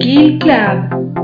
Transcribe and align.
Kill 0.00 0.38
Club. 0.38 1.21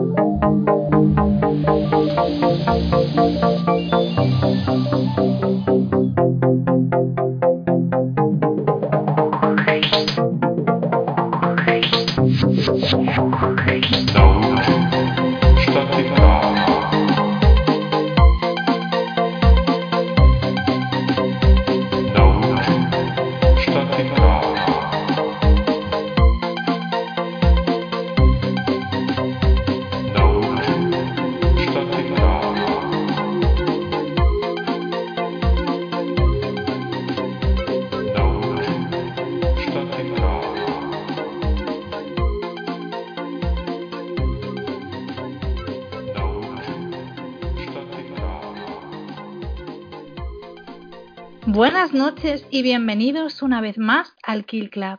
Noches 52.09 52.47
y 52.51 52.63
bienvenidos 52.63 53.43
una 53.43 53.61
vez 53.61 53.77
más 53.77 54.15
al 54.23 54.47
Kill 54.47 54.71
Club. 54.71 54.99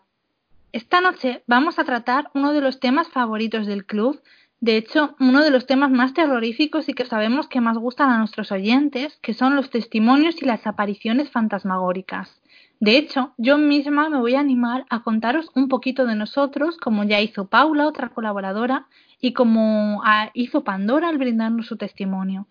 Esta 0.73 1.02
noche 1.02 1.41
vamos 1.48 1.80
a 1.80 1.84
tratar 1.84 2.30
uno 2.36 2.54
de 2.54 2.62
los 2.62 2.80
temas 2.80 3.08
favoritos 3.08 3.66
del 3.66 3.88
club, 3.88 4.22
de 4.59 4.77
hecho, 4.77 5.16
uno 5.20 5.44
de 5.44 5.50
los 5.50 5.66
temas 5.66 5.90
más 5.90 6.14
terroríficos 6.14 6.88
y 6.88 6.94
que 6.94 7.08
sabemos 7.08 7.48
que 7.48 7.61
más 7.61 7.80
gustan 7.80 8.11
a 8.11 8.20
nuestros 8.20 8.52
oyentes, 8.52 9.17
que 9.23 9.33
son 9.33 9.56
los 9.56 9.72
testimonios 9.72 10.39
y 10.39 10.45
las 10.45 10.67
apariciones 10.67 11.31
fantasmagóricas. 11.31 12.44
De 12.80 12.98
hecho, 12.98 13.33
yo 13.38 13.58
misma 13.58 14.08
me 14.09 14.20
voy 14.20 14.36
a 14.36 14.42
animar 14.42 14.86
a 14.92 15.02
contaros 15.02 15.50
un 15.55 15.67
poquito 15.67 16.05
de 16.05 16.14
nosotros, 16.14 16.78
como 16.78 17.05
ya 17.05 17.20
hizo 17.22 17.48
Paula, 17.48 17.88
otra 17.88 18.09
colaboradora, 18.09 18.86
y 19.20 19.33
como 19.33 20.03
hizo 20.36 20.64
Pandora 20.64 21.09
al 21.09 21.17
brindarnos 21.17 21.66
su 21.66 21.76
testimonio. 21.76 22.45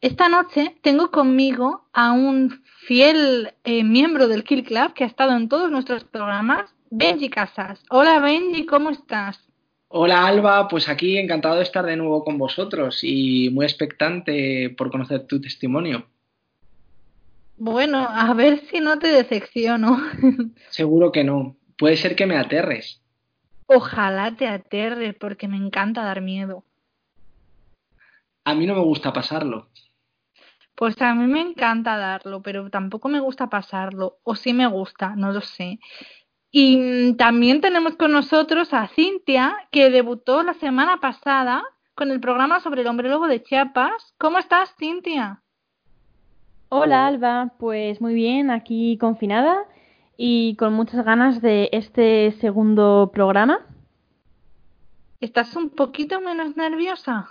Esta 0.00 0.30
noche 0.30 0.76
tengo 0.80 1.10
conmigo 1.10 1.86
a 1.92 2.12
un 2.12 2.62
fiel 2.86 3.52
eh, 3.64 3.82
miembro 3.82 4.28
del 4.28 4.44
Kill 4.44 4.62
Club 4.62 4.94
que 4.94 5.02
ha 5.02 5.08
estado 5.08 5.36
en 5.36 5.48
todos 5.48 5.70
nuestros 5.70 6.04
programas, 6.04 6.72
Benji 6.90 7.28
Casas. 7.28 7.82
Hola 7.90 8.20
Benji, 8.20 8.64
¿cómo 8.64 8.90
estás? 8.90 9.40
Hola 9.88 10.26
Alba, 10.26 10.68
pues 10.68 10.88
aquí 10.88 11.18
encantado 11.18 11.56
de 11.56 11.64
estar 11.64 11.84
de 11.84 11.96
nuevo 11.96 12.22
con 12.22 12.38
vosotros 12.38 13.00
y 13.02 13.50
muy 13.50 13.66
expectante 13.66 14.70
por 14.70 14.90
conocer 14.90 15.26
tu 15.26 15.40
testimonio. 15.40 16.06
Bueno, 17.56 18.06
a 18.08 18.32
ver 18.34 18.60
si 18.70 18.80
no 18.80 18.98
te 18.98 19.08
decepciono. 19.08 19.98
Seguro 20.70 21.10
que 21.10 21.24
no. 21.24 21.56
Puede 21.76 21.96
ser 21.96 22.14
que 22.14 22.26
me 22.26 22.36
aterres. 22.36 23.02
Ojalá 23.66 24.36
te 24.36 24.46
aterres 24.46 25.14
porque 25.14 25.48
me 25.48 25.56
encanta 25.56 26.04
dar 26.04 26.20
miedo. 26.20 26.62
A 28.44 28.54
mí 28.54 28.66
no 28.66 28.74
me 28.74 28.82
gusta 28.82 29.12
pasarlo. 29.12 29.68
Pues 30.76 31.00
a 31.00 31.14
mí 31.14 31.26
me 31.26 31.40
encanta 31.40 31.96
darlo, 31.96 32.42
pero 32.42 32.68
tampoco 32.70 33.08
me 33.08 33.20
gusta 33.20 33.48
pasarlo. 33.48 34.18
O 34.22 34.36
sí 34.36 34.52
me 34.52 34.66
gusta, 34.66 35.16
no 35.16 35.32
lo 35.32 35.40
sé. 35.40 35.80
Y 36.50 37.14
también 37.14 37.60
tenemos 37.60 37.96
con 37.96 38.12
nosotros 38.12 38.72
a 38.72 38.86
Cintia, 38.88 39.56
que 39.70 39.90
debutó 39.90 40.42
la 40.42 40.54
semana 40.54 40.98
pasada 40.98 41.64
con 41.94 42.10
el 42.10 42.20
programa 42.20 42.60
sobre 42.60 42.82
el 42.82 42.88
hombre 42.88 43.08
lobo 43.08 43.26
de 43.26 43.42
Chiapas. 43.42 44.14
¿Cómo 44.18 44.38
estás, 44.38 44.74
Cintia? 44.78 45.42
Hola, 46.68 47.06
Alba. 47.06 47.52
Pues 47.58 48.00
muy 48.02 48.12
bien, 48.12 48.50
aquí 48.50 48.98
confinada 48.98 49.64
y 50.18 50.56
con 50.56 50.74
muchas 50.74 51.04
ganas 51.04 51.40
de 51.40 51.70
este 51.72 52.32
segundo 52.40 53.10
programa. 53.14 53.60
¿Estás 55.20 55.56
un 55.56 55.70
poquito 55.70 56.20
menos 56.20 56.56
nerviosa? 56.56 57.30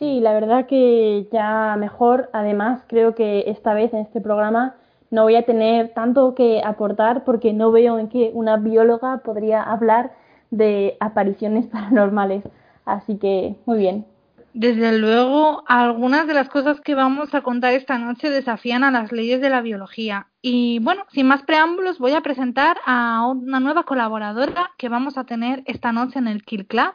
Sí, 0.00 0.18
la 0.20 0.32
verdad 0.32 0.66
que 0.66 1.28
ya 1.30 1.76
mejor. 1.78 2.30
Además, 2.32 2.82
creo 2.88 3.14
que 3.14 3.44
esta 3.48 3.74
vez 3.74 3.92
en 3.92 4.00
este 4.00 4.22
programa 4.22 4.74
no 5.10 5.24
voy 5.24 5.36
a 5.36 5.44
tener 5.44 5.92
tanto 5.92 6.34
que 6.34 6.62
aportar 6.64 7.22
porque 7.24 7.52
no 7.52 7.70
veo 7.70 7.98
en 7.98 8.08
qué 8.08 8.30
una 8.32 8.56
bióloga 8.56 9.18
podría 9.18 9.62
hablar 9.62 10.12
de 10.50 10.96
apariciones 11.00 11.66
paranormales. 11.72 12.42
Así 12.86 13.18
que, 13.18 13.56
muy 13.66 13.76
bien. 13.78 14.06
Desde 14.54 14.98
luego, 14.98 15.64
algunas 15.66 16.26
de 16.26 16.32
las 16.32 16.48
cosas 16.48 16.80
que 16.80 16.94
vamos 16.94 17.34
a 17.34 17.42
contar 17.42 17.74
esta 17.74 17.98
noche 17.98 18.30
desafían 18.30 18.84
a 18.84 18.90
las 18.90 19.12
leyes 19.12 19.42
de 19.42 19.50
la 19.50 19.60
biología. 19.60 20.28
Y 20.40 20.78
bueno, 20.78 21.04
sin 21.12 21.26
más 21.26 21.42
preámbulos, 21.42 21.98
voy 21.98 22.12
a 22.12 22.22
presentar 22.22 22.78
a 22.86 23.26
una 23.26 23.60
nueva 23.60 23.82
colaboradora 23.82 24.70
que 24.78 24.88
vamos 24.88 25.18
a 25.18 25.24
tener 25.24 25.62
esta 25.66 25.92
noche 25.92 26.18
en 26.18 26.26
el 26.26 26.42
Kill 26.42 26.66
Club. 26.66 26.94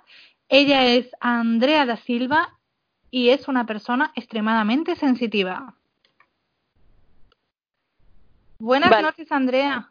Ella 0.50 0.86
es 0.88 1.08
Andrea 1.22 1.86
da 1.86 1.98
Silva 1.98 2.56
y 3.16 3.30
es 3.30 3.48
una 3.48 3.66
persona 3.66 4.12
extremadamente 4.16 4.98
sensitiva. 4.98 5.74
Buenas 8.60 9.02
noches, 9.02 9.32
Andrea. 9.32 9.90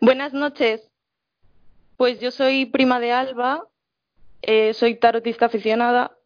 Buenas 0.00 0.32
noches. 0.32 0.90
Pues 1.96 2.18
yo 2.18 2.32
soy 2.32 2.66
prima 2.66 2.98
de 2.98 3.12
Alba, 3.12 3.68
eh, 4.42 4.74
soy 4.74 4.96
tarotista 4.96 5.46
aficionada 5.46 6.18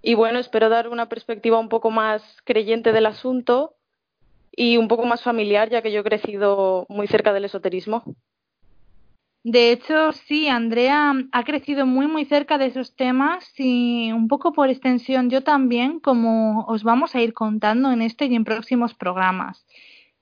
y 0.00 0.14
bueno, 0.14 0.38
espero 0.38 0.70
dar 0.70 0.88
una 0.88 1.10
perspectiva 1.10 1.58
un 1.58 1.68
poco 1.68 1.90
más 1.90 2.22
creyente 2.44 2.92
del 2.92 3.04
asunto 3.04 3.76
y 4.52 4.78
un 4.78 4.88
poco 4.88 5.04
más 5.04 5.22
familiar, 5.22 5.68
ya 5.68 5.82
que 5.82 5.92
yo 5.92 6.00
he 6.00 6.04
crecido 6.04 6.86
muy 6.88 7.08
cerca 7.08 7.34
del 7.34 7.44
esoterismo. 7.44 8.04
De 9.42 9.72
hecho, 9.72 10.12
sí, 10.12 10.48
Andrea 10.48 11.14
ha 11.32 11.44
crecido 11.44 11.86
muy, 11.86 12.06
muy 12.06 12.26
cerca 12.26 12.58
de 12.58 12.66
esos 12.66 12.94
temas 12.94 13.50
y 13.56 14.12
un 14.12 14.28
poco 14.28 14.52
por 14.52 14.68
extensión 14.68 15.30
yo 15.30 15.42
también, 15.42 15.98
como 15.98 16.64
os 16.66 16.82
vamos 16.82 17.14
a 17.14 17.22
ir 17.22 17.32
contando 17.32 17.90
en 17.90 18.02
este 18.02 18.26
y 18.26 18.34
en 18.34 18.44
próximos 18.44 18.92
programas. 18.94 19.64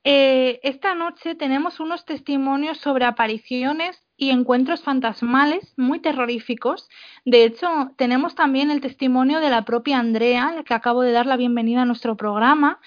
Eh, 0.05 0.61
esta 0.63 0.95
noche 0.95 1.35
tenemos 1.35 1.81
unos 1.81 2.05
testimonios 2.05 2.79
sobre 2.79 3.05
apariciones 3.07 4.05
y 4.17 4.31
encuentros 4.31 4.83
fantasmales 4.83 5.75
muy 5.77 5.99
terroríficos. 5.99 6.89
De 7.25 7.45
hecho, 7.45 7.69
tenemos 7.97 8.37
también 8.37 8.71
el 8.71 8.81
testimonio 8.81 9.41
de 9.41 9.51
la 9.51 9.65
propia 9.65 9.99
Andrea, 9.99 10.53
la 10.55 10.63
que 10.63 10.75
acabo 10.75 11.03
de 11.03 11.13
dar 11.13 11.27
la 11.27 11.37
bienvenida 11.37 11.83
a 11.83 11.87
nuestro 11.87 12.17
programa, 12.17 12.81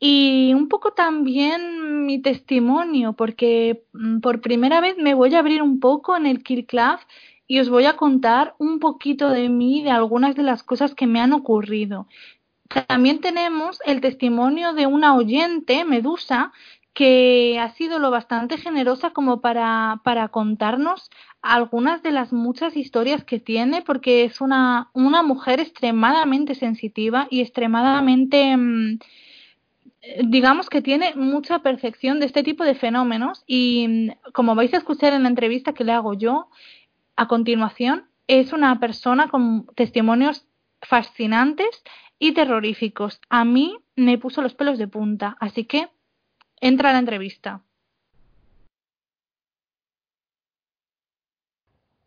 y 0.00 0.54
un 0.54 0.68
poco 0.68 0.92
también 0.92 2.06
mi 2.06 2.20
testimonio, 2.22 3.14
porque 3.14 3.84
mm, 3.92 4.20
por 4.20 4.40
primera 4.40 4.80
vez 4.80 4.96
me 4.96 5.14
voy 5.14 5.34
a 5.34 5.40
abrir 5.40 5.62
un 5.62 5.80
poco 5.80 6.16
en 6.16 6.26
el 6.26 6.42
Kill 6.42 6.66
y 7.46 7.58
os 7.60 7.68
voy 7.68 7.86
a 7.86 7.96
contar 7.96 8.54
un 8.58 8.78
poquito 8.78 9.30
de 9.30 9.48
mí, 9.48 9.82
de 9.82 9.90
algunas 9.90 10.36
de 10.36 10.42
las 10.42 10.62
cosas 10.62 10.94
que 10.94 11.06
me 11.06 11.20
han 11.20 11.32
ocurrido. 11.32 12.06
También 12.86 13.20
tenemos 13.20 13.80
el 13.86 14.00
testimonio 14.00 14.74
de 14.74 14.86
una 14.86 15.16
oyente, 15.16 15.84
Medusa, 15.86 16.52
que 16.92 17.58
ha 17.60 17.70
sido 17.70 17.98
lo 17.98 18.10
bastante 18.10 18.58
generosa 18.58 19.10
como 19.10 19.40
para, 19.40 20.00
para 20.04 20.28
contarnos 20.28 21.10
algunas 21.40 22.02
de 22.02 22.10
las 22.12 22.32
muchas 22.32 22.76
historias 22.76 23.24
que 23.24 23.40
tiene, 23.40 23.82
porque 23.82 24.24
es 24.24 24.40
una, 24.40 24.90
una 24.92 25.22
mujer 25.22 25.60
extremadamente 25.60 26.54
sensitiva 26.54 27.26
y 27.30 27.40
extremadamente... 27.40 28.56
Mm, 28.56 28.98
digamos 30.24 30.70
que 30.70 30.82
tiene 30.82 31.14
mucha 31.14 31.60
percepción 31.60 32.20
de 32.20 32.26
este 32.26 32.42
tipo 32.42 32.64
de 32.64 32.74
fenómenos 32.74 33.42
y 33.46 33.86
mm, 33.88 34.32
como 34.32 34.54
vais 34.54 34.72
a 34.74 34.78
escuchar 34.78 35.12
en 35.12 35.24
la 35.24 35.28
entrevista 35.28 35.72
que 35.72 35.84
le 35.84 35.92
hago 35.92 36.14
yo 36.14 36.48
a 37.16 37.26
continuación, 37.28 38.08
es 38.28 38.52
una 38.52 38.78
persona 38.78 39.28
con 39.28 39.66
testimonios 39.74 40.46
fascinantes 40.82 41.82
y 42.18 42.32
terroríficos. 42.32 43.20
A 43.28 43.44
mí 43.44 43.76
me 43.96 44.18
puso 44.18 44.42
los 44.42 44.54
pelos 44.54 44.78
de 44.78 44.86
punta, 44.86 45.36
así 45.40 45.64
que 45.64 45.88
entra 46.60 46.90
a 46.90 46.92
la 46.92 46.98
entrevista. 47.00 47.62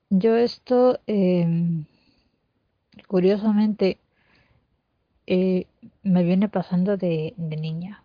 Yo 0.10 0.36
esto, 0.36 1.00
em, 1.08 1.86
curiosamente, 3.08 3.98
eh, 5.26 5.66
me 6.04 6.24
viene 6.24 6.50
pasando 6.50 6.98
de, 6.98 7.34
de 7.38 7.58
niña. 7.58 8.04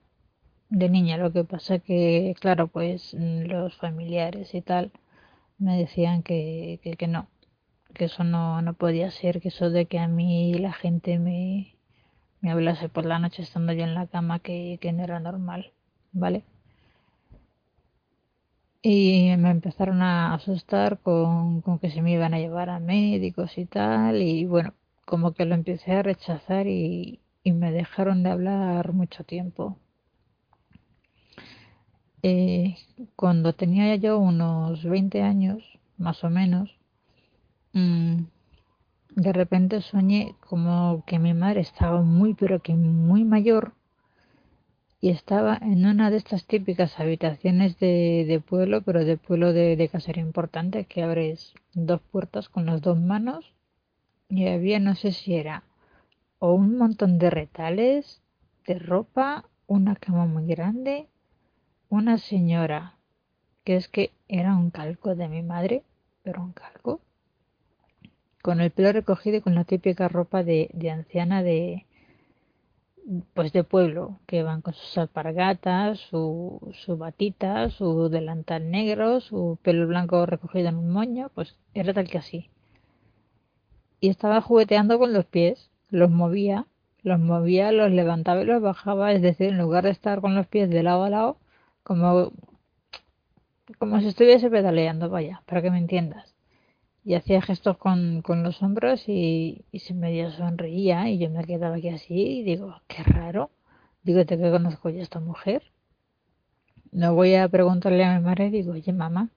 De 0.70 0.88
niña, 0.88 1.16
lo 1.18 1.32
que 1.32 1.44
pasa 1.44 1.78
que, 1.78 2.34
claro, 2.40 2.68
pues 2.68 3.14
los 3.14 3.76
familiares 3.76 4.54
y 4.54 4.62
tal 4.62 4.92
me 5.58 5.78
decían 5.78 6.22
que, 6.22 6.80
que, 6.98 7.08
no, 7.08 7.28
que 7.94 8.06
eso 8.06 8.24
no, 8.24 8.62
no 8.62 8.74
podía 8.74 9.10
ser, 9.10 9.40
que 9.40 9.48
eso 9.48 9.70
de 9.70 9.86
que 9.86 9.98
a 9.98 10.08
mí 10.08 10.54
la 10.54 10.72
gente 10.72 11.18
me, 11.18 11.76
me 12.40 12.50
hablase 12.52 12.88
por 12.88 13.06
la 13.06 13.18
noche 13.18 13.42
estando 13.42 13.72
yo 13.72 13.84
en 13.84 13.94
la 13.94 14.06
cama, 14.08 14.40
que, 14.40 14.78
que 14.80 14.92
no 14.92 15.04
era 15.04 15.20
normal, 15.20 15.72
¿vale? 16.12 16.44
Y 18.82 19.36
me 19.36 19.50
empezaron 19.50 20.00
a 20.02 20.32
asustar 20.34 20.98
con, 21.00 21.60
con 21.60 21.78
que 21.78 21.90
se 21.90 22.00
me 22.02 22.12
iban 22.12 22.32
a 22.34 22.38
llevar 22.38 22.70
a 22.70 22.78
médicos 22.78 23.58
y 23.58 23.66
tal. 23.66 24.22
Y 24.22 24.46
bueno, 24.46 24.72
como 25.04 25.32
que 25.34 25.44
lo 25.44 25.54
empecé 25.54 25.92
a 25.92 26.02
rechazar 26.02 26.66
y, 26.68 27.20
y 27.46 27.52
me 27.52 27.70
dejaron 27.70 28.24
de 28.24 28.30
hablar 28.30 28.92
mucho 28.92 29.22
tiempo. 29.22 29.78
Eh, 32.24 32.74
cuando 33.14 33.52
tenía 33.52 33.94
yo 33.94 34.18
unos 34.18 34.82
20 34.82 35.22
años, 35.22 35.62
más 35.96 36.24
o 36.24 36.28
menos, 36.28 36.76
mm, 37.72 38.16
de 39.14 39.32
repente 39.32 39.80
soñé 39.80 40.34
como 40.40 41.04
que 41.06 41.20
mi 41.20 41.34
madre 41.34 41.60
estaba 41.60 42.02
muy, 42.02 42.34
pero 42.34 42.62
que 42.62 42.74
muy 42.74 43.22
mayor 43.22 43.74
y 45.00 45.10
estaba 45.10 45.56
en 45.62 45.86
una 45.86 46.10
de 46.10 46.16
estas 46.16 46.46
típicas 46.46 46.98
habitaciones 46.98 47.78
de, 47.78 48.42
pueblo, 48.44 48.82
pero 48.82 49.04
de 49.04 49.18
pueblo 49.18 49.52
de, 49.52 49.76
de 49.76 49.88
casero 49.88 50.20
importante, 50.20 50.86
que 50.86 51.04
abres 51.04 51.54
dos 51.74 52.00
puertas 52.10 52.48
con 52.48 52.66
las 52.66 52.82
dos 52.82 52.98
manos 52.98 53.54
y 54.28 54.48
había, 54.48 54.80
no 54.80 54.96
sé 54.96 55.12
si 55.12 55.36
era, 55.36 55.62
o 56.38 56.52
un 56.52 56.76
montón 56.76 57.18
de 57.18 57.30
retales 57.30 58.22
de 58.66 58.78
ropa, 58.78 59.44
una 59.66 59.96
cama 59.96 60.26
muy 60.26 60.46
grande, 60.46 61.08
una 61.88 62.18
señora, 62.18 62.96
que 63.64 63.76
es 63.76 63.88
que 63.88 64.12
era 64.28 64.56
un 64.56 64.70
calco 64.70 65.14
de 65.14 65.28
mi 65.28 65.42
madre, 65.42 65.82
pero 66.22 66.42
un 66.42 66.52
calco, 66.52 67.00
con 68.42 68.60
el 68.60 68.70
pelo 68.70 68.92
recogido 68.92 69.38
y 69.38 69.40
con 69.40 69.54
la 69.54 69.64
típica 69.64 70.08
ropa 70.08 70.42
de, 70.42 70.70
anciana 70.92 71.42
de 71.42 71.86
pues 73.34 73.52
de 73.52 73.62
pueblo, 73.62 74.18
que 74.26 74.42
van 74.42 74.62
con 74.62 74.74
sus 74.74 74.98
alpargatas, 74.98 76.00
su, 76.10 76.74
su 76.84 76.96
batita, 76.96 77.70
su 77.70 78.08
delantal 78.08 78.68
negro, 78.70 79.20
su 79.20 79.58
pelo 79.62 79.86
blanco 79.86 80.26
recogido 80.26 80.68
en 80.68 80.76
un 80.76 80.90
moño, 80.90 81.30
pues 81.34 81.56
era 81.72 81.94
tal 81.94 82.08
que 82.08 82.18
así. 82.18 82.50
Y 84.00 84.08
estaba 84.08 84.40
jugueteando 84.40 84.98
con 84.98 85.12
los 85.12 85.24
pies, 85.24 85.70
los 85.90 86.10
movía, 86.10 86.66
los 87.02 87.20
movía, 87.20 87.72
los 87.72 87.90
levantaba 87.90 88.42
y 88.42 88.46
los 88.46 88.62
bajaba, 88.62 89.12
es 89.12 89.22
decir, 89.22 89.50
en 89.50 89.58
lugar 89.58 89.84
de 89.84 89.90
estar 89.90 90.20
con 90.20 90.34
los 90.34 90.46
pies 90.46 90.68
de 90.70 90.82
lado 90.82 91.04
a 91.04 91.10
lado, 91.10 91.38
como, 91.82 92.32
como 93.78 94.00
si 94.00 94.08
estuviese 94.08 94.50
pedaleando, 94.50 95.08
vaya, 95.08 95.42
para 95.46 95.62
que 95.62 95.70
me 95.70 95.78
entiendas. 95.78 96.34
Y 97.04 97.14
hacía 97.14 97.40
gestos 97.40 97.78
con, 97.78 98.22
con 98.22 98.42
los 98.42 98.60
hombros 98.62 99.08
y, 99.08 99.64
se 99.78 99.94
medio 99.94 100.32
sonreía 100.32 101.08
y 101.08 101.18
yo 101.18 101.30
me 101.30 101.44
quedaba 101.44 101.76
aquí 101.76 101.88
así 101.90 102.14
y 102.40 102.42
digo, 102.42 102.74
qué 102.88 103.04
raro. 103.04 103.50
Digo, 104.02 104.24
¿te 104.26 104.36
que 104.38 104.50
conozco 104.50 104.90
yo 104.90 105.00
a 105.00 105.02
esta 105.02 105.20
mujer? 105.20 105.62
No 106.90 107.14
voy 107.14 107.34
a 107.34 107.48
preguntarle 107.48 108.04
a 108.04 108.18
mi 108.18 108.24
madre, 108.24 108.50
digo, 108.50 108.72
oye, 108.72 108.92
mamá, 108.92 109.28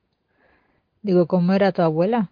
digo, 1.03 1.27
¿cómo 1.27 1.53
era 1.53 1.71
tu 1.71 1.81
abuela? 1.83 2.31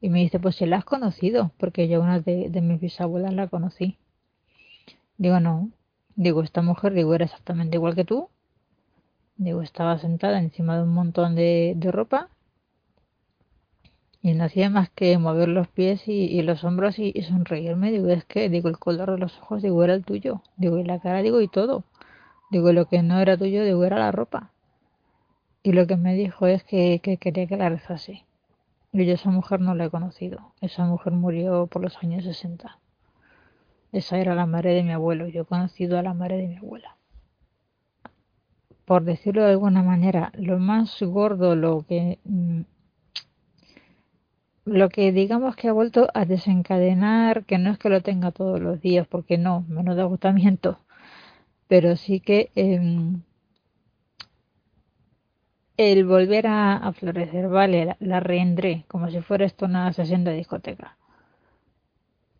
Y 0.00 0.08
me 0.10 0.20
dice, 0.20 0.38
pues 0.38 0.56
si 0.56 0.66
la 0.66 0.76
has 0.78 0.84
conocido, 0.84 1.52
porque 1.58 1.88
yo 1.88 2.00
una 2.00 2.20
de, 2.20 2.50
de 2.50 2.60
mis 2.60 2.80
bisabuelas 2.80 3.34
la 3.34 3.48
conocí. 3.48 3.98
Digo, 5.18 5.40
no. 5.40 5.70
Digo, 6.14 6.42
esta 6.42 6.62
mujer, 6.62 6.92
digo, 6.94 7.14
era 7.14 7.24
exactamente 7.24 7.76
igual 7.76 7.94
que 7.94 8.04
tú. 8.04 8.28
Digo, 9.36 9.62
estaba 9.62 9.98
sentada 9.98 10.38
encima 10.38 10.76
de 10.76 10.82
un 10.84 10.94
montón 10.94 11.34
de, 11.34 11.74
de 11.76 11.92
ropa 11.92 12.30
y 14.22 14.34
no 14.34 14.44
hacía 14.44 14.70
más 14.70 14.90
que 14.90 15.16
mover 15.18 15.48
los 15.48 15.68
pies 15.68 16.08
y, 16.08 16.42
los 16.42 16.64
hombros 16.64 16.98
y, 16.98 17.12
y, 17.14 17.22
sonreírme. 17.22 17.92
Digo, 17.92 18.08
es 18.08 18.24
que, 18.24 18.48
digo, 18.48 18.68
el 18.68 18.78
color 18.78 19.12
de 19.12 19.18
los 19.18 19.38
ojos, 19.38 19.62
digo, 19.62 19.84
era 19.84 19.94
el 19.94 20.04
tuyo. 20.04 20.42
Digo, 20.56 20.78
y 20.78 20.84
la 20.84 20.98
cara, 20.98 21.22
digo, 21.22 21.40
y 21.40 21.48
todo. 21.48 21.84
Digo, 22.50 22.72
lo 22.72 22.86
que 22.86 23.02
no 23.02 23.20
era 23.20 23.36
tuyo, 23.36 23.64
digo, 23.64 23.84
era 23.84 23.98
la 23.98 24.10
ropa. 24.10 24.50
Y 25.62 25.72
lo 25.72 25.86
que 25.86 25.96
me 25.96 26.14
dijo 26.14 26.46
es 26.48 26.64
que, 26.64 27.00
que 27.02 27.18
quería 27.18 27.46
que 27.46 27.56
la 27.56 27.68
rezase. 27.68 28.24
Yo 29.04 29.14
esa 29.14 29.30
mujer 29.30 29.60
no 29.60 29.74
la 29.74 29.86
he 29.86 29.90
conocido. 29.90 30.52
Esa 30.60 30.84
mujer 30.84 31.12
murió 31.12 31.66
por 31.66 31.82
los 31.82 31.96
años 32.02 32.24
60. 32.24 32.78
Esa 33.92 34.18
era 34.18 34.34
la 34.34 34.46
madre 34.46 34.74
de 34.74 34.82
mi 34.82 34.92
abuelo. 34.92 35.28
Yo 35.28 35.42
he 35.42 35.44
conocido 35.44 35.98
a 35.98 36.02
la 36.02 36.14
madre 36.14 36.38
de 36.38 36.48
mi 36.48 36.56
abuela 36.56 36.96
por 38.86 39.04
decirlo 39.04 39.42
de 39.44 39.50
alguna 39.50 39.82
manera, 39.82 40.32
lo 40.36 40.58
más 40.58 41.02
gordo, 41.02 41.56
lo 41.56 41.84
que 41.86 42.20
mm, 42.24 42.60
lo 44.64 44.88
que 44.88 45.12
digamos 45.12 45.56
que 45.56 45.68
ha 45.68 45.72
vuelto 45.72 46.08
a 46.14 46.24
desencadenar, 46.24 47.44
que 47.44 47.58
no 47.58 47.70
es 47.70 47.78
que 47.78 47.88
lo 47.88 48.00
tenga 48.02 48.32
todos 48.32 48.60
los 48.60 48.80
días, 48.80 49.06
porque 49.08 49.38
no, 49.38 49.64
menos 49.68 49.96
de 49.96 50.02
agotamiento, 50.02 50.80
pero 51.68 51.96
sí 51.96 52.20
que 52.20 52.50
eh, 52.56 52.80
el 55.76 56.04
volver 56.04 56.46
a, 56.46 56.92
florecer, 56.92 57.48
vale, 57.48 57.84
la, 57.84 57.96
la, 58.00 58.20
reendré, 58.20 58.84
como 58.88 59.10
si 59.10 59.20
fuera 59.20 59.44
esto 59.44 59.66
una 59.66 59.92
sesión 59.92 60.24
de 60.24 60.34
discoteca. 60.34 60.96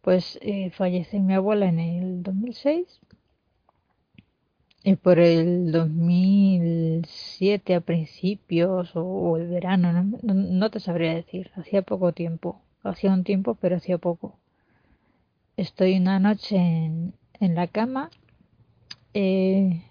Pues 0.03 0.39
eh, 0.43 0.71
falleció 0.71 1.21
mi 1.21 1.35
abuela 1.35 1.67
en 1.67 1.81
el 1.81 2.23
2006 2.23 3.01
y 4.85 4.95
por 4.97 5.19
el 5.19 5.73
2007 5.73 7.75
a 7.75 7.81
principios 7.81 8.95
o, 8.95 9.03
o 9.03 9.37
el 9.37 9.49
verano, 9.49 9.93
no, 9.93 10.19
no, 10.23 10.35
no, 10.35 10.71
te 10.71 10.79
sabría 10.79 11.13
decir, 11.13 11.51
hacía 11.57 11.83
poco 11.83 12.13
tiempo, 12.13 12.61
hacía 12.85 13.13
un 13.13 13.25
tiempo, 13.25 13.57
pero 13.61 13.77
hacía 13.77 13.99
poco. 13.99 14.39
Estoy 15.57 15.97
una 15.97 16.21
noche 16.21 16.57
en, 16.57 17.15
en 17.41 17.55
la 17.57 17.67
cama, 17.67 18.11
eh, 19.13 19.83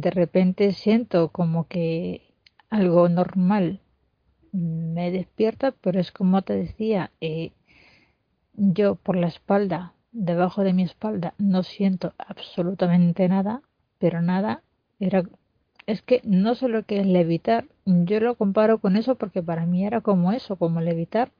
de 0.00 0.10
repente 0.10 0.72
siento 0.72 1.30
como 1.30 1.68
que 1.68 2.34
algo 2.68 3.08
normal 3.08 3.80
me 4.52 5.10
despierta, 5.10 5.72
pero 5.72 5.98
es 6.00 6.12
como 6.12 6.42
te 6.42 6.54
decía, 6.54 7.12
eh, 7.22 7.52
yo 8.52 8.96
por 8.96 9.16
la 9.16 9.28
espalda 9.28 9.94
debajo 10.12 10.64
de 10.64 10.74
mi 10.74 10.82
espalda 10.82 11.32
no 11.38 11.62
siento 11.62 12.12
absolutamente 12.18 13.26
nada, 13.28 13.62
pero 13.98 14.20
nada, 14.20 14.62
era 15.00 15.24
es 15.86 16.02
que 16.02 16.20
no 16.24 16.54
sé 16.54 16.68
lo 16.68 16.82
que 16.84 17.00
es 17.00 17.06
levitar, 17.06 17.66
yo 17.86 18.20
lo 18.20 18.34
comparo 18.34 18.78
con 18.78 18.96
eso 18.96 19.14
porque 19.14 19.42
para 19.42 19.64
mí 19.64 19.86
era 19.86 20.02
como 20.02 20.32
eso, 20.32 20.56
como 20.56 20.80
levitar. 20.80 21.30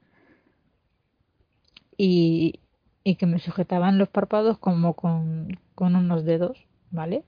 Y, 1.97 2.59
y 3.03 3.15
que 3.15 3.25
me 3.25 3.39
sujetaban 3.39 3.97
los 3.97 4.09
párpados 4.09 4.57
como 4.57 4.93
con, 4.93 5.59
con 5.75 5.95
unos 5.95 6.23
dedos, 6.25 6.65
¿vale? 6.91 7.23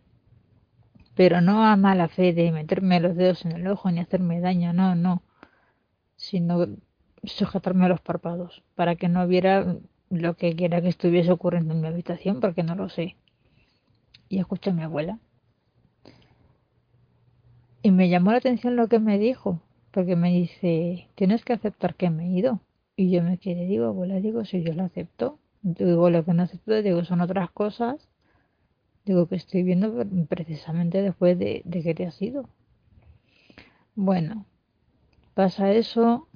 Pero 1.19 1.41
no 1.41 1.65
a 1.65 1.75
mala 1.75 2.07
fe 2.07 2.31
de 2.31 2.49
meterme 2.49 3.01
los 3.01 3.13
dedos 3.13 3.43
en 3.43 3.51
el 3.51 3.67
ojo 3.67 3.91
ni 3.91 3.99
hacerme 3.99 4.39
daño, 4.39 4.71
no, 4.71 4.95
no, 4.95 5.21
sino 6.15 6.65
sujetarme 7.25 7.89
los 7.89 7.99
párpados 7.99 8.63
para 8.73 8.95
que 8.95 9.09
no 9.09 9.27
viera 9.27 9.75
lo 10.09 10.37
que 10.37 10.55
quiera 10.55 10.81
que 10.81 10.87
estuviese 10.87 11.29
ocurriendo 11.33 11.73
en 11.73 11.81
mi 11.81 11.89
habitación 11.89 12.39
porque 12.39 12.63
no 12.63 12.73
lo 12.75 12.87
sé. 12.87 13.17
Y 14.29 14.39
escuché 14.39 14.69
a 14.69 14.73
mi 14.73 14.83
abuela. 14.83 15.19
Y 17.81 17.91
me 17.91 18.07
llamó 18.07 18.31
la 18.31 18.37
atención 18.37 18.77
lo 18.77 18.87
que 18.87 18.99
me 18.99 19.19
dijo, 19.19 19.61
porque 19.91 20.15
me 20.15 20.29
dice, 20.31 21.09
tienes 21.15 21.43
que 21.43 21.51
aceptar 21.51 21.95
que 21.95 22.09
me 22.09 22.27
he 22.27 22.29
ido. 22.29 22.61
Y 22.95 23.11
yo 23.11 23.23
me 23.23 23.39
quedé, 23.39 23.65
digo, 23.65 23.87
abuela, 23.87 24.21
digo, 24.21 24.45
si 24.45 24.63
yo 24.63 24.71
lo 24.71 24.85
acepto. 24.85 25.37
Digo, 25.63 26.09
lo 26.09 26.23
que 26.23 26.33
no 26.33 26.43
acepto, 26.43 26.81
digo, 26.81 27.03
son 27.03 27.19
otras 27.19 27.51
cosas. 27.51 28.07
Digo, 29.09 29.27
que 29.27 29.37
estoy 29.37 29.63
viendo 29.63 30.05
precisamente 30.27 31.01
después 31.01 31.39
de, 31.39 31.63
de 31.65 31.81
que 31.81 31.95
te 31.95 32.05
has 32.05 32.21
ido. 32.21 32.47
Bueno, 33.95 34.45
pasa 35.33 35.71
eso, 35.71 36.27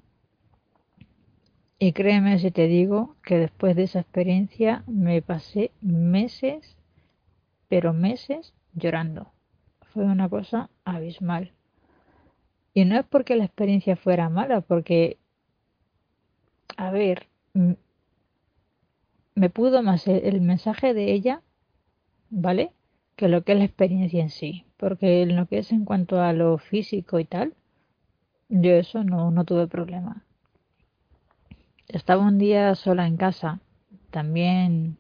y 1.78 1.92
créeme 1.92 2.40
si 2.40 2.50
te 2.50 2.66
digo 2.66 3.16
que 3.24 3.38
después 3.38 3.76
de 3.76 3.84
esa 3.84 4.00
experiencia 4.00 4.84
me 4.88 5.22
pasé 5.22 5.70
meses, 5.82 6.76
pero 7.70 7.94
meses 7.94 8.56
llorando. 8.74 9.32
Fue 9.94 10.06
una 10.06 10.28
cosa 10.28 10.72
abismal. 10.84 11.52
Y 12.74 12.86
no 12.86 12.98
es 12.98 13.06
porque 13.06 13.36
la 13.36 13.46
experiencia 13.46 13.96
fuera 13.96 14.30
mala, 14.30 14.62
porque, 14.62 15.20
a 16.76 16.90
ver, 16.90 17.28
me 19.36 19.50
pudo 19.52 19.84
más 19.84 20.08
el 20.08 20.42
mensaje 20.42 20.96
de 20.96 21.14
ella, 21.14 21.44
¿vale? 22.34 22.72
Que 23.16 23.28
lo 23.28 23.44
que 23.44 23.54
es 23.54 23.58
la 23.60 23.66
experiencia 23.66 24.22
en 24.22 24.30
sí. 24.30 24.66
Porque 24.78 25.22
en 25.22 25.36
lo 25.36 25.48
que 25.48 25.60
es 25.60 25.72
en 25.72 25.86
cuanto 25.86 26.22
a 26.22 26.34
lo 26.34 26.58
físico 26.58 27.20
y 27.20 27.26
tal, 27.26 27.54
yo 28.50 28.72
eso 28.72 29.04
no, 29.04 29.32
no 29.32 29.46
tuve 29.46 29.68
problema 29.68 30.24
estaba 31.94 32.26
un 32.26 32.38
día 32.38 32.76
sola 32.76 33.08
en 33.08 33.18
casa. 33.18 33.60
También... 34.12 34.98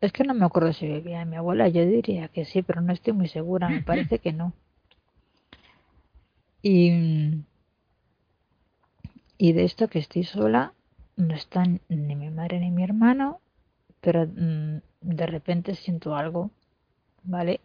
Es 0.00 0.12
que 0.12 0.24
no 0.24 0.34
me 0.34 0.44
acuerdo 0.44 0.72
si 0.72 0.86
vivía 0.86 1.24
mi 1.24 1.36
abuela. 1.36 1.68
Yo 1.68 1.84
diría 1.84 2.28
que 2.28 2.44
sí, 2.44 2.62
pero 2.62 2.80
no 2.80 2.92
estoy 2.92 3.14
muy 3.14 3.28
segura. 3.28 3.68
Me 3.68 3.82
parece 3.82 4.18
que 4.18 4.32
no. 4.32 4.52
Y... 6.62 7.42
Y 9.38 9.52
de 9.52 9.64
esto 9.64 9.88
que 9.88 9.98
estoy 9.98 10.24
sola, 10.24 10.72
no 11.16 11.34
están 11.34 11.80
ni 11.88 12.14
mi 12.16 12.30
madre 12.30 12.58
ni 12.58 12.70
mi 12.70 12.82
hermano, 12.82 13.40
pero 14.00 14.26
mmm, 14.26 14.78
de 15.00 15.26
repente 15.26 15.74
siento 15.74 16.14
algo, 16.16 16.50
¿vale? 17.24 17.60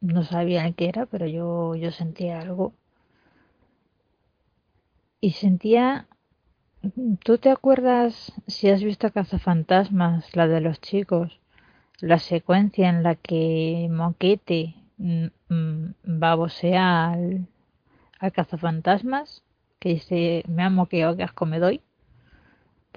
no 0.00 0.24
sabía 0.24 0.70
qué 0.72 0.88
era, 0.88 1.06
pero 1.06 1.26
yo, 1.26 1.74
yo 1.74 1.90
sentía 1.90 2.40
algo. 2.40 2.72
Y 5.20 5.32
sentía, 5.32 6.06
¿tú 7.24 7.38
te 7.38 7.50
acuerdas 7.50 8.32
si 8.46 8.70
has 8.70 8.82
visto 8.82 9.10
Cazafantasmas, 9.12 10.36
la 10.36 10.46
de 10.46 10.60
los 10.60 10.80
chicos? 10.80 11.40
La 12.00 12.18
secuencia 12.18 12.88
en 12.88 13.02
la 13.02 13.16
que 13.16 13.88
Moquete 13.90 14.76
mm, 14.98 15.26
mm, 15.48 15.94
babosea 16.04 17.10
al, 17.10 17.48
al 18.20 18.32
cazafantasmas, 18.32 19.42
que 19.80 19.90
dice, 19.90 20.44
me 20.48 20.62
amo 20.62 20.86
que 20.86 21.04
asco 21.04 21.46
me 21.46 21.58
doy. 21.58 21.82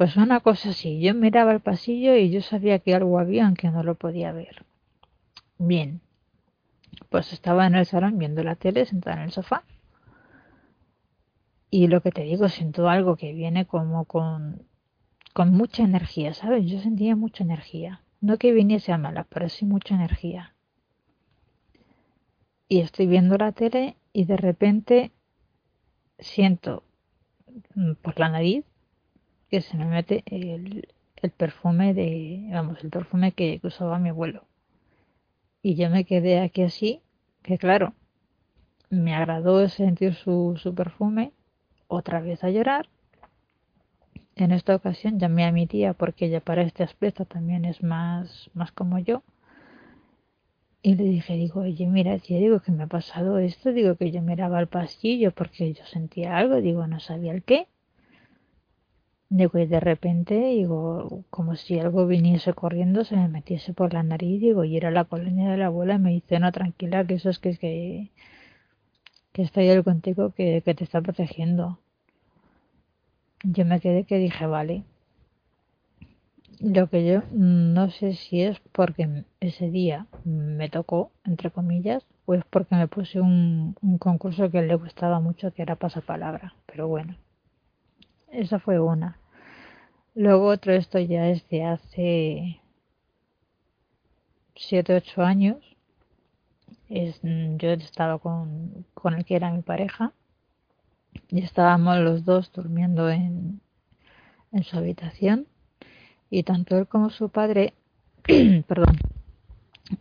Pues 0.01 0.17
una 0.17 0.39
cosa 0.39 0.71
así, 0.71 0.99
yo 0.99 1.13
miraba 1.13 1.51
el 1.51 1.59
pasillo 1.59 2.15
y 2.15 2.31
yo 2.31 2.41
sabía 2.41 2.79
que 2.79 2.95
algo 2.95 3.19
había 3.19 3.45
aunque 3.45 3.69
no 3.69 3.83
lo 3.83 3.93
podía 3.93 4.31
ver. 4.31 4.65
Bien, 5.59 6.01
pues 7.09 7.31
estaba 7.33 7.67
en 7.67 7.75
el 7.75 7.85
salón 7.85 8.17
viendo 8.17 8.43
la 8.43 8.55
tele 8.55 8.87
sentada 8.87 9.17
en 9.17 9.21
el 9.25 9.31
sofá. 9.31 9.63
Y 11.69 11.85
lo 11.85 12.01
que 12.01 12.09
te 12.09 12.23
digo, 12.23 12.49
siento 12.49 12.89
algo 12.89 13.15
que 13.15 13.31
viene 13.33 13.67
como 13.67 14.05
con, 14.05 14.63
con 15.33 15.51
mucha 15.51 15.83
energía, 15.83 16.33
¿sabes? 16.33 16.65
Yo 16.65 16.79
sentía 16.79 17.15
mucha 17.15 17.43
energía. 17.43 18.01
No 18.21 18.39
que 18.39 18.53
viniese 18.53 18.91
a 18.93 18.97
mala, 18.97 19.27
pero 19.29 19.49
sí 19.49 19.65
mucha 19.65 19.93
energía. 19.93 20.55
Y 22.67 22.79
estoy 22.79 23.05
viendo 23.05 23.37
la 23.37 23.51
tele 23.51 23.97
y 24.13 24.25
de 24.25 24.37
repente 24.37 25.11
siento 26.17 26.81
mm, 27.75 27.93
por 28.01 28.19
la 28.19 28.29
nariz 28.29 28.65
que 29.51 29.61
se 29.61 29.77
me 29.77 29.85
mete 29.85 30.23
el, 30.27 30.87
el 31.17 31.31
perfume 31.31 31.93
de, 31.93 32.49
vamos, 32.51 32.83
el 32.83 32.89
perfume 32.89 33.33
que 33.33 33.59
usaba 33.63 33.99
mi 33.99 34.09
abuelo. 34.09 34.45
Y 35.61 35.75
yo 35.75 35.89
me 35.89 36.05
quedé 36.05 36.39
aquí 36.39 36.63
así, 36.63 37.01
que 37.43 37.57
claro, 37.57 37.93
me 38.89 39.13
agradó 39.13 39.67
sentir 39.69 40.15
su, 40.15 40.57
su 40.57 40.73
perfume, 40.73 41.33
otra 41.87 42.21
vez 42.21 42.43
a 42.43 42.49
llorar. 42.49 42.87
En 44.35 44.51
esta 44.51 44.75
ocasión 44.75 45.19
llamé 45.19 45.45
a 45.45 45.51
mi 45.51 45.67
tía 45.67 45.93
porque 45.93 46.25
ella 46.25 46.39
para 46.39 46.61
este 46.61 46.83
aspecto 46.83 47.25
también 47.25 47.65
es 47.65 47.83
más, 47.83 48.49
más 48.53 48.71
como 48.71 48.99
yo. 48.99 49.21
Y 50.81 50.95
le 50.95 51.03
dije, 51.03 51.35
digo, 51.35 51.61
oye, 51.61 51.85
mira, 51.87 52.17
tía, 52.17 52.39
digo 52.39 52.61
que 52.61 52.71
me 52.71 52.83
ha 52.83 52.87
pasado 52.87 53.37
esto, 53.37 53.71
digo 53.71 53.95
que 53.97 54.11
yo 54.11 54.21
miraba 54.21 54.57
al 54.57 54.67
pasillo 54.67 55.31
porque 55.31 55.73
yo 55.73 55.85
sentía 55.85 56.37
algo, 56.37 56.55
digo, 56.61 56.87
no 56.87 56.99
sabía 56.99 57.33
el 57.33 57.43
qué. 57.43 57.67
Y 59.31 59.47
de 59.65 59.79
repente, 59.79 60.35
digo, 60.35 61.23
como 61.29 61.55
si 61.55 61.79
algo 61.79 62.05
viniese 62.05 62.53
corriendo, 62.53 63.03
se 63.05 63.15
me 63.15 63.29
metiese 63.29 63.73
por 63.73 63.93
la 63.93 64.03
nariz, 64.03 64.41
digo, 64.41 64.63
y 64.65 64.77
era 64.77 64.91
la 64.91 65.05
colonia 65.05 65.49
de 65.49 65.57
la 65.57 65.67
abuela, 65.67 65.95
y 65.95 65.99
me 65.99 66.11
dice, 66.11 66.37
no, 66.39 66.51
tranquila, 66.51 67.07
que 67.07 67.13
eso 67.15 67.29
es 67.29 67.39
que, 67.39 67.57
que, 67.57 68.11
que 69.33 69.41
está 69.41 69.61
ahí 69.61 69.83
contigo, 69.83 70.31
que, 70.31 70.61
que 70.63 70.75
te 70.75 70.83
está 70.83 71.01
protegiendo. 71.01 71.79
Yo 73.43 73.65
me 73.65 73.79
quedé 73.79 74.03
que 74.03 74.17
dije, 74.17 74.45
vale. 74.45 74.83
Lo 76.59 76.89
que 76.89 77.05
yo 77.05 77.23
no 77.31 77.89
sé 77.89 78.13
si 78.13 78.41
es 78.41 78.59
porque 78.71 79.23
ese 79.39 79.69
día 79.71 80.07
me 80.25 80.69
tocó, 80.69 81.11
entre 81.23 81.51
comillas, 81.51 82.05
o 82.25 82.33
es 82.33 82.43
porque 82.45 82.75
me 82.75 82.87
puse 82.87 83.19
un, 83.21 83.75
un 83.81 83.97
concurso 83.97 84.51
que 84.51 84.61
le 84.61 84.75
gustaba 84.75 85.19
mucho, 85.21 85.53
que 85.53 85.61
era 85.61 85.75
pasapalabra, 85.77 86.53
pero 86.65 86.87
bueno. 86.87 87.15
Esa 88.31 88.59
fue 88.59 88.79
una. 88.79 89.20
Luego 90.13 90.47
otro, 90.47 90.73
esto 90.73 90.99
ya 90.99 91.29
es 91.29 91.47
de 91.47 91.63
hace 91.63 92.61
7, 94.55 94.95
8 94.95 95.21
años. 95.21 95.57
Mm, 96.89 97.55
yo 97.57 97.69
estaba 97.71 98.19
con, 98.19 98.85
con 98.93 99.13
el 99.13 99.23
que 99.23 99.35
era 99.37 99.51
mi 99.51 99.61
pareja 99.61 100.11
y 101.29 101.41
estábamos 101.41 101.97
los 101.99 102.25
dos 102.25 102.51
durmiendo 102.51 103.09
en, 103.09 103.61
en 104.51 104.63
su 104.63 104.77
habitación 104.77 105.47
y 106.29 106.43
tanto 106.43 106.77
él 106.77 106.87
como 106.87 107.09
su 107.09 107.29
padre, 107.29 107.73
perdón, 108.67 108.97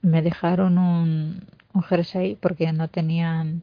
me 0.03 0.23
dejaron 0.23 0.79
un, 0.79 1.47
un 1.73 1.83
jersey 1.83 2.35
porque 2.35 2.73
no 2.73 2.89
tenían 2.89 3.63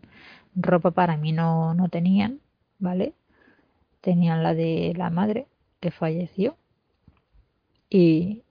ropa 0.56 0.92
para 0.92 1.18
mí, 1.18 1.34
no, 1.34 1.74
no 1.74 1.89
tenían, 1.89 2.39
¿vale? 2.80 3.13
Tenían 4.00 4.44
la 4.44 4.54
de 4.54 4.94
la 4.96 5.10
madre 5.10 5.48
que 5.79 5.91
falleció 5.91 6.57
y, 7.89 8.43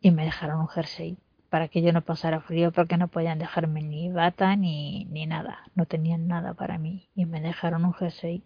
y 0.00 0.10
me 0.10 0.24
dejaron 0.24 0.60
un 0.60 0.68
jersey 0.68 1.18
para 1.50 1.68
que 1.68 1.82
yo 1.82 1.92
no 1.92 2.02
pasara 2.02 2.40
frío 2.40 2.72
porque 2.72 2.96
no 2.96 3.08
podían 3.08 3.38
dejarme 3.38 3.82
ni 3.82 4.10
bata 4.10 4.56
ni, 4.56 5.04
ni 5.06 5.26
nada, 5.26 5.70
no 5.74 5.86
tenían 5.86 6.26
nada 6.26 6.54
para 6.54 6.78
mí 6.78 7.08
y 7.14 7.24
me 7.24 7.40
dejaron 7.40 7.84
un 7.84 7.94
jersey. 7.94 8.42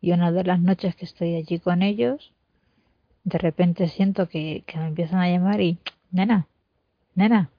Y 0.00 0.12
una 0.12 0.32
de 0.32 0.44
las 0.44 0.60
noches 0.60 0.94
que 0.96 1.04
estoy 1.04 1.36
allí 1.36 1.58
con 1.58 1.82
ellos 1.82 2.32
de 3.24 3.38
repente 3.38 3.88
siento 3.88 4.28
que, 4.28 4.64
que 4.66 4.78
me 4.78 4.86
empiezan 4.86 5.20
a 5.20 5.30
llamar 5.30 5.60
y 5.60 5.78
nena, 6.10 6.46
nena 7.14 7.50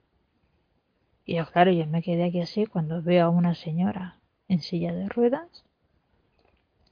y 1.26 1.36
yo 1.36 1.46
claro 1.48 1.72
yo 1.72 1.88
me 1.88 2.04
quedé 2.04 2.26
aquí 2.26 2.40
así 2.40 2.68
cuando 2.68 3.02
veo 3.02 3.26
a 3.26 3.30
una 3.30 3.56
señora 3.56 4.20
en 4.48 4.62
silla 4.62 4.94
de 4.94 5.10
ruedas 5.10 5.65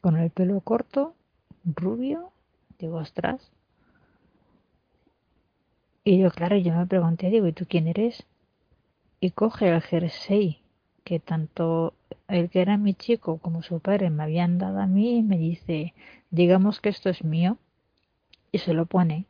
con 0.04 0.18
el 0.18 0.32
pelo 0.32 0.60
corto, 0.60 1.16
rubio, 1.64 2.34
digo, 2.78 2.98
ostras. 2.98 3.54
Y 6.04 6.20
yo, 6.20 6.30
claro, 6.30 6.58
yo 6.58 6.76
me 6.76 6.86
pregunté, 6.86 7.30
digo, 7.30 7.48
¿y 7.48 7.54
tú 7.54 7.66
quién 7.70 7.88
eres? 7.88 8.26
Y 9.22 9.32
coge 9.32 9.70
el 9.70 9.82
jersey 9.82 10.60
que 11.06 11.22
tanto 11.22 11.94
el 12.28 12.50
que 12.50 12.62
era 12.62 12.76
mi 12.76 12.94
chico 12.94 13.38
como 13.38 13.64
su 13.64 13.80
padre 13.80 14.10
me 14.10 14.24
habían 14.24 14.58
dado 14.58 14.82
a 14.82 14.88
mí 14.88 15.20
y 15.20 15.24
me 15.24 15.38
dice, 15.38 15.94
digamos 16.32 16.82
que 16.82 16.90
esto 16.90 17.10
es 17.10 17.24
mío, 17.24 17.58
y 18.52 18.58
se 18.58 18.74
lo 18.74 18.86
pone. 18.86 19.26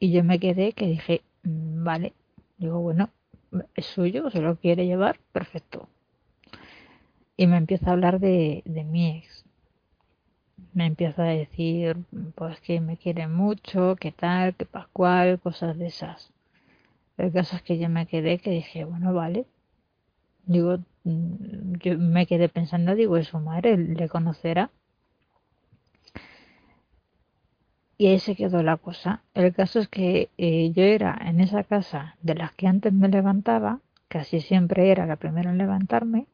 Y 0.00 0.10
yo 0.10 0.24
me 0.24 0.40
quedé 0.40 0.72
que 0.72 0.88
dije, 0.88 1.22
mm, 1.44 1.84
vale, 1.84 2.12
digo, 2.58 2.80
bueno, 2.80 3.10
es 3.76 3.86
suyo, 3.86 4.30
se 4.30 4.40
lo 4.40 4.56
quiere 4.56 4.84
llevar, 4.86 5.20
perfecto. 5.30 5.88
Y 7.36 7.46
me 7.46 7.56
empieza 7.56 7.90
a 7.90 7.92
hablar 7.92 8.18
de, 8.18 8.64
de 8.64 8.82
mi 8.82 9.18
ex 9.18 9.44
me 10.74 10.86
empieza 10.86 11.22
a 11.22 11.26
decir 11.26 11.96
pues 12.34 12.60
que 12.60 12.80
me 12.80 12.96
quiere 12.96 13.28
mucho, 13.28 13.96
que 13.96 14.12
tal, 14.12 14.54
que 14.54 14.66
pascual, 14.66 15.40
cosas 15.40 15.78
de 15.78 15.88
esas. 15.88 16.32
El 17.18 17.32
caso 17.32 17.56
es 17.56 17.62
que 17.62 17.78
yo 17.78 17.88
me 17.88 18.06
quedé 18.06 18.38
que 18.38 18.50
dije, 18.50 18.84
bueno, 18.84 19.12
vale. 19.12 19.46
Digo, 20.46 20.78
mm, 21.04 21.74
yo 21.80 21.98
me 21.98 22.26
quedé 22.26 22.48
pensando, 22.48 22.94
digo, 22.94 23.16
es 23.16 23.28
su 23.28 23.38
madre, 23.38 23.76
le 23.76 24.08
conocerá. 24.08 24.70
Y 27.98 28.06
ahí 28.06 28.18
se 28.18 28.34
quedó 28.34 28.62
la 28.62 28.78
cosa. 28.78 29.22
El 29.34 29.52
caso 29.54 29.80
es 29.80 29.88
que 29.88 30.30
eh, 30.38 30.72
yo 30.72 30.82
era 30.82 31.18
en 31.26 31.40
esa 31.40 31.64
casa 31.64 32.16
de 32.22 32.34
las 32.34 32.52
que 32.54 32.66
antes 32.66 32.92
me 32.94 33.08
levantaba, 33.08 33.80
casi 34.08 34.40
siempre 34.40 34.90
era 34.90 35.06
la 35.06 35.16
primera 35.16 35.50
en 35.50 35.58
levantarme, 35.58 36.26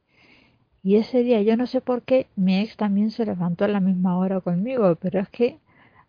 y 0.86 0.94
ese 0.94 1.24
día, 1.24 1.42
yo 1.42 1.56
no 1.56 1.66
sé 1.66 1.80
por 1.80 2.02
qué, 2.02 2.28
mi 2.36 2.60
ex 2.60 2.76
también 2.76 3.10
se 3.10 3.26
levantó 3.26 3.64
a 3.64 3.68
la 3.68 3.80
misma 3.80 4.16
hora 4.18 4.40
conmigo, 4.40 4.94
pero 4.94 5.18
es 5.18 5.28
que 5.30 5.58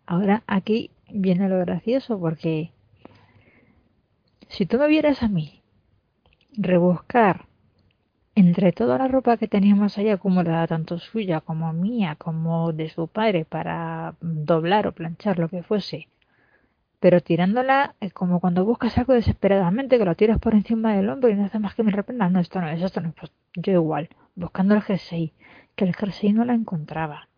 ahora 0.06 0.44
aquí 0.46 0.92
viene 1.10 1.48
lo 1.48 1.58
gracioso, 1.58 2.16
porque 2.20 2.70
si 4.46 4.66
tú 4.66 4.78
me 4.78 4.86
vieras 4.86 5.24
a 5.24 5.28
mí 5.28 5.62
rebuscar 6.52 7.46
entre 8.36 8.70
toda 8.70 8.98
la 8.98 9.08
ropa 9.08 9.36
que 9.36 9.48
teníamos 9.48 9.98
allá 9.98 10.14
acumulada, 10.14 10.68
tanto 10.68 11.00
suya 11.00 11.40
como 11.40 11.72
mía, 11.72 12.14
como 12.14 12.72
de 12.72 12.88
su 12.88 13.08
padre, 13.08 13.44
para 13.44 14.14
doblar 14.20 14.86
o 14.86 14.92
planchar 14.92 15.40
lo 15.40 15.48
que 15.48 15.64
fuese, 15.64 16.06
pero 17.00 17.20
tirándola 17.20 17.96
es 17.98 18.12
como 18.12 18.38
cuando 18.38 18.64
buscas 18.64 18.96
algo 18.96 19.14
desesperadamente, 19.14 19.98
que 19.98 20.04
lo 20.04 20.14
tiras 20.14 20.38
por 20.38 20.54
encima 20.54 20.94
del 20.94 21.08
hombro 21.08 21.30
y 21.30 21.34
no 21.34 21.46
hace 21.46 21.58
más 21.58 21.74
que 21.74 21.82
me 21.82 21.90
reprenda, 21.90 22.30
no, 22.30 22.38
esto 22.38 22.60
no 22.60 22.68
es, 22.68 22.80
esto 22.80 23.00
no 23.00 23.08
es, 23.08 23.14
pues 23.16 23.32
yo 23.56 23.72
igual 23.72 24.08
buscando 24.38 24.74
el 24.74 24.82
jersey, 24.82 25.32
que 25.74 25.84
el 25.84 25.94
jersey 25.94 26.32
no 26.32 26.44
la 26.44 26.54
encontraba. 26.54 27.28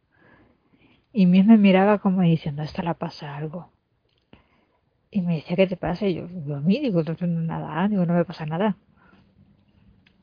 Y 1.12 1.26
Mies 1.26 1.46
me 1.46 1.56
miraba 1.56 1.98
como 1.98 2.22
diciendo, 2.22 2.62
esta 2.62 2.82
la 2.82 2.94
pasa 2.94 3.36
algo. 3.36 3.70
Y 5.10 5.22
me 5.22 5.36
decía, 5.36 5.56
¿qué 5.56 5.66
te 5.66 5.76
pasa? 5.76 6.06
Y 6.06 6.14
yo, 6.14 6.24
a 6.54 6.60
mí, 6.60 6.78
digo, 6.78 7.02
no, 7.02 7.26
nada, 7.40 7.88
digo, 7.88 8.06
no 8.06 8.14
me 8.14 8.24
pasa 8.24 8.46
nada. 8.46 8.76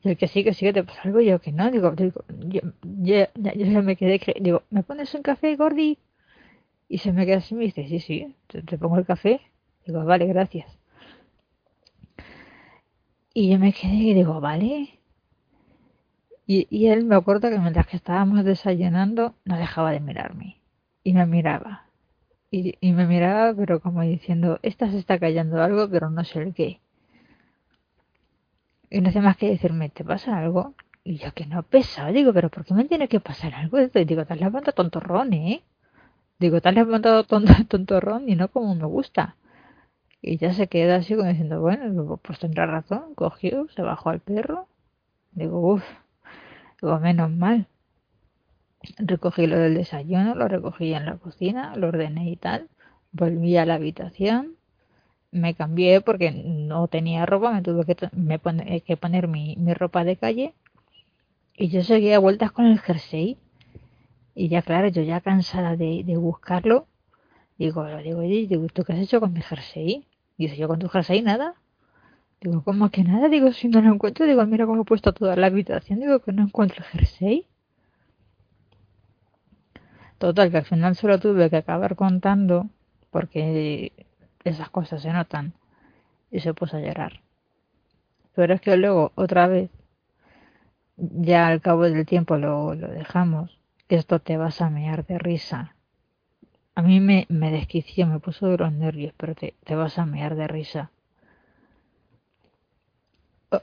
Y 0.02 0.10
el 0.10 0.16
que 0.16 0.28
sí, 0.28 0.44
que 0.44 0.54
sí 0.54 0.64
que 0.64 0.72
te 0.72 0.84
pasa 0.84 1.02
algo, 1.02 1.20
y 1.20 1.26
yo 1.26 1.40
que 1.40 1.52
no, 1.52 1.70
digo, 1.70 1.90
digo 1.90 2.24
yo, 2.46 2.60
yo, 2.82 3.26
yo, 3.34 3.82
me 3.82 3.96
quedé, 3.96 4.20
digo, 4.40 4.62
¿me 4.70 4.82
pones 4.82 5.12
un 5.14 5.22
café, 5.22 5.56
Gordi? 5.56 5.98
Y 6.88 6.98
se 6.98 7.12
me 7.12 7.26
queda 7.26 7.38
así 7.38 7.54
y 7.54 7.58
me 7.58 7.64
dice, 7.64 7.86
sí, 7.88 7.98
sí, 8.00 8.36
te, 8.46 8.62
te 8.62 8.78
pongo 8.78 8.96
el 8.96 9.04
café. 9.04 9.40
Digo, 9.84 10.04
vale, 10.04 10.26
gracias. 10.26 10.78
Y 13.34 13.50
yo 13.50 13.58
me 13.58 13.72
quedé 13.72 13.94
y 13.94 14.14
digo, 14.14 14.40
vale, 14.40 14.97
y, 16.48 16.66
y 16.70 16.88
él 16.88 17.04
me 17.04 17.14
acuerdo 17.14 17.50
que 17.50 17.58
mientras 17.58 17.86
que 17.86 17.98
estábamos 17.98 18.42
desayunando 18.42 19.34
no 19.44 19.58
dejaba 19.58 19.92
de 19.92 20.00
mirarme. 20.00 20.56
Y 21.04 21.12
me 21.12 21.26
miraba. 21.26 21.84
Y, 22.50 22.74
y 22.80 22.92
me 22.92 23.06
miraba 23.06 23.54
pero 23.54 23.80
como 23.80 24.00
diciendo, 24.02 24.58
esta 24.62 24.90
se 24.90 24.98
está 24.98 25.18
callando 25.18 25.62
algo 25.62 25.90
pero 25.90 26.08
no 26.08 26.24
sé 26.24 26.40
el 26.40 26.54
qué. 26.54 26.80
Y 28.88 29.02
no 29.02 29.10
hace 29.10 29.20
más 29.20 29.36
que 29.36 29.50
decirme, 29.50 29.90
¿te 29.90 30.04
pasa 30.04 30.38
algo? 30.38 30.74
Y 31.04 31.18
yo 31.18 31.34
que 31.34 31.44
no 31.44 31.62
pesa, 31.62 32.06
digo, 32.08 32.32
pero 32.32 32.48
¿por 32.48 32.64
qué 32.64 32.72
me 32.72 32.86
tiene 32.86 33.08
que 33.08 33.20
pasar 33.20 33.54
algo? 33.54 33.78
Y 33.78 34.04
digo, 34.06 34.24
te 34.24 34.32
has 34.32 34.40
levantado 34.40 34.72
tontorrón, 34.74 35.34
¿eh? 35.34 35.62
Digo, 36.38 36.62
te 36.62 36.70
has 36.70 36.74
levantado 36.74 37.24
tonto, 37.24 37.52
tontorrón 37.68 38.28
y 38.28 38.36
no 38.36 38.48
como 38.48 38.74
me 38.74 38.86
gusta. 38.86 39.36
Y 40.22 40.38
ya 40.38 40.54
se 40.54 40.68
queda 40.68 40.96
así 40.96 41.14
como 41.14 41.28
diciendo, 41.28 41.60
bueno, 41.60 42.18
pues 42.22 42.38
tendrá 42.38 42.64
razón, 42.66 43.14
cogió, 43.14 43.68
se 43.68 43.82
bajó 43.82 44.08
al 44.10 44.20
perro. 44.20 44.66
Digo, 45.32 45.74
uff, 45.74 45.84
digo, 46.80 46.98
menos 47.00 47.30
mal. 47.30 47.66
Recogí 48.98 49.46
lo 49.46 49.58
del 49.58 49.74
desayuno, 49.74 50.34
lo 50.34 50.48
recogí 50.48 50.94
en 50.94 51.06
la 51.06 51.16
cocina, 51.16 51.74
lo 51.76 51.88
ordené 51.88 52.30
y 52.30 52.36
tal. 52.36 52.68
Volví 53.12 53.56
a 53.56 53.66
la 53.66 53.74
habitación, 53.74 54.56
me 55.30 55.54
cambié 55.54 56.00
porque 56.00 56.30
no 56.30 56.88
tenía 56.88 57.26
ropa, 57.26 57.52
me 57.52 57.62
tuve 57.62 57.84
que, 57.84 58.08
me 58.12 58.38
que 58.82 58.96
poner 58.96 59.28
mi, 59.28 59.56
mi 59.56 59.74
ropa 59.74 60.04
de 60.04 60.16
calle. 60.16 60.54
Y 61.56 61.68
yo 61.68 61.82
seguía 61.82 62.18
vueltas 62.18 62.52
con 62.52 62.66
el 62.66 62.78
jersey. 62.78 63.36
Y 64.34 64.48
ya, 64.48 64.62
claro, 64.62 64.88
yo 64.88 65.02
ya 65.02 65.20
cansada 65.20 65.76
de, 65.76 66.04
de 66.04 66.16
buscarlo, 66.16 66.86
digo, 67.58 67.84
digo, 67.98 68.20
digo, 68.20 68.66
¿tú 68.68 68.84
qué 68.84 68.92
has 68.92 69.00
hecho 69.00 69.18
con 69.18 69.32
mi 69.32 69.42
jersey? 69.42 70.06
Y 70.36 70.44
dice, 70.44 70.56
yo 70.56 70.68
con 70.68 70.78
tu 70.78 70.88
jersey 70.88 71.22
nada. 71.22 71.54
Digo, 72.40 72.62
¿cómo 72.62 72.90
que 72.90 73.04
nada? 73.04 73.28
Digo, 73.28 73.52
si 73.52 73.68
no 73.68 73.80
lo 73.82 73.92
encuentro, 73.92 74.26
digo, 74.26 74.44
mira 74.46 74.66
cómo 74.66 74.82
he 74.82 74.84
puesto 74.84 75.12
toda 75.12 75.36
la 75.36 75.48
habitación, 75.48 76.00
digo 76.00 76.20
que 76.20 76.32
no 76.32 76.42
encuentro 76.42 76.84
el 76.84 76.84
jersey. 76.84 77.46
Total, 80.18 80.50
que 80.50 80.58
al 80.58 80.64
final 80.64 80.96
solo 80.96 81.18
tuve 81.18 81.50
que 81.50 81.56
acabar 81.56 81.96
contando 81.96 82.68
porque 83.10 83.92
esas 84.44 84.70
cosas 84.70 85.02
se 85.02 85.12
notan 85.12 85.54
y 86.30 86.40
se 86.40 86.54
puso 86.54 86.76
a 86.76 86.80
llorar. 86.80 87.20
Pero 88.34 88.54
es 88.54 88.60
que 88.60 88.76
luego, 88.76 89.12
otra 89.14 89.46
vez, 89.48 89.70
ya 90.96 91.48
al 91.48 91.60
cabo 91.60 91.84
del 91.84 92.06
tiempo 92.06 92.36
lo, 92.36 92.74
lo 92.74 92.88
dejamos, 92.88 93.58
esto 93.88 94.20
te 94.20 94.36
vas 94.36 94.60
a 94.60 94.70
mear 94.70 95.06
de 95.06 95.18
risa. 95.18 95.74
A 96.74 96.82
mí 96.82 97.00
me, 97.00 97.26
me 97.28 97.50
desquició, 97.50 98.06
me 98.06 98.20
puso 98.20 98.46
de 98.48 98.58
los 98.58 98.72
nervios, 98.72 99.12
pero 99.16 99.34
te, 99.34 99.54
te 99.64 99.74
vas 99.74 99.98
a 99.98 100.06
mear 100.06 100.36
de 100.36 100.46
risa. 100.46 100.90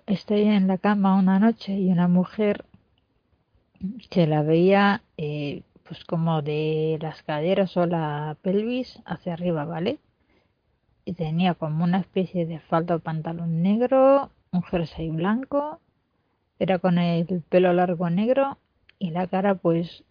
Estoy 0.08 0.42
en 0.44 0.68
la 0.68 0.77
cama 0.77 1.15
una 1.15 1.39
noche 1.39 1.74
y 1.77 1.92
una 1.92 2.08
mujer 2.08 2.65
que 4.10 4.25
la 4.25 4.42
veía 4.42 5.01
eh, 5.18 5.63
pues 5.88 6.04
como 6.06 6.42
de 6.42 6.98
las 7.01 7.22
caderas 7.24 7.77
o 7.77 7.86
la 7.86 8.36
pelvis 8.42 9.00
hacia 9.06 9.34
arriba, 9.34 9.65
¿vale? 9.65 10.00
Y 11.06 11.13
tenía 11.13 11.54
como 11.54 11.84
una 11.84 12.00
especie 12.00 12.46
de 12.46 12.60
falda 12.60 12.96
o 12.96 13.00
pantalón 13.00 13.62
negro, 13.62 14.32
un 14.51 14.63
jersey 14.63 15.10
blanco, 15.10 15.80
era 16.58 16.80
con 16.80 16.98
el 16.98 17.44
pelo 17.50 17.74
largo 17.74 18.10
negro 18.10 18.58
y 18.98 19.12
la 19.12 19.27
cara 19.27 19.56
pues 19.56 20.04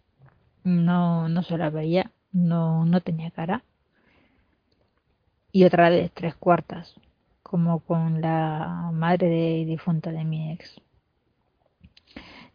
no, 0.63 1.27
no 1.27 1.43
se 1.43 1.57
la 1.57 1.69
veía 1.69 2.11
no, 2.35 2.85
no 2.85 3.01
tenía 3.01 3.31
cara. 3.31 3.63
Y 5.51 5.63
otra 5.63 5.89
vez 5.89 6.11
tres 6.13 6.35
cuartas, 6.35 6.95
como 7.45 7.79
con 7.81 8.21
la 8.21 8.89
madre 8.91 9.27
de, 9.29 9.65
difunta 9.65 10.11
de 10.11 10.23
mi 10.23 10.51
ex. 10.51 10.81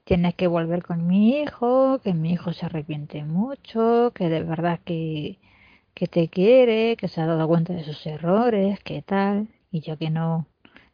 Tienes 0.03 0.35
que 0.35 0.49
volver 0.49 0.83
con 0.83 1.07
mi 1.07 1.41
hijo, 1.41 2.01
que 2.03 2.13
mi 2.13 2.33
hijo 2.33 2.53
se 2.53 2.67
arrepiente 2.67 3.23
mucho, 3.25 4.11
que 4.17 4.29
de 4.29 4.43
verdad 4.43 4.81
que, 4.85 5.39
que 5.95 6.09
te 6.09 6.29
quiere, 6.29 6.97
que 6.97 7.07
se 7.07 7.21
ha 7.21 7.27
dado 7.27 7.47
cuenta 7.47 7.73
de 7.73 7.85
sus 7.85 8.05
errores, 8.05 8.81
que 8.81 9.01
tal, 9.01 9.47
y 9.71 9.81
yo 9.81 9.97
que 9.97 10.11
no, 10.11 10.47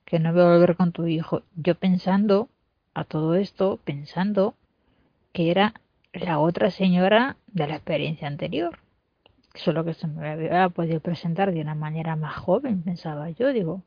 que 0.04 0.18
no 0.18 0.34
voy 0.34 0.42
a 0.42 0.48
volver 0.48 0.76
con 0.76 0.92
tu 0.92 1.06
hijo. 1.06 1.42
Yo 1.54 1.74
pensando 1.74 2.50
a 2.92 3.04
todo 3.04 3.34
esto, 3.34 3.80
pensando 3.82 4.56
que 5.32 5.50
era 5.50 5.72
la 6.12 6.38
otra 6.38 6.70
señora 6.70 7.38
de 7.46 7.66
la 7.66 7.76
experiencia 7.76 8.28
anterior. 8.28 8.78
Solo 9.56 9.84
que 9.84 9.94
se 9.94 10.06
me 10.06 10.28
había 10.28 10.68
podido 10.68 11.00
presentar 11.00 11.52
de 11.52 11.60
una 11.60 11.74
manera 11.74 12.16
más 12.16 12.36
joven, 12.36 12.82
pensaba 12.82 13.30
yo. 13.30 13.52
Digo, 13.52 13.82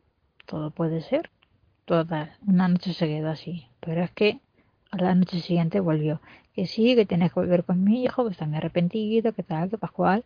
todo 0.45 0.71
puede 0.71 1.01
ser. 1.01 1.29
Total, 1.85 2.31
una 2.45 2.67
noche 2.67 2.93
se 2.93 3.07
quedó 3.07 3.29
así. 3.29 3.67
Pero 3.79 4.03
es 4.03 4.11
que 4.11 4.39
a 4.91 4.97
la 4.97 5.15
noche 5.15 5.39
siguiente 5.39 5.79
volvió. 5.79 6.21
Que 6.53 6.65
sí, 6.65 6.95
que 6.95 7.05
tienes 7.05 7.33
que 7.33 7.39
volver 7.39 7.63
con 7.63 7.83
mi 7.83 8.03
hijo, 8.03 8.25
que 8.25 8.31
está 8.31 8.45
arrepentido, 8.45 9.33
que 9.33 9.43
tal, 9.43 9.69
que 9.69 9.77
pascual. 9.77 10.25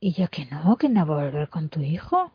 Y 0.00 0.12
yo 0.12 0.28
que 0.28 0.46
no, 0.46 0.76
que 0.76 0.88
no 0.88 1.06
voy 1.06 1.22
a 1.22 1.24
volver 1.24 1.48
con 1.48 1.68
tu 1.68 1.80
hijo. 1.80 2.32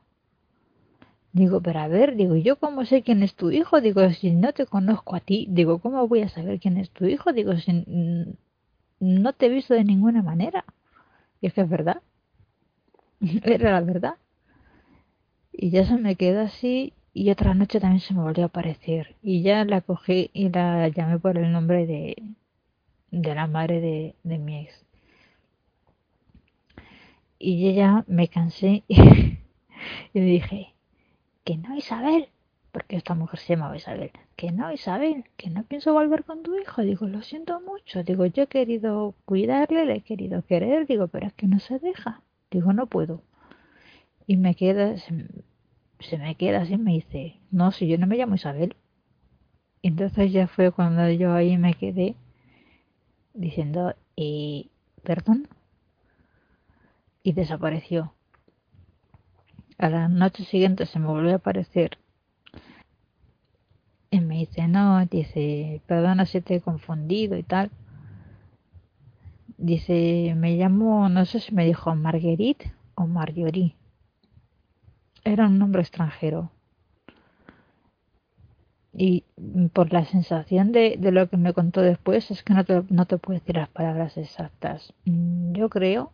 Digo, 1.34 1.62
pero 1.62 1.80
a 1.80 1.88
ver, 1.88 2.16
digo, 2.16 2.36
¿yo 2.36 2.58
cómo 2.58 2.86
sé 2.86 3.02
quién 3.02 3.24
es 3.24 3.36
tu 3.36 3.50
hijo? 3.50 3.82
Digo, 3.82 4.08
si 4.12 4.32
no 4.32 4.54
te 4.54 4.66
conozco 4.68 5.16
a 5.16 5.20
ti, 5.20 5.48
digo, 5.50 5.80
¿cómo 5.80 6.08
voy 6.08 6.22
a 6.22 6.30
saber 6.30 6.60
quién 6.60 6.78
es 6.78 6.92
tu 6.92 7.06
hijo? 7.06 7.34
Digo, 7.34 7.56
si 7.58 7.86
no 9.00 9.34
te 9.34 9.48
he 9.48 9.50
visto 9.50 9.74
de 9.74 9.84
ninguna 9.84 10.22
manera. 10.22 10.64
Y 11.42 11.48
es 11.48 11.54
que 11.54 11.62
es 11.62 11.70
verdad. 11.70 12.02
Era 13.44 13.72
la 13.72 13.82
verdad. 13.82 14.16
Y 15.52 15.70
ya 15.70 15.86
se 15.86 15.98
me 15.98 16.16
quedó 16.16 16.42
así 16.42 16.94
y 17.14 17.30
otra 17.30 17.54
noche 17.54 17.80
también 17.80 18.02
se 18.02 18.14
me 18.14 18.22
volvió 18.22 18.44
a 18.44 18.48
aparecer. 18.48 19.16
Y 19.22 19.44
ya 19.44 19.64
la 19.66 19.82
cogí 19.82 20.30
y 20.34 20.50
la 20.50 20.88
llamé 20.90 21.20
por 21.20 21.38
el 21.38 21.52
nombre 21.52 21.86
de, 21.86 22.22
de 23.12 23.36
la 23.36 23.48
madre 23.48 23.80
de, 23.80 24.16
de 24.24 24.38
mi 24.40 24.62
ex. 24.62 24.86
Y 27.40 27.68
ella 27.70 28.04
me 28.08 28.28
cansé 28.30 28.84
y, 28.88 30.20
dije, 30.20 30.74
que 31.44 31.58
no 31.58 31.76
Isabel, 31.76 32.30
porque 32.72 32.96
esta 32.96 33.16
mujer 33.16 33.40
se 33.40 33.56
llamaba 33.56 33.76
Isabel, 33.76 34.12
que 34.36 34.52
no, 34.52 34.72
Isabel, 34.72 35.26
que 35.38 35.50
no 35.50 35.64
pienso 35.64 35.94
volver 35.94 36.24
con 36.24 36.42
tu 36.44 36.58
hijo. 36.58 36.82
Digo, 36.82 37.06
lo 37.06 37.22
siento 37.22 37.60
mucho. 37.62 38.04
Digo, 38.04 38.26
yo 38.26 38.44
he 38.44 38.48
querido 38.48 39.14
cuidarle, 39.26 39.86
le 39.86 39.96
he 39.98 40.02
querido 40.02 40.44
querer, 40.44 40.88
digo, 40.88 41.08
pero 41.08 41.28
es 41.28 41.34
que 41.34 41.48
no 41.48 41.60
se 41.60 41.80
deja. 41.80 42.22
Digo, 42.54 42.72
no 42.72 42.86
puedo. 42.86 43.24
Y 44.28 44.38
me 44.38 44.56
queda, 44.56 44.96
se, 44.98 46.18
me 46.18 46.36
queda 46.36 46.62
así 46.62 46.78
me 46.78 46.94
dice, 46.94 47.40
no, 47.50 47.72
si 47.72 47.88
yo 47.88 47.98
no 47.98 48.08
me 48.08 48.16
llamo 48.16 48.36
Isabel. 48.36 48.76
Y 49.82 49.90
entonces 49.90 50.32
ya 50.32 50.48
fue 50.48 50.72
cuando 50.72 51.10
yo 51.10 51.34
ahí 51.34 51.58
me 51.58 51.74
quedé 51.74 52.16
diciendo, 53.34 53.96
y 54.16 54.70
perdón. 55.04 55.48
Y 57.24 57.34
desapareció. 57.34 58.14
A 59.80 59.90
la 59.90 60.08
noche 60.08 60.46
siguiente 60.46 60.86
se 60.86 61.00
me 61.00 61.08
volvió 61.08 61.32
a 61.32 61.38
aparecer 61.38 61.98
y 64.14 64.20
me 64.22 64.38
dice, 64.38 64.68
no, 64.68 65.04
dice, 65.08 65.82
perdona 65.88 66.28
si 66.28 66.40
te 66.40 66.56
he 66.56 66.62
confundido 66.62 67.36
y 67.36 67.42
tal. 67.42 67.72
Dice, 69.58 70.34
me 70.36 70.56
llamo, 70.58 71.10
no 71.10 71.26
sé 71.26 71.40
si 71.40 71.54
me 71.54 71.66
dijo 71.66 71.96
Marguerite 71.96 72.74
o 72.96 73.08
Marjorie. 73.08 73.76
Era 75.24 75.48
un 75.48 75.58
nombre 75.58 75.82
extranjero. 75.82 76.52
Y 78.96 79.24
por 79.74 79.92
la 79.92 80.06
sensación 80.06 80.72
de, 80.72 80.98
de 81.00 81.12
lo 81.12 81.28
que 81.30 81.38
me 81.38 81.54
contó 81.54 81.82
después, 81.82 82.30
es 82.30 82.44
que 82.44 82.54
no 82.54 82.64
te, 82.64 82.84
no 82.90 83.06
te 83.06 83.18
puedo 83.18 83.40
decir 83.40 83.56
las 83.56 83.70
palabras 83.70 84.18
exactas. 84.18 84.94
Yo 85.06 85.70
creo, 85.70 86.12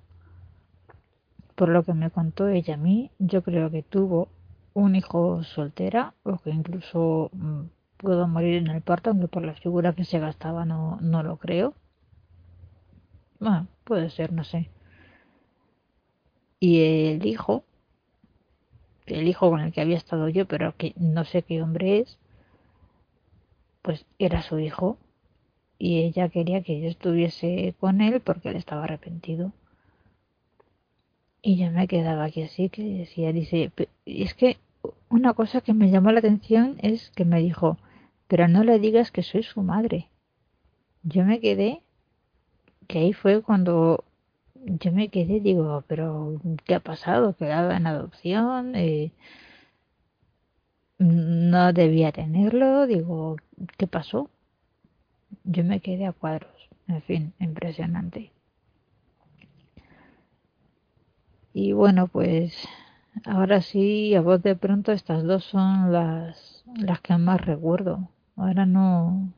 por 1.56 1.70
lo 1.70 1.84
que 1.84 1.94
me 1.94 2.10
contó 2.10 2.48
ella 2.48 2.76
a 2.76 2.78
mí, 2.78 3.12
yo 3.20 3.44
creo 3.44 3.70
que 3.70 3.84
tuvo 3.84 4.30
un 4.74 4.96
hijo 4.96 5.44
soltera 5.44 6.14
o 6.24 6.38
que 6.38 6.52
incluso 6.52 7.32
mm, 7.34 7.64
puedo 7.98 8.28
morir 8.28 8.56
en 8.56 8.68
el 8.68 8.82
parto, 8.82 9.10
aunque 9.10 9.28
por 9.28 9.44
la 9.44 9.56
figura 9.56 9.94
que 9.94 10.06
se 10.06 10.20
gastaba 10.20 10.64
no, 10.66 10.98
no 11.02 11.24
lo 11.24 11.38
creo. 11.38 11.74
Bueno, 13.40 13.68
puede 13.84 14.10
ser, 14.10 14.32
no 14.34 14.44
sé. 14.44 14.70
Y 16.60 16.82
el 17.08 17.26
hijo, 17.26 17.64
el 19.08 19.28
hijo 19.28 19.50
con 19.50 19.62
el 19.62 19.72
que 19.74 19.82
había 19.82 19.98
estado 19.98 20.30
yo, 20.30 20.46
pero 20.48 20.76
que 20.78 20.94
no 20.98 21.26
sé 21.26 21.42
qué 21.44 21.62
hombre 21.62 22.00
es, 22.00 22.18
pues 23.82 24.06
era 24.20 24.42
su 24.42 24.60
hijo. 24.60 24.98
Y 25.78 26.00
ella 26.04 26.30
quería 26.30 26.62
que 26.62 26.82
yo 26.82 26.88
estuviese 26.90 27.74
con 27.80 28.02
él 28.02 28.20
porque 28.22 28.50
él 28.50 28.58
estaba 28.58 28.84
arrepentido. 28.84 29.54
Y 31.42 31.58
yo 31.58 31.72
me 31.72 31.88
quedaba 31.88 32.26
aquí 32.26 32.44
así, 32.44 32.70
que 32.70 32.84
decía, 32.84 33.32
dice, 33.32 33.72
es 34.06 34.34
que 34.34 34.58
una 35.10 35.34
cosa 35.34 35.62
que 35.62 35.74
me 35.74 35.90
llamó 35.90 36.12
la 36.12 36.20
atención 36.20 36.78
es 36.82 37.12
que 37.12 37.26
me 37.26 37.40
dijo, 37.40 37.78
pero 38.28 38.48
no 38.48 38.64
le 38.64 38.80
digas 38.80 39.12
que 39.12 39.24
soy 39.24 39.44
su 39.44 39.62
madre. 39.62 40.10
Yo 41.04 41.24
me 41.26 41.40
quedé, 41.40 41.82
que 42.90 43.00
ahí 43.00 43.14
fue 43.14 43.42
cuando 43.44 44.04
yo 44.56 44.92
me 44.92 45.10
quedé, 45.10 45.40
digo, 45.40 45.84
pero 45.88 46.42
¿qué 46.66 46.76
ha 46.76 46.80
pasado? 46.80 47.36
¿Quedaba 47.36 47.78
en 47.78 47.86
adopción? 47.88 48.76
Eh, 48.76 49.14
no 50.98 51.72
debía 51.72 52.12
tenerlo, 52.12 52.88
digo, 52.88 53.38
¿qué 53.78 53.86
pasó? 53.86 54.30
Yo 55.44 55.64
me 55.64 55.82
quedé 55.82 56.08
a 56.08 56.14
cuadros, 56.14 56.70
en 56.88 57.02
fin, 57.04 57.34
impresionante. 57.40 58.32
Y 61.54 61.74
bueno, 61.74 62.08
pues 62.08 62.68
ahora 63.26 63.62
sí, 63.62 64.16
a 64.16 64.22
voz 64.22 64.42
de 64.42 64.56
pronto, 64.56 64.92
estas 64.92 65.24
dos 65.24 65.44
son 65.44 65.92
las, 65.92 66.64
las 66.76 67.02
que 67.02 67.16
más 67.18 67.40
recuerdo 67.42 68.10
Ahora 68.36 68.66
no, 68.66 69.34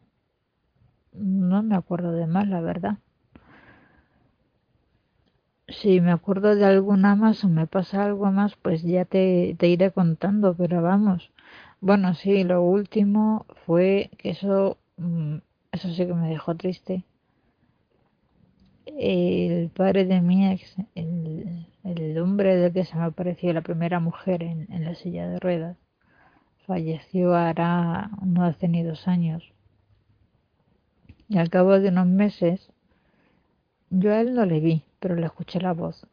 no 1.14 1.64
me 1.64 1.76
acuerdo 1.76 2.12
de 2.12 2.28
más, 2.28 2.48
la 2.48 2.62
verdad. 2.62 3.00
Si 5.72 6.02
me 6.02 6.12
acuerdo 6.12 6.56
de 6.56 6.66
alguna 6.66 7.16
más 7.16 7.44
o 7.44 7.48
me 7.50 7.66
pasa 7.66 8.04
algo 8.06 8.32
más, 8.32 8.56
pues 8.58 8.84
ya 8.84 9.06
te, 9.06 9.56
te 9.58 9.68
iré 9.70 9.90
contando, 9.90 10.54
pero 10.56 10.84
vamos. 10.84 11.32
Bueno, 11.80 12.14
sí, 12.14 12.44
lo 12.44 12.62
último 12.62 13.48
fue 13.66 14.12
que 14.20 14.30
eso, 14.32 14.78
mm, 14.98 15.38
eso 15.72 15.90
sí 15.94 16.06
que 16.06 16.14
me 16.14 16.30
dejó 16.30 16.56
triste. 16.56 17.04
El 18.86 19.70
padre 19.72 20.06
de 20.06 20.22
mi 20.22 20.48
ex, 20.52 20.76
el, 20.94 21.66
el 21.84 22.18
hombre 22.20 22.56
del 22.58 22.72
que 22.72 22.86
se 22.86 22.96
me 22.96 23.06
apareció 23.06 23.52
la 23.54 23.62
primera 23.62 24.00
mujer 24.00 24.44
en, 24.44 24.72
en 24.72 24.86
la 24.86 24.94
silla 24.94 25.28
de 25.28 25.40
ruedas, 25.40 25.78
falleció 26.68 27.36
hará 27.36 28.12
no 28.24 28.44
hace 28.46 28.68
ni 28.68 28.84
dos 28.84 29.08
años. 29.08 29.54
Y 31.30 31.38
al 31.40 31.50
cabo 31.50 31.80
de 31.80 31.90
unos 31.90 32.08
meses, 32.08 32.72
yo 33.90 34.12
a 34.12 34.22
él 34.22 34.34
no 34.34 34.46
le 34.46 34.60
vi, 34.60 34.84
pero 35.02 35.16
le 35.18 35.26
escuché 35.26 35.60
la 35.60 35.74
voz. 35.74 36.08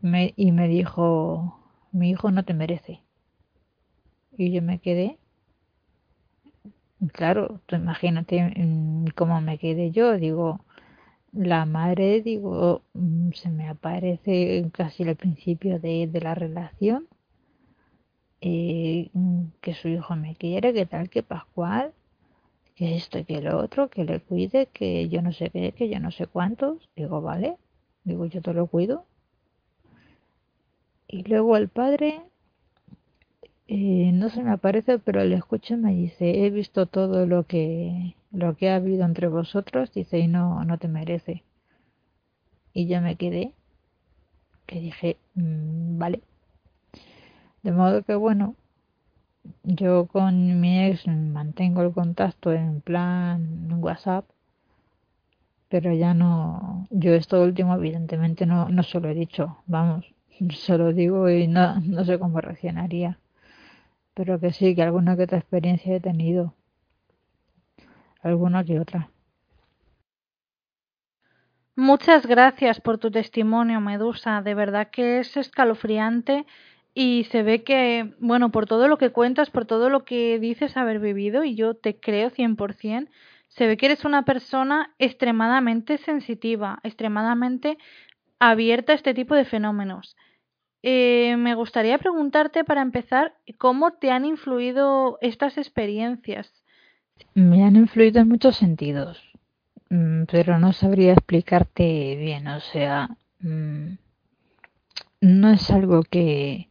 Me, 0.00 0.32
y 0.36 0.50
me 0.50 0.66
dijo, 0.66 1.56
mi 1.92 2.10
hijo 2.10 2.32
no 2.32 2.44
te 2.44 2.52
merece. 2.52 3.00
Y 4.38 4.52
yo 4.52 4.62
me 4.62 4.78
quedé. 4.78 5.18
Claro, 7.12 7.60
tú 7.66 7.76
imagínate 7.76 8.52
mm, 8.56 9.06
cómo 9.16 9.40
me 9.40 9.58
quedé 9.58 9.90
yo. 9.90 10.16
Digo, 10.16 10.60
la 11.32 11.66
madre, 11.66 12.22
digo, 12.22 12.82
mm, 12.94 13.32
se 13.32 13.50
me 13.50 13.68
aparece 13.68 14.68
casi 14.72 15.04
al 15.04 15.16
principio 15.16 15.78
de, 15.80 16.08
de 16.08 16.20
la 16.20 16.34
relación. 16.34 17.08
Eh, 18.40 19.10
que 19.60 19.74
su 19.74 19.88
hijo 19.88 20.16
me 20.16 20.34
quiere, 20.36 20.72
que 20.72 20.86
tal, 20.86 21.08
que 21.10 21.22
Pascual, 21.22 21.92
que 22.76 22.96
esto 22.96 23.18
y 23.18 23.24
que 23.24 23.40
lo 23.42 23.58
otro, 23.58 23.90
que 23.90 24.04
le 24.04 24.20
cuide, 24.20 24.66
que 24.68 25.08
yo 25.08 25.22
no 25.22 25.32
sé 25.32 25.50
qué, 25.50 25.72
que 25.72 25.88
yo 25.90 26.00
no 26.00 26.10
sé 26.12 26.26
cuántos. 26.28 26.88
Digo, 26.96 27.22
vale, 27.22 27.56
digo, 28.04 28.26
yo 28.26 28.42
te 28.42 28.52
lo 28.52 28.66
cuido. 28.66 29.04
Y 31.08 31.22
luego 31.24 31.56
el 31.56 31.68
padre, 31.68 32.22
eh, 33.66 34.10
no 34.12 34.28
se 34.30 34.42
me 34.42 34.50
aparece, 34.50 34.98
pero 34.98 35.24
le 35.24 35.36
escucho 35.36 35.74
y 35.74 35.76
me 35.78 35.94
dice, 35.94 36.44
he 36.44 36.50
visto 36.50 36.86
todo 36.86 37.26
lo 37.26 37.44
que, 37.44 38.14
lo 38.30 38.56
que 38.56 38.70
ha 38.70 38.76
habido 38.76 39.04
entre 39.04 39.28
vosotros, 39.28 39.92
dice, 39.92 40.18
y 40.18 40.28
no, 40.28 40.64
no 40.64 40.78
te 40.78 40.88
merece. 40.88 41.44
Y 42.72 42.86
yo 42.86 43.00
me 43.00 43.16
quedé, 43.16 43.52
que 44.66 44.80
dije, 44.80 45.16
mm, 45.34 45.98
vale. 45.98 46.20
De 47.62 47.72
modo 47.72 48.02
que 48.02 48.14
bueno, 48.14 48.54
yo 49.64 50.06
con 50.06 50.60
mi 50.60 50.84
ex 50.86 51.06
mantengo 51.06 51.82
el 51.82 51.92
contacto 51.92 52.52
en 52.52 52.80
plan 52.80 53.68
WhatsApp, 53.82 54.24
pero 55.68 55.92
ya 55.94 56.14
no, 56.14 56.86
yo 56.90 57.14
esto 57.14 57.42
último 57.42 57.74
evidentemente 57.74 58.46
no, 58.46 58.68
no 58.68 58.82
se 58.82 59.00
lo 59.00 59.08
he 59.08 59.14
dicho, 59.14 59.58
vamos, 59.66 60.06
se 60.50 60.78
lo 60.78 60.92
digo 60.92 61.28
y 61.28 61.46
no, 61.46 61.80
no 61.80 62.04
sé 62.04 62.18
cómo 62.18 62.40
reaccionaría, 62.40 63.18
pero 64.14 64.40
que 64.40 64.52
sí, 64.52 64.74
que 64.74 64.82
alguna 64.82 65.16
que 65.16 65.24
otra 65.24 65.38
experiencia 65.38 65.94
he 65.96 66.00
tenido, 66.00 66.54
alguna 68.22 68.64
que 68.64 68.80
otra. 68.80 69.10
Muchas 71.76 72.26
gracias 72.26 72.80
por 72.80 72.98
tu 72.98 73.12
testimonio, 73.12 73.80
Medusa. 73.80 74.42
De 74.42 74.54
verdad 74.54 74.88
que 74.90 75.20
es 75.20 75.36
escalofriante 75.36 76.44
y 76.92 77.28
se 77.30 77.44
ve 77.44 77.62
que, 77.62 78.14
bueno, 78.18 78.50
por 78.50 78.66
todo 78.66 78.88
lo 78.88 78.98
que 78.98 79.10
cuentas, 79.10 79.50
por 79.50 79.64
todo 79.64 79.88
lo 79.88 80.04
que 80.04 80.40
dices 80.40 80.76
haber 80.76 80.98
vivido, 80.98 81.44
y 81.44 81.54
yo 81.54 81.74
te 81.74 82.00
creo 82.00 82.30
100%, 82.30 83.08
se 83.48 83.66
ve 83.66 83.76
que 83.76 83.86
eres 83.86 84.04
una 84.04 84.24
persona 84.24 84.94
extremadamente 84.98 85.98
sensitiva, 85.98 86.78
extremadamente 86.82 87.78
abierta 88.38 88.92
a 88.92 88.96
este 88.96 89.14
tipo 89.14 89.34
de 89.34 89.44
fenómenos. 89.44 90.16
Eh, 90.82 91.36
me 91.38 91.54
gustaría 91.54 91.98
preguntarte 91.98 92.62
para 92.62 92.82
empezar, 92.82 93.34
¿cómo 93.58 93.94
te 93.94 94.10
han 94.10 94.24
influido 94.24 95.18
estas 95.20 95.58
experiencias? 95.58 96.52
Me 97.34 97.64
han 97.64 97.74
influido 97.74 98.20
en 98.20 98.28
muchos 98.28 98.56
sentidos, 98.56 99.20
mm, 99.90 100.24
pero 100.30 100.58
no 100.58 100.72
sabría 100.72 101.14
explicarte 101.14 102.14
bien, 102.16 102.46
o 102.46 102.60
sea, 102.60 103.08
mm, 103.40 103.94
no 105.20 105.50
es 105.50 105.68
algo 105.70 106.04
que, 106.04 106.68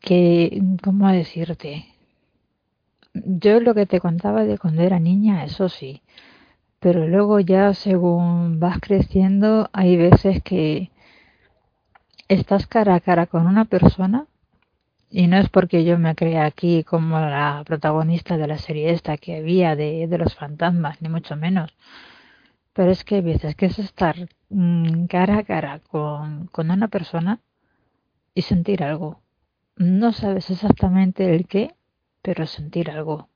que, 0.00 0.62
¿cómo 0.82 1.08
decirte? 1.12 1.86
Yo 3.24 3.60
lo 3.60 3.74
que 3.74 3.86
te 3.86 4.00
contaba 4.00 4.44
de 4.44 4.58
cuando 4.58 4.82
era 4.82 4.98
niña, 4.98 5.44
eso 5.44 5.68
sí, 5.68 6.02
pero 6.80 7.06
luego 7.06 7.40
ya 7.40 7.74
según 7.74 8.60
vas 8.60 8.78
creciendo 8.80 9.68
hay 9.72 9.96
veces 9.96 10.42
que 10.42 10.90
estás 12.28 12.66
cara 12.66 12.94
a 12.94 13.00
cara 13.00 13.26
con 13.26 13.46
una 13.46 13.64
persona 13.64 14.26
y 15.10 15.26
no 15.26 15.38
es 15.38 15.48
porque 15.48 15.84
yo 15.84 15.98
me 15.98 16.14
crea 16.14 16.44
aquí 16.44 16.84
como 16.84 17.18
la 17.18 17.62
protagonista 17.66 18.36
de 18.36 18.46
la 18.46 18.58
serie 18.58 18.90
esta 18.90 19.16
que 19.16 19.36
había 19.36 19.74
de, 19.74 20.06
de 20.06 20.18
los 20.18 20.34
fantasmas, 20.34 21.00
ni 21.00 21.08
mucho 21.08 21.34
menos. 21.36 21.72
Pero 22.74 22.90
es 22.90 23.04
que 23.04 23.16
hay 23.16 23.22
veces 23.22 23.56
que 23.56 23.66
es 23.66 23.78
estar 23.78 24.28
mm, 24.50 25.06
cara 25.06 25.38
a 25.38 25.44
cara 25.44 25.80
con, 25.80 26.46
con 26.48 26.70
una 26.70 26.88
persona 26.88 27.40
y 28.34 28.42
sentir 28.42 28.84
algo. 28.84 29.20
No 29.76 30.12
sabes 30.12 30.50
exactamente 30.50 31.34
el 31.34 31.46
qué, 31.46 31.74
pero 32.28 32.46
sentir 32.46 32.90
algo. 32.90 33.30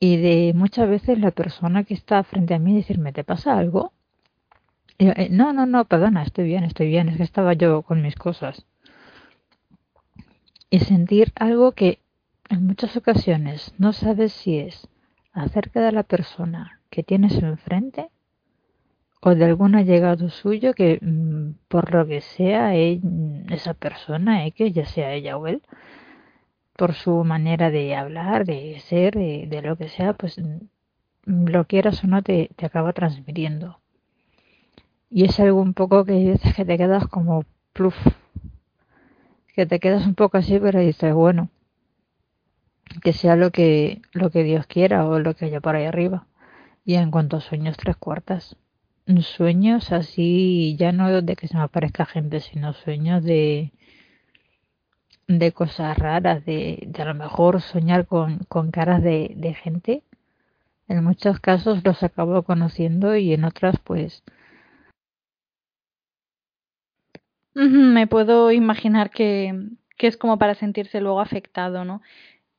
Y 0.00 0.16
de 0.16 0.54
muchas 0.54 0.88
veces 0.88 1.18
la 1.18 1.30
persona 1.30 1.84
que 1.84 1.92
está 1.92 2.24
frente 2.24 2.54
a 2.54 2.58
mí 2.58 2.74
decirme, 2.74 3.12
¿te 3.12 3.22
pasa 3.22 3.58
algo? 3.58 3.92
Eh, 4.96 5.28
no, 5.30 5.52
no, 5.52 5.66
no, 5.66 5.84
perdona, 5.84 6.22
estoy 6.22 6.46
bien, 6.46 6.64
estoy 6.64 6.86
bien, 6.88 7.10
es 7.10 7.18
que 7.18 7.22
estaba 7.22 7.52
yo 7.52 7.82
con 7.82 8.00
mis 8.00 8.14
cosas. 8.14 8.64
Y 10.70 10.78
sentir 10.78 11.32
algo 11.34 11.72
que 11.72 11.98
en 12.48 12.66
muchas 12.66 12.96
ocasiones 12.96 13.74
no 13.76 13.92
sabes 13.92 14.32
si 14.32 14.58
es 14.58 14.88
acerca 15.34 15.82
de 15.82 15.92
la 15.92 16.04
persona 16.04 16.80
que 16.88 17.02
tienes 17.02 17.34
enfrente 17.42 18.08
o 19.20 19.34
de 19.34 19.44
algún 19.44 19.74
allegado 19.74 20.30
suyo 20.30 20.72
que 20.72 20.98
mm, 21.02 21.58
por 21.68 21.92
lo 21.92 22.06
que 22.06 22.22
sea 22.22 22.74
esa 22.74 23.74
persona 23.74 24.50
que 24.52 24.72
ya 24.72 24.86
sea 24.86 25.12
ella 25.12 25.36
o 25.36 25.46
él 25.46 25.60
por 26.82 26.94
su 26.94 27.22
manera 27.22 27.70
de 27.70 27.94
hablar 27.94 28.44
de 28.44 28.80
ser 28.80 29.14
de, 29.14 29.62
lo 29.62 29.76
que 29.76 29.88
sea 29.88 30.14
pues 30.14 30.36
mm, 30.36 31.46
lo 31.46 31.64
quieras 31.68 32.02
o 32.02 32.08
no 32.08 32.24
te, 32.24 32.50
te 32.56 32.66
acaba 32.66 32.92
transmitiendo. 32.92 33.78
Y 35.08 35.24
es 35.24 35.38
algo 35.38 35.60
un 35.60 35.74
poco 35.74 36.04
que 36.04 36.14
dices 36.14 36.52
que 36.56 36.64
te 36.64 36.76
quedas 36.76 37.06
como 37.06 37.44
pluf 37.72 37.94
que 39.54 39.64
te 39.64 39.78
quedas 39.78 40.04
un 40.08 40.16
poco 40.16 40.38
así 40.38 40.58
pero 40.58 40.80
dices 40.80 41.14
bueno 41.14 41.50
que 43.00 43.12
sea 43.12 43.36
lo 43.36 43.52
que 43.52 44.02
lo 44.12 44.30
que 44.30 44.42
Dios 44.42 44.66
quiera 44.66 45.06
o 45.06 45.20
lo 45.20 45.34
que 45.36 45.44
haya 45.44 45.60
por 45.60 45.76
ahí 45.76 45.84
arriba 45.84 46.26
y 46.84 46.94
en 46.94 47.12
cuanto 47.12 47.36
a 47.36 47.40
sueños 47.40 47.76
tres 47.76 47.96
cuartas. 47.96 48.56
Sueños 49.20 49.92
así, 49.92 50.74
ya 50.76 50.90
no 50.90 51.22
de 51.22 51.36
que 51.36 51.46
se 51.46 51.56
me 51.56 51.62
aparezca 51.62 52.06
gente, 52.06 52.40
sino 52.40 52.72
sueños 52.72 53.22
de 53.22 53.70
de 55.38 55.52
cosas 55.52 55.98
raras, 55.98 56.44
de, 56.44 56.88
a 56.98 57.04
lo 57.04 57.14
mejor 57.14 57.60
soñar 57.60 58.06
con, 58.06 58.38
con 58.48 58.70
caras 58.70 59.02
de, 59.02 59.32
de 59.36 59.54
gente. 59.54 60.02
En 60.88 61.04
muchos 61.04 61.40
casos 61.40 61.84
los 61.84 62.02
acabo 62.02 62.42
conociendo 62.42 63.16
y 63.16 63.32
en 63.32 63.44
otras 63.44 63.76
pues 63.84 64.22
Me 67.54 68.06
puedo 68.06 68.50
imaginar 68.50 69.10
que, 69.10 69.68
que 69.98 70.06
es 70.06 70.16
como 70.16 70.38
para 70.38 70.54
sentirse 70.54 71.00
luego 71.00 71.20
afectado, 71.20 71.84
¿no? 71.84 72.00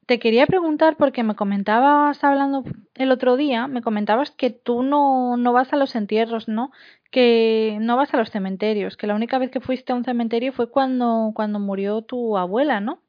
te 0.06 0.20
quería 0.20 0.48
preguntar 0.48 0.98
porque 0.98 1.24
me 1.24 1.36
comentabas 1.36 2.24
hablando 2.24 2.64
el 2.96 3.12
otro 3.12 3.38
día, 3.38 3.68
me 3.68 3.82
comentabas 3.82 4.32
que 4.32 4.50
tú 4.50 4.84
no, 4.84 5.38
no 5.38 5.54
vas 5.54 5.72
a 5.74 5.78
los 5.78 5.96
entierros, 5.96 6.48
¿no? 6.48 6.72
Que 7.14 7.78
no 7.80 7.96
vas 7.96 8.12
a 8.16 8.18
los 8.18 8.32
cementerios, 8.32 8.98
que 8.98 9.06
la 9.06 9.14
única 9.14 9.38
vez 9.38 9.52
que 9.52 9.62
fuiste 9.62 9.94
a 9.94 9.96
un 9.96 10.04
cementerio 10.04 10.52
fue 10.52 10.72
cuando, 10.72 11.32
cuando 11.36 11.60
murió 11.60 12.02
tu 12.02 12.40
abuela, 12.40 12.80
¿no? 12.80 13.04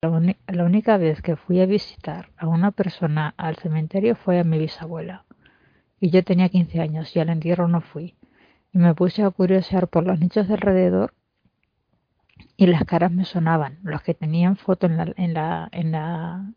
La, 0.00 0.64
única 0.64 0.96
vez 0.96 1.20
que 1.20 1.36
fui 1.36 1.60
a 1.60 1.66
visitar 1.66 2.30
a 2.38 2.48
una 2.48 2.70
persona 2.70 3.34
al 3.36 3.56
cementerio 3.56 4.16
fue 4.16 4.40
a 4.40 4.44
mi 4.44 4.58
bisabuela. 4.58 5.26
Y 6.00 6.08
yo 6.08 6.24
tenía 6.24 6.48
15 6.48 6.80
años 6.80 7.14
y 7.14 7.20
al 7.20 7.28
entierro 7.28 7.68
no 7.68 7.82
fui. 7.82 8.14
Y 8.72 8.78
me 8.78 8.94
puse 8.94 9.22
a 9.22 9.30
curiosear 9.30 9.86
por 9.88 10.06
los 10.06 10.18
nichos 10.18 10.48
de 10.48 10.54
alrededor 10.54 11.12
y 12.56 12.66
las 12.66 12.84
caras 12.84 13.12
me 13.12 13.26
sonaban. 13.26 13.78
Los 13.82 14.00
que 14.00 14.14
tenían 14.14 14.56
foto 14.56 14.86
en 14.86 14.96
la, 14.96 15.12
en 15.16 15.34
la, 15.34 15.68
en 15.70 15.92
la, 15.92 16.52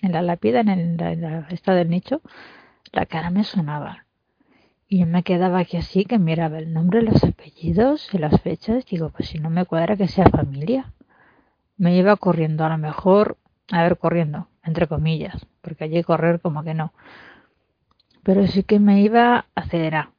en 0.00 0.12
la 0.12 0.22
lápida, 0.22 0.60
en, 0.60 0.96
la, 0.96 1.12
en 1.12 1.20
la 1.22 1.46
esta 1.50 1.74
del 1.74 1.90
nicho, 1.90 2.22
la 2.92 3.06
cara 3.06 3.30
me 3.30 3.42
sonaba. 3.42 4.03
Y 4.88 5.00
yo 5.00 5.06
me 5.06 5.22
quedaba 5.22 5.60
aquí 5.60 5.76
así, 5.76 6.04
que 6.04 6.18
miraba 6.18 6.58
el 6.58 6.72
nombre, 6.72 7.02
los 7.02 7.22
apellidos 7.24 8.12
y 8.12 8.18
las 8.18 8.40
fechas. 8.42 8.84
Digo, 8.86 9.10
pues 9.10 9.28
si 9.30 9.38
no 9.38 9.50
me 9.50 9.64
cuadra 9.64 9.96
que 9.96 10.08
sea 10.08 10.28
familia. 10.28 10.92
me 11.76 11.96
iba 11.96 12.16
corriendo, 12.16 12.64
a 12.64 12.68
lo 12.68 12.78
mejor, 12.78 13.38
a 13.70 13.82
ver, 13.82 13.98
corriendo, 13.98 14.48
entre 14.62 14.86
comillas, 14.86 15.46
porque 15.60 15.84
allí 15.84 16.02
correr 16.04 16.40
como 16.40 16.62
que 16.64 16.74
no. 16.74 16.92
Pero 18.22 18.46
sí 18.46 18.62
que 18.62 18.78
me 18.78 19.00
iba 19.00 19.36
a 19.36 19.46
acelerar. 19.54 20.10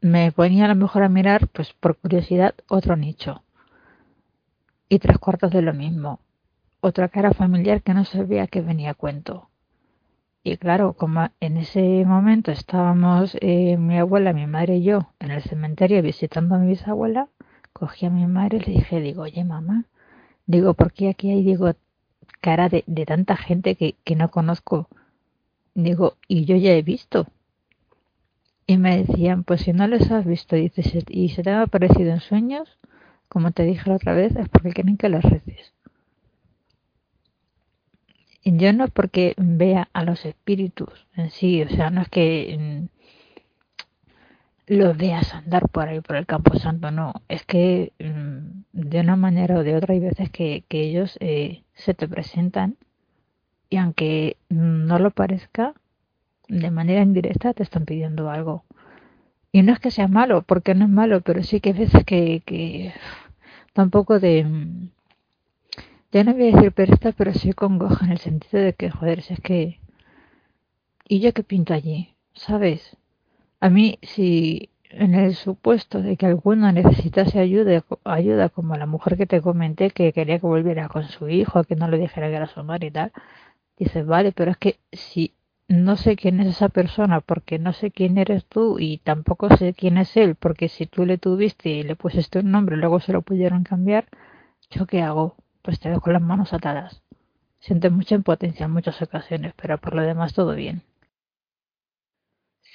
Me 0.00 0.32
ponía 0.32 0.64
a 0.64 0.68
lo 0.68 0.74
mejor 0.74 1.02
a 1.02 1.08
mirar, 1.08 1.48
pues 1.48 1.72
por 1.74 1.96
curiosidad, 1.96 2.54
otro 2.68 2.96
nicho. 2.96 3.42
Y 4.88 4.98
tres 4.98 5.18
cuartos 5.18 5.52
de 5.52 5.62
lo 5.62 5.74
mismo. 5.74 6.20
Otra 6.80 7.08
cara 7.08 7.32
familiar 7.32 7.82
que 7.82 7.94
no 7.94 8.04
sabía 8.04 8.46
que 8.46 8.62
venía 8.62 8.90
a 8.90 8.94
cuento. 8.94 9.49
Y 10.42 10.56
claro, 10.56 10.94
como 10.94 11.28
en 11.40 11.56
ese 11.56 12.04
momento 12.06 12.50
estábamos 12.50 13.36
eh, 13.40 13.76
mi 13.78 13.98
abuela, 13.98 14.32
mi 14.32 14.46
madre 14.46 14.76
y 14.76 14.82
yo 14.84 15.12
en 15.18 15.30
el 15.30 15.42
cementerio 15.42 16.02
visitando 16.02 16.54
a 16.54 16.58
mi 16.58 16.68
bisabuela, 16.68 17.28
cogí 17.72 18.06
a 18.06 18.10
mi 18.10 18.26
madre 18.26 18.58
y 18.58 18.60
le 18.60 18.72
dije, 18.78 19.00
digo, 19.00 19.22
oye 19.22 19.44
mamá, 19.44 19.84
digo, 20.46 20.74
¿por 20.74 20.92
qué 20.92 21.10
aquí 21.10 21.30
hay, 21.30 21.42
digo, 21.42 21.72
cara 22.40 22.68
de, 22.68 22.84
de 22.86 23.06
tanta 23.06 23.36
gente 23.36 23.76
que, 23.76 23.96
que 24.04 24.16
no 24.16 24.30
conozco? 24.30 24.88
Digo, 25.74 26.16
y 26.28 26.44
yo 26.46 26.56
ya 26.56 26.72
he 26.72 26.82
visto. 26.82 27.26
Y 28.66 28.78
me 28.78 29.04
decían, 29.04 29.44
pues 29.44 29.62
si 29.62 29.72
no 29.74 29.86
les 29.88 30.10
has 30.10 30.24
visto 30.24 30.56
dices, 30.56 31.04
y 31.08 31.28
se 31.30 31.42
te 31.42 31.50
ha 31.50 31.62
aparecido 31.62 32.12
en 32.12 32.20
sueños, 32.20 32.78
como 33.28 33.52
te 33.52 33.64
dije 33.64 33.90
la 33.90 33.96
otra 33.96 34.14
vez, 34.14 34.34
es 34.36 34.48
porque 34.48 34.72
quieren 34.72 34.96
que 34.96 35.08
les 35.10 35.22
reces. 35.22 35.74
Yo 38.52 38.72
no 38.72 38.88
porque 38.88 39.34
vea 39.36 39.88
a 39.92 40.02
los 40.02 40.24
espíritus 40.24 41.06
en 41.16 41.30
sí, 41.30 41.62
o 41.62 41.68
sea, 41.68 41.90
no 41.90 42.02
es 42.02 42.08
que 42.08 42.58
mm, 42.58 42.86
los 44.74 44.96
veas 44.96 45.34
andar 45.34 45.68
por 45.68 45.88
ahí 45.88 46.00
por 46.00 46.16
el 46.16 46.26
campo 46.26 46.58
santo, 46.58 46.90
no, 46.90 47.12
es 47.28 47.44
que 47.44 47.92
mm, 48.00 48.62
de 48.72 49.00
una 49.00 49.16
manera 49.16 49.58
o 49.58 49.62
de 49.62 49.76
otra 49.76 49.94
hay 49.94 50.00
veces 50.00 50.30
que, 50.30 50.64
que 50.68 50.82
ellos 50.82 51.16
eh, 51.20 51.62
se 51.74 51.94
te 51.94 52.08
presentan 52.08 52.76
y 53.68 53.76
aunque 53.76 54.36
no 54.48 54.98
lo 54.98 55.12
parezca, 55.12 55.74
de 56.48 56.70
manera 56.72 57.02
indirecta 57.02 57.54
te 57.54 57.62
están 57.62 57.84
pidiendo 57.84 58.30
algo. 58.30 58.64
Y 59.52 59.62
no 59.62 59.72
es 59.72 59.78
que 59.78 59.90
sea 59.90 60.08
malo, 60.08 60.42
porque 60.42 60.74
no 60.74 60.86
es 60.86 60.90
malo, 60.90 61.20
pero 61.20 61.42
sí 61.42 61.60
que 61.60 61.70
hay 61.70 61.78
veces 61.78 62.04
que, 62.04 62.42
que 62.44 62.92
tampoco 63.72 64.18
de 64.18 64.44
mm, 64.44 64.90
ya 66.12 66.24
no 66.24 66.34
voy 66.34 66.50
a 66.50 66.56
decir 66.56 66.72
pereza, 66.72 67.12
pero 67.12 67.32
sí 67.32 67.52
congoja 67.52 68.04
en 68.06 68.12
el 68.12 68.18
sentido 68.18 68.62
de 68.62 68.74
que, 68.74 68.90
joder, 68.90 69.22
si 69.22 69.34
es 69.34 69.40
que... 69.40 69.80
¿Y 71.08 71.20
yo 71.20 71.32
qué 71.32 71.42
pinto 71.42 71.74
allí? 71.74 72.14
¿Sabes? 72.34 72.96
A 73.60 73.70
mí, 73.70 73.98
si 74.02 74.70
en 74.90 75.14
el 75.14 75.34
supuesto 75.34 76.02
de 76.02 76.16
que 76.16 76.26
alguno 76.26 76.70
necesitase 76.72 77.38
ayuda, 77.38 77.84
ayuda 78.04 78.48
como 78.48 78.76
la 78.76 78.86
mujer 78.86 79.16
que 79.16 79.26
te 79.26 79.40
comenté 79.40 79.90
que 79.90 80.12
quería 80.12 80.38
que 80.40 80.46
volviera 80.46 80.88
con 80.88 81.04
su 81.04 81.28
hijo, 81.28 81.64
que 81.64 81.76
no 81.76 81.88
le 81.88 81.98
dijera 81.98 82.28
que 82.28 82.36
era 82.36 82.46
su 82.48 82.62
madre 82.64 82.88
y 82.88 82.90
tal, 82.90 83.12
dices, 83.78 84.06
vale, 84.06 84.32
pero 84.32 84.50
es 84.52 84.56
que 84.58 84.78
si 84.92 85.34
no 85.68 85.96
sé 85.96 86.16
quién 86.16 86.40
es 86.40 86.48
esa 86.48 86.68
persona 86.68 87.20
porque 87.20 87.58
no 87.58 87.72
sé 87.72 87.90
quién 87.92 88.18
eres 88.18 88.44
tú 88.46 88.78
y 88.80 88.98
tampoco 88.98 89.56
sé 89.56 89.74
quién 89.74 89.98
es 89.98 90.16
él 90.16 90.34
porque 90.34 90.68
si 90.68 90.86
tú 90.86 91.06
le 91.06 91.18
tuviste 91.18 91.70
y 91.70 91.82
le 91.84 91.96
pusiste 91.96 92.40
un 92.40 92.50
nombre 92.50 92.76
y 92.76 92.80
luego 92.80 93.00
se 93.00 93.12
lo 93.12 93.22
pudieron 93.22 93.62
cambiar, 93.64 94.06
¿yo 94.70 94.86
qué 94.86 95.02
hago? 95.02 95.36
Pues 95.62 95.80
te 95.80 95.88
veo 95.88 96.00
con 96.00 96.12
las 96.12 96.22
manos 96.22 96.52
atadas. 96.52 97.02
Sientes 97.60 97.92
mucha 97.92 98.14
impotencia 98.14 98.64
en 98.66 98.72
muchas 98.72 99.00
ocasiones, 99.02 99.52
pero 99.60 99.78
por 99.78 99.94
lo 99.94 100.02
demás 100.02 100.34
todo 100.34 100.54
bien. 100.54 100.82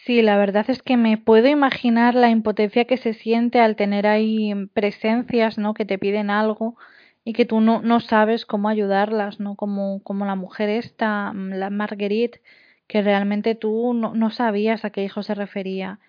Sí, 0.05 0.21
la 0.21 0.37
verdad 0.37 0.69
es 0.69 0.83
que 0.83 0.97
me 0.97 1.17
puedo 1.17 1.47
imaginar 1.47 2.13
la 2.13 2.29
impotencia 2.29 2.85
que 2.85 2.97
se 2.97 3.13
siente 3.15 3.59
al 3.59 3.75
tener 3.75 4.05
ahí 4.05 4.53
presencias, 4.73 5.57
¿no? 5.57 5.73
Que 5.73 5.85
te 5.85 5.97
piden 5.97 6.29
algo 6.29 6.75
y 7.23 7.33
que 7.33 7.45
tú 7.45 7.59
no, 7.59 7.81
no 7.81 7.99
sabes 7.99 8.45
cómo 8.45 8.69
ayudarlas, 8.69 9.39
¿no? 9.39 9.55
Como, 9.55 10.03
como 10.03 10.25
la 10.25 10.35
mujer 10.35 10.69
esta, 10.69 11.33
la 11.33 11.71
Marguerite, 11.71 12.41
que 12.87 13.01
realmente 13.01 13.55
tú 13.55 13.93
no, 13.95 14.13
no 14.13 14.29
sabías 14.29 14.85
a 14.85 14.91
qué 14.91 15.03
hijo 15.03 15.23
se 15.23 15.33
refería. 15.33 15.99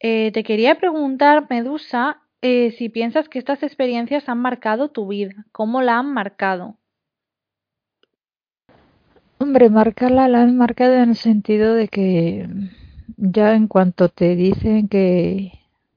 Eh, 0.00 0.32
te 0.32 0.44
quería 0.44 0.76
preguntar, 0.76 1.46
Medusa, 1.50 2.22
eh, 2.42 2.70
si 2.72 2.88
piensas 2.88 3.28
que 3.28 3.38
estas 3.38 3.62
experiencias 3.62 4.28
han 4.28 4.38
marcado 4.38 4.90
tu 4.90 5.08
vida, 5.08 5.46
¿cómo 5.52 5.82
la 5.82 5.98
han 5.98 6.12
marcado? 6.12 6.76
Hombre, 9.38 9.70
marcarla 9.70 10.28
la 10.28 10.42
han 10.42 10.56
marcado 10.56 10.94
en 10.94 11.10
el 11.10 11.16
sentido 11.16 11.74
de 11.74 11.88
que 11.88 12.48
ya 13.16 13.54
en 13.54 13.68
cuanto 13.68 14.08
te 14.08 14.36
dicen 14.36 14.88
que 14.88 15.52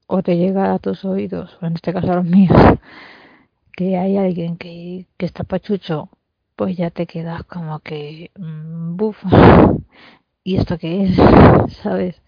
o 0.06 0.22
te 0.22 0.36
llega 0.36 0.72
a 0.72 0.78
tus 0.78 1.04
oídos, 1.04 1.58
o 1.60 1.66
en 1.66 1.74
este 1.74 1.92
caso 1.92 2.12
a 2.12 2.16
los 2.16 2.24
míos, 2.24 2.52
que 3.72 3.96
hay 3.96 4.16
alguien 4.16 4.56
que, 4.56 5.06
que 5.16 5.26
está 5.26 5.44
pachucho, 5.44 6.08
pues 6.56 6.76
ya 6.76 6.90
te 6.90 7.06
quedas 7.06 7.44
como 7.44 7.80
que, 7.80 8.30
mm, 8.38 8.96
buf, 8.96 9.16
¿y 10.44 10.56
esto 10.56 10.78
qué 10.78 11.04
es? 11.04 11.16
¿Sabes? 11.82 12.20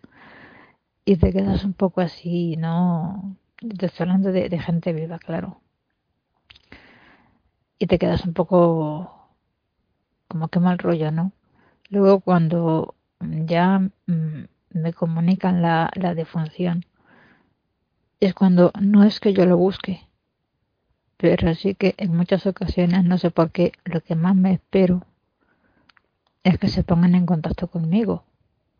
Y 1.04 1.16
te 1.16 1.32
quedas 1.32 1.64
un 1.64 1.72
poco 1.74 2.00
así, 2.00 2.56
¿no? 2.56 3.36
Te 3.56 3.86
estoy 3.86 4.04
hablando 4.04 4.32
de, 4.32 4.58
gente 4.58 4.92
viva, 4.92 5.18
claro. 5.18 5.60
Y 7.78 7.86
te 7.86 7.98
quedas 7.98 8.24
un 8.24 8.34
poco 8.34 9.34
como 10.28 10.48
que 10.48 10.60
mal 10.60 10.78
rollo, 10.78 11.10
¿no? 11.10 11.32
Luego 11.88 12.20
cuando 12.20 12.94
ya 13.20 13.78
mm, 13.78 14.44
me 14.70 14.92
comunican 14.92 15.62
la, 15.62 15.90
la 15.94 16.14
defunción, 16.14 16.84
es 18.20 18.34
cuando 18.34 18.72
no 18.80 19.04
es 19.04 19.20
que 19.20 19.32
yo 19.32 19.46
lo 19.46 19.56
busque, 19.56 20.06
pero 21.16 21.54
sí 21.54 21.74
que 21.74 21.94
en 21.96 22.14
muchas 22.16 22.46
ocasiones, 22.46 23.04
no 23.04 23.18
sé 23.18 23.30
por 23.30 23.50
qué, 23.50 23.72
lo 23.84 24.00
que 24.02 24.14
más 24.14 24.34
me 24.34 24.52
espero 24.52 25.06
es 26.44 26.58
que 26.58 26.68
se 26.68 26.82
pongan 26.82 27.14
en 27.14 27.26
contacto 27.26 27.68
conmigo 27.68 28.24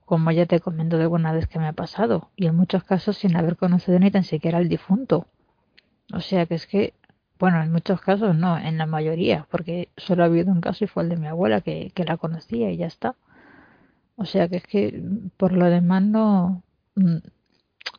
como 0.07 0.31
ya 0.31 0.47
te 0.47 0.61
comento 0.61 0.97
de 0.97 1.03
alguna 1.05 1.33
vez 1.33 1.49
que 1.49 1.59
me 1.59 1.67
ha 1.69 1.73
pasado, 1.73 2.31
y 2.37 2.47
en 2.47 2.57
muchos 2.57 2.85
casos 2.85 3.19
sin 3.19 3.37
haber 3.37 3.57
conocido 3.57 3.99
ni 3.99 4.11
tan 4.11 4.25
siquiera 4.25 4.59
al 4.59 4.69
difunto. 4.69 5.27
O 6.15 6.21
sea 6.21 6.47
que 6.47 6.55
es 6.55 6.67
que, 6.67 6.95
bueno, 7.39 7.63
en 7.63 7.73
muchos 7.73 8.01
casos 8.01 8.37
no, 8.37 8.57
en 8.57 8.79
la 8.79 8.87
mayoría, 8.87 9.47
porque 9.51 9.89
solo 9.97 10.23
ha 10.23 10.27
habido 10.27 10.53
un 10.53 10.61
caso 10.61 10.85
y 10.85 10.89
fue 10.89 11.03
el 11.03 11.09
de 11.11 11.17
mi 11.17 11.27
abuela 11.27 11.61
que, 11.61 11.91
que 11.95 12.05
la 12.05 12.17
conocía 12.17 12.71
y 12.71 12.79
ya 12.79 12.87
está. 12.87 13.17
O 14.17 14.25
sea 14.25 14.49
que 14.49 14.57
es 14.59 14.65
que 14.65 15.03
por 15.37 15.53
lo 15.53 15.67
demás 15.67 16.03
no... 16.03 16.63
Mm, 16.95 17.19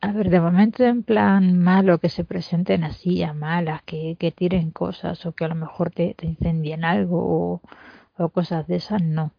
a 0.02 0.12
ver, 0.12 0.30
de 0.30 0.39
momento 0.41 0.84
en 0.84 1.04
plan 1.04 1.60
malo 1.60 2.00
que 2.00 2.10
se 2.10 2.24
presenten 2.24 2.84
así 2.84 3.24
a 3.24 3.34
malas, 3.34 3.82
que, 3.84 4.15
que 4.20 4.32
tiren 4.32 4.72
cosas 4.72 5.26
o 5.26 5.34
que 5.34 5.46
a 5.46 5.48
lo 5.50 5.56
mejor 5.56 5.91
te, 5.91 6.15
incendien 6.22 6.86
algo 6.86 7.20
o, 7.20 7.62
o 8.17 8.30
cosas 8.30 8.67
de 8.67 8.78
esas, 8.78 9.02
no 9.04 9.32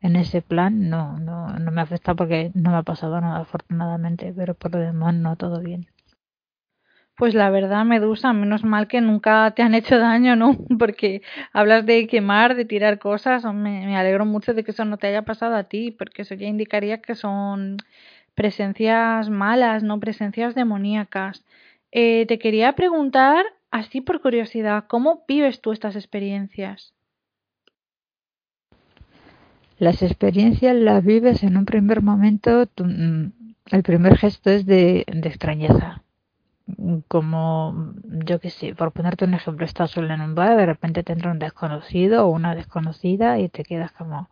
en 0.00 0.16
ese 0.16 0.42
plan 0.42 0.88
no, 0.90 1.18
no, 1.18 1.58
no 1.58 1.70
me 1.70 1.80
afecta 1.80 2.14
porque 2.14 2.50
no 2.54 2.70
me 2.70 2.76
ha 2.78 2.82
pasado 2.82 3.20
nada 3.20 3.40
afortunadamente, 3.40 4.32
pero 4.36 4.54
por 4.54 4.72
lo 4.72 4.78
demás 4.78 5.14
no, 5.14 5.36
todo 5.36 5.60
bien. 5.60 5.86
Pues 7.16 7.34
la 7.34 7.48
verdad, 7.48 7.84
Medusa, 7.86 8.34
menos 8.34 8.62
mal 8.62 8.88
que 8.88 9.00
nunca 9.00 9.50
te 9.52 9.62
han 9.62 9.74
hecho 9.74 9.98
daño, 9.98 10.36
¿no? 10.36 10.54
Porque 10.78 11.22
hablas 11.52 11.86
de 11.86 12.06
quemar, 12.06 12.54
de 12.56 12.66
tirar 12.66 12.98
cosas, 12.98 13.44
me, 13.44 13.86
me 13.86 13.96
alegro 13.96 14.26
mucho 14.26 14.52
de 14.52 14.64
que 14.64 14.72
eso 14.72 14.84
no 14.84 14.98
te 14.98 15.06
haya 15.06 15.22
pasado 15.22 15.56
a 15.56 15.64
ti, 15.64 15.90
porque 15.92 16.22
eso 16.22 16.34
ya 16.34 16.46
indicaría 16.46 17.00
que 17.00 17.14
son 17.14 17.78
presencias 18.34 19.30
malas, 19.30 19.82
no 19.82 19.98
presencias 19.98 20.54
demoníacas. 20.54 21.44
Eh, 21.90 22.26
te 22.26 22.38
quería 22.38 22.74
preguntar, 22.74 23.46
así 23.70 24.02
por 24.02 24.20
curiosidad, 24.20 24.84
¿cómo 24.88 25.24
vives 25.26 25.62
tú 25.62 25.72
estas 25.72 25.96
experiencias? 25.96 26.95
Las 29.78 30.02
experiencias 30.02 30.74
las 30.74 31.04
vives 31.04 31.42
en 31.42 31.58
un 31.58 31.66
primer 31.66 32.02
momento, 32.02 32.66
mm, 32.78 33.26
el 33.72 33.82
primer 33.82 34.16
gesto 34.16 34.48
es 34.50 34.64
de, 34.64 35.04
extrañeza. 35.06 36.02
Como, 37.08 37.94
yo 38.04 38.40
qué 38.40 38.50
sé, 38.50 38.74
por 38.74 38.92
ponerte 38.92 39.26
un 39.26 39.34
ejemplo, 39.34 39.66
estás 39.66 39.90
solo 39.90 40.12
en 40.14 40.22
un 40.22 40.34
bar, 40.34 40.56
de 40.56 40.66
repente 40.66 41.02
te 41.02 41.12
entra 41.12 41.30
un 41.30 41.38
desconocido 41.38 42.26
o 42.26 42.30
una 42.30 42.54
desconocida 42.54 43.38
y 43.38 43.48
te 43.50 43.64
quedas 43.64 43.92
como, 43.92 44.28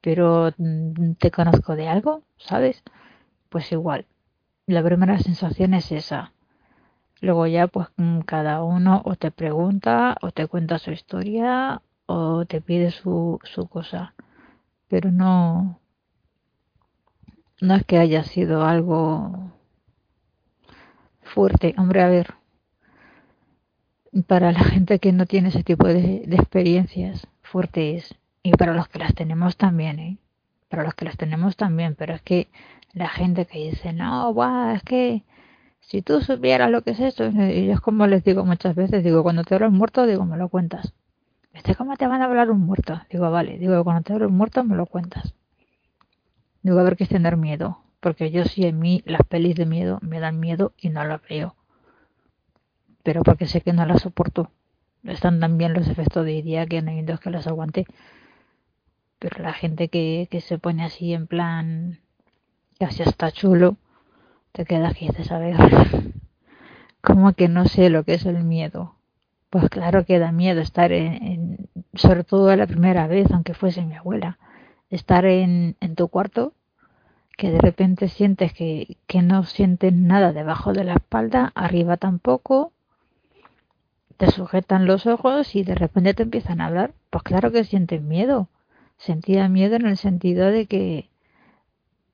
pero 0.00 0.52
mm, 0.56 1.14
te 1.14 1.30
conozco 1.32 1.74
de 1.76 1.88
algo, 1.88 2.22
¿sabes? 2.38 2.82
Pues 3.48 3.72
igual, 3.72 4.06
la 4.66 4.82
primera 4.84 5.18
sensación 5.18 5.74
es 5.74 5.90
esa. 5.92 6.32
Luego 7.20 7.46
ya 7.48 7.66
pues 7.68 7.88
mm, 7.96 8.20
cada 8.20 8.62
uno 8.62 9.02
o 9.04 9.16
te 9.16 9.30
pregunta 9.32 10.16
o 10.22 10.30
te 10.32 10.46
cuenta 10.46 10.78
su 10.78 10.92
historia 10.92 11.82
o 12.06 12.44
te 12.46 12.60
pide 12.60 12.90
su, 12.92 13.40
su 13.44 13.66
cosa 13.68 14.14
pero 14.88 15.12
no, 15.12 15.80
no 17.60 17.74
es 17.74 17.84
que 17.84 17.98
haya 17.98 18.24
sido 18.24 18.64
algo 18.64 19.52
fuerte. 21.22 21.74
Hombre, 21.78 22.02
a 22.02 22.08
ver, 22.08 22.34
para 24.26 24.52
la 24.52 24.60
gente 24.64 24.98
que 24.98 25.12
no 25.12 25.26
tiene 25.26 25.48
ese 25.48 25.62
tipo 25.62 25.86
de, 25.86 26.24
experiencias 26.30 27.26
fuertes 27.42 28.14
y 28.42 28.52
para 28.52 28.74
los 28.74 28.88
que 28.88 28.98
las 28.98 29.14
tenemos 29.14 29.56
también, 29.56 29.98
¿eh? 29.98 30.18
Para 30.68 30.84
los 30.84 30.94
que 30.94 31.04
las 31.04 31.16
tenemos 31.16 31.56
también, 31.56 31.94
pero 31.94 32.14
es 32.14 32.22
que 32.22 32.48
la 32.92 33.08
gente 33.08 33.46
que 33.46 33.70
dice, 33.70 33.92
no, 33.92 34.32
guau, 34.32 34.74
es 34.74 34.82
que 34.82 35.22
si 35.80 36.02
tú 36.02 36.20
supieras 36.20 36.70
lo 36.70 36.82
que 36.82 36.90
es 36.90 37.00
esto, 37.00 37.26
y 37.26 37.66
yo 37.66 37.72
es 37.72 37.80
como 37.80 38.06
les 38.06 38.22
digo 38.24 38.44
muchas 38.44 38.74
veces, 38.74 39.02
digo, 39.02 39.22
cuando 39.22 39.44
te 39.44 39.56
un 39.56 39.74
muerto, 39.74 40.06
digo, 40.06 40.24
me 40.26 40.36
lo 40.36 40.48
cuentas. 40.48 40.92
Este, 41.52 41.74
¿cómo 41.74 41.96
te 41.96 42.06
van 42.06 42.22
a 42.22 42.26
hablar 42.26 42.50
un 42.50 42.60
muerto? 42.60 43.00
Digo, 43.10 43.30
vale, 43.30 43.58
digo, 43.58 43.82
cuando 43.84 44.02
te 44.02 44.12
hablo 44.12 44.28
un 44.28 44.36
muerto, 44.36 44.64
me 44.64 44.76
lo 44.76 44.86
cuentas. 44.86 45.34
Digo, 46.62 46.78
a 46.78 46.82
ver 46.82 46.96
qué 46.96 47.04
es 47.04 47.10
tener 47.10 47.36
miedo, 47.36 47.82
porque 48.00 48.30
yo 48.30 48.44
sí 48.44 48.66
en 48.66 48.78
mí 48.78 49.02
las 49.06 49.22
pelis 49.28 49.56
de 49.56 49.66
miedo 49.66 49.98
me 50.02 50.20
dan 50.20 50.40
miedo 50.40 50.72
y 50.78 50.90
no 50.90 51.04
las 51.04 51.20
veo. 51.28 51.54
Pero 53.02 53.22
porque 53.22 53.46
sé 53.46 53.60
que 53.60 53.72
no 53.72 53.86
las 53.86 54.02
soporto. 54.02 54.50
Están 55.04 55.40
también 55.40 55.72
los 55.72 55.88
efectos 55.88 56.24
de 56.24 56.32
idea 56.32 56.66
que 56.66 56.82
no 56.82 56.90
hay 56.90 57.02
dos 57.02 57.20
que 57.20 57.30
las 57.30 57.46
aguante. 57.46 57.86
Pero 59.18 59.42
la 59.42 59.52
gente 59.52 59.88
que, 59.88 60.28
que 60.30 60.40
se 60.40 60.58
pone 60.58 60.84
así 60.84 61.12
en 61.12 61.26
plan 61.26 62.00
casi 62.78 63.02
hasta 63.02 63.32
chulo, 63.32 63.76
te 64.52 64.64
quedas 64.64 64.94
que 64.94 65.06
dices, 65.06 65.30
a 65.32 65.38
ver, 65.38 65.56
como 67.02 67.32
que 67.32 67.48
no 67.48 67.66
sé 67.66 67.90
lo 67.90 68.04
que 68.04 68.14
es 68.14 68.26
el 68.26 68.44
miedo. 68.44 68.97
Pues 69.50 69.68
claro 69.70 70.04
que 70.04 70.18
da 70.18 70.32
miedo 70.32 70.60
estar 70.60 70.92
en, 70.92 71.68
sobre 71.94 72.24
todo 72.24 72.54
la 72.54 72.66
primera 72.66 73.06
vez, 73.06 73.30
aunque 73.32 73.54
fuese 73.54 73.84
mi 73.84 73.94
abuela, 73.94 74.38
estar 74.90 75.24
en, 75.24 75.76
tu 75.96 76.08
cuarto, 76.08 76.52
que 77.36 77.50
de 77.50 77.58
repente 77.58 78.08
sientes 78.08 78.52
que, 78.52 78.96
que 79.06 79.22
no 79.22 79.44
sientes 79.44 79.92
nada 79.92 80.32
debajo 80.32 80.72
de 80.72 80.84
la 80.84 80.94
espalda, 80.94 81.52
arriba 81.54 81.96
tampoco, 81.96 82.72
te 84.18 84.30
sujetan 84.32 84.86
los 84.86 85.06
ojos 85.06 85.54
y 85.54 85.62
de 85.62 85.76
repente 85.76 86.12
te 86.12 86.24
empiezan 86.24 86.60
a 86.60 86.66
hablar. 86.66 86.92
Pues 87.08 87.22
claro 87.22 87.52
que 87.52 87.64
sientes 87.64 88.02
miedo. 88.02 88.48
Sentía 88.98 89.48
miedo 89.48 89.76
en 89.76 89.86
el 89.86 89.96
sentido 89.96 90.46
de 90.46 90.66
que 90.66 91.08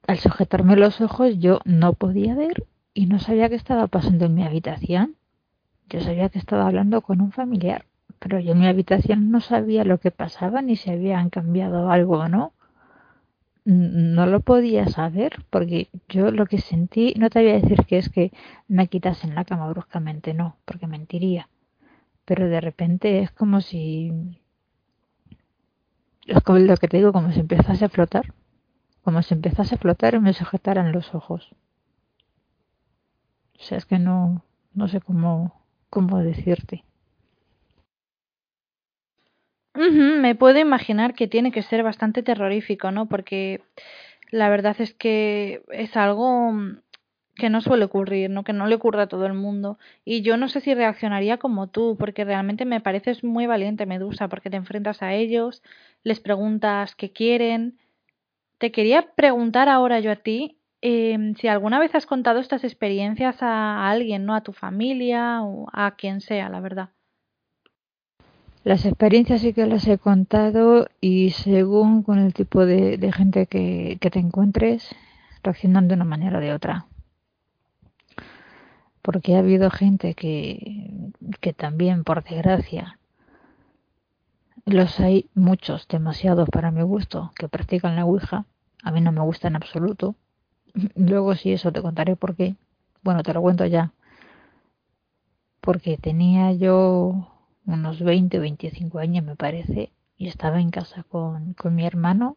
al 0.07 0.19
sujetarme 0.19 0.77
los 0.77 1.01
ojos 1.01 1.39
yo 1.39 1.61
no 1.65 1.95
podía 1.95 2.35
ver 2.35 2.67
y 2.93 3.07
no 3.07 3.19
sabía 3.19 3.49
qué 3.49 3.55
estaba 3.55 3.87
pasando 3.87 4.27
en 4.27 4.35
mi 4.35 4.45
habitación. 4.45 5.17
Yo 5.89 6.01
sabía 6.01 6.29
que 6.29 6.39
estaba 6.39 6.67
hablando 6.67 7.03
con 7.03 7.21
un 7.21 7.33
familiar, 7.33 7.85
pero 8.19 8.39
yo 8.41 8.53
en 8.53 8.61
mi 8.61 8.67
habitación 8.67 9.31
no 9.31 9.41
sabía 9.41 9.85
lo 9.85 9.99
que 9.99 10.11
pasaba 10.11 10.63
ni 10.63 10.77
si 10.77 10.91
habían 10.91 11.31
cambiado 11.31 11.91
algo 11.91 12.19
o 12.19 12.29
no. 12.29 12.53
No 13.65 14.27
lo 14.27 14.41
podía 14.41 14.87
saber 14.89 15.45
porque 15.51 15.89
yo 16.09 16.31
lo 16.31 16.47
que 16.47 16.59
sentí, 16.59 17.15
no 17.17 17.31
te 17.31 17.41
voy 17.41 17.51
a 17.51 17.61
decir 17.61 17.87
que 17.87 17.99
es 17.99 18.11
que 18.11 18.33
me 18.69 18.89
quitasen 18.89 19.35
la 19.35 19.45
cama 19.45 19.69
bruscamente, 19.69 20.35
no, 20.35 20.57
porque 20.65 20.87
mentiría. 20.87 21.49
Pero 22.25 22.49
de 22.49 22.61
repente 22.61 23.21
es 23.21 23.31
como 23.31 23.61
si... 23.61 24.13
Es 26.27 26.43
como 26.43 26.59
lo 26.59 26.77
que 26.77 26.89
te 26.89 26.99
digo, 26.99 27.13
como 27.13 27.33
si 27.33 27.41
empezase 27.41 27.85
a 27.85 27.89
flotar 27.89 28.33
como 29.05 29.23
si 29.23 29.35
empezase 29.35 29.75
a 29.75 29.79
flotar 29.79 30.15
y 30.15 30.19
me 30.19 30.33
sujetaran 30.33 30.91
los 30.91 31.15
ojos. 31.15 31.55
O 33.61 33.63
sea, 33.63 33.77
es 33.77 33.85
que 33.85 33.99
no, 33.99 34.43
no 34.73 34.89
sé 34.89 35.01
cómo, 35.01 35.64
cómo 35.95 36.19
decirte. 36.19 36.85
me 39.75 40.35
puedo 40.35 40.59
imaginar 40.59 41.15
que 41.15 41.29
tiene 41.29 41.53
que 41.53 41.63
ser 41.63 41.85
bastante 41.85 42.25
terrorífico, 42.25 42.91
¿no? 42.91 43.07
Porque 43.07 43.63
la 44.31 44.49
verdad 44.49 44.75
es 44.81 44.93
que 44.93 45.63
es 45.71 45.97
algo 45.97 46.53
que 47.37 47.49
no 47.49 47.61
suele 47.61 47.85
ocurrir, 47.85 48.31
¿no? 48.31 48.43
Que 48.43 48.53
no 48.53 48.67
le 48.67 48.75
ocurre 48.75 49.03
a 49.03 49.07
todo 49.07 49.27
el 49.27 49.35
mundo. 49.35 49.79
Y 50.05 50.23
yo 50.23 50.37
no 50.37 50.49
sé 50.49 50.61
si 50.61 50.75
reaccionaría 50.75 51.39
como 51.39 51.69
tú, 51.69 51.97
porque 51.97 52.25
realmente 52.25 52.65
me 52.65 52.81
pareces 52.81 53.23
muy 53.23 53.47
valiente, 53.47 53.87
Medusa, 53.87 54.29
porque 54.29 54.51
te 54.51 54.57
enfrentas 54.57 55.01
a 55.01 55.15
ellos, 55.15 55.63
les 56.03 56.19
preguntas 56.21 56.97
qué 56.97 57.13
quieren, 57.13 57.79
te 58.59 58.73
quería 58.73 59.15
preguntar 59.15 59.69
ahora 59.69 60.01
yo 60.01 60.11
a 60.11 60.17
ti 60.17 60.59
em, 60.87 61.35
si 61.35 61.49
alguna 61.49 61.79
vez 61.79 61.95
has 61.95 62.05
contado 62.05 62.41
estas 62.41 62.63
experiencias 62.63 63.43
a 63.43 63.89
alguien, 63.89 64.27
¿no? 64.27 64.35
A 64.35 64.43
tu 64.43 64.53
familia 64.53 65.43
o 65.43 65.67
a 65.73 65.97
quien 65.97 66.21
sea, 66.21 66.51
la 66.51 66.61
verdad. 66.61 66.91
Las 68.65 68.85
experiencias 68.85 69.41
sí 69.41 69.55
que 69.55 69.67
las 69.67 69.87
he 69.87 69.97
contado 69.97 70.87
y 71.01 71.31
según 71.31 72.03
con 72.03 72.19
el 72.19 72.35
tipo 72.35 72.67
de, 72.67 72.99
gente 73.13 73.47
que, 73.47 73.97
que, 73.99 74.11
te 74.11 74.19
encuentres, 74.19 74.95
reaccionan 75.43 75.89
de 75.89 75.95
una 75.95 76.05
manera 76.05 76.37
o 76.37 76.41
de 76.43 76.53
otra. 76.53 76.87
Porque 79.01 79.37
ha 79.37 79.39
habido 79.39 79.71
gente 79.71 80.15
que, 80.15 81.11
que 81.41 81.55
también, 81.55 82.05
por 82.05 82.25
desgracia, 82.25 82.99
los 84.67 85.01
hay 85.01 85.31
muchos, 85.35 85.89
demasiados 85.89 86.49
para 86.51 86.71
mi 86.71 86.83
gusto, 86.83 87.33
que 87.37 87.49
practican 87.49 87.97
la 87.97 88.05
Ouija. 88.05 88.45
A 88.83 88.91
mí 88.91 89.01
no 89.01 89.13
me 89.13 89.23
gusta 89.23 89.49
en 89.49 89.57
absoluto. 89.57 90.15
Luego 90.97 91.35
si 91.35 91.53
eso 91.53 91.73
te 91.73 91.83
contaré 91.83 92.17
por 92.17 92.35
qué. 92.35 92.57
Bueno, 93.03 93.23
te 93.23 93.33
lo 93.33 93.41
cuento 93.43 93.65
ya. 93.67 93.93
Porque 95.61 95.97
tenía 95.97 96.53
yo 96.53 97.29
unos 97.67 98.01
20 98.01 98.39
o 98.39 98.41
25 98.43 98.99
años, 98.99 99.25
me 99.25 99.37
parece, 99.37 99.93
y 100.19 100.29
estaba 100.29 100.61
en 100.61 100.71
casa 100.71 101.05
con, 101.05 101.55
con 101.55 101.75
mi 101.75 101.87
hermano. 101.87 102.37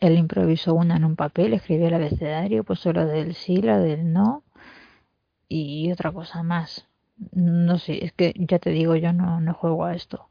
Él 0.00 0.18
improvisó 0.18 0.74
una 0.74 0.96
en 0.96 1.04
un 1.04 1.16
papel, 1.16 1.54
escribió 1.54 1.88
el 1.88 1.94
abecedario, 1.94 2.64
puso 2.64 2.92
lo 2.92 3.06
del 3.06 3.34
sí, 3.34 3.56
lo 3.62 3.78
del 3.80 4.12
no 4.12 4.42
y 5.48 5.90
otra 5.92 6.12
cosa 6.12 6.42
más. 6.42 6.86
No 7.32 7.78
sé, 7.78 8.04
es 8.04 8.12
que 8.12 8.34
ya 8.36 8.58
te 8.58 8.70
digo, 8.70 8.96
yo 8.96 9.12
no, 9.12 9.40
no 9.40 9.54
juego 9.54 9.84
a 9.84 9.94
esto. 9.94 10.28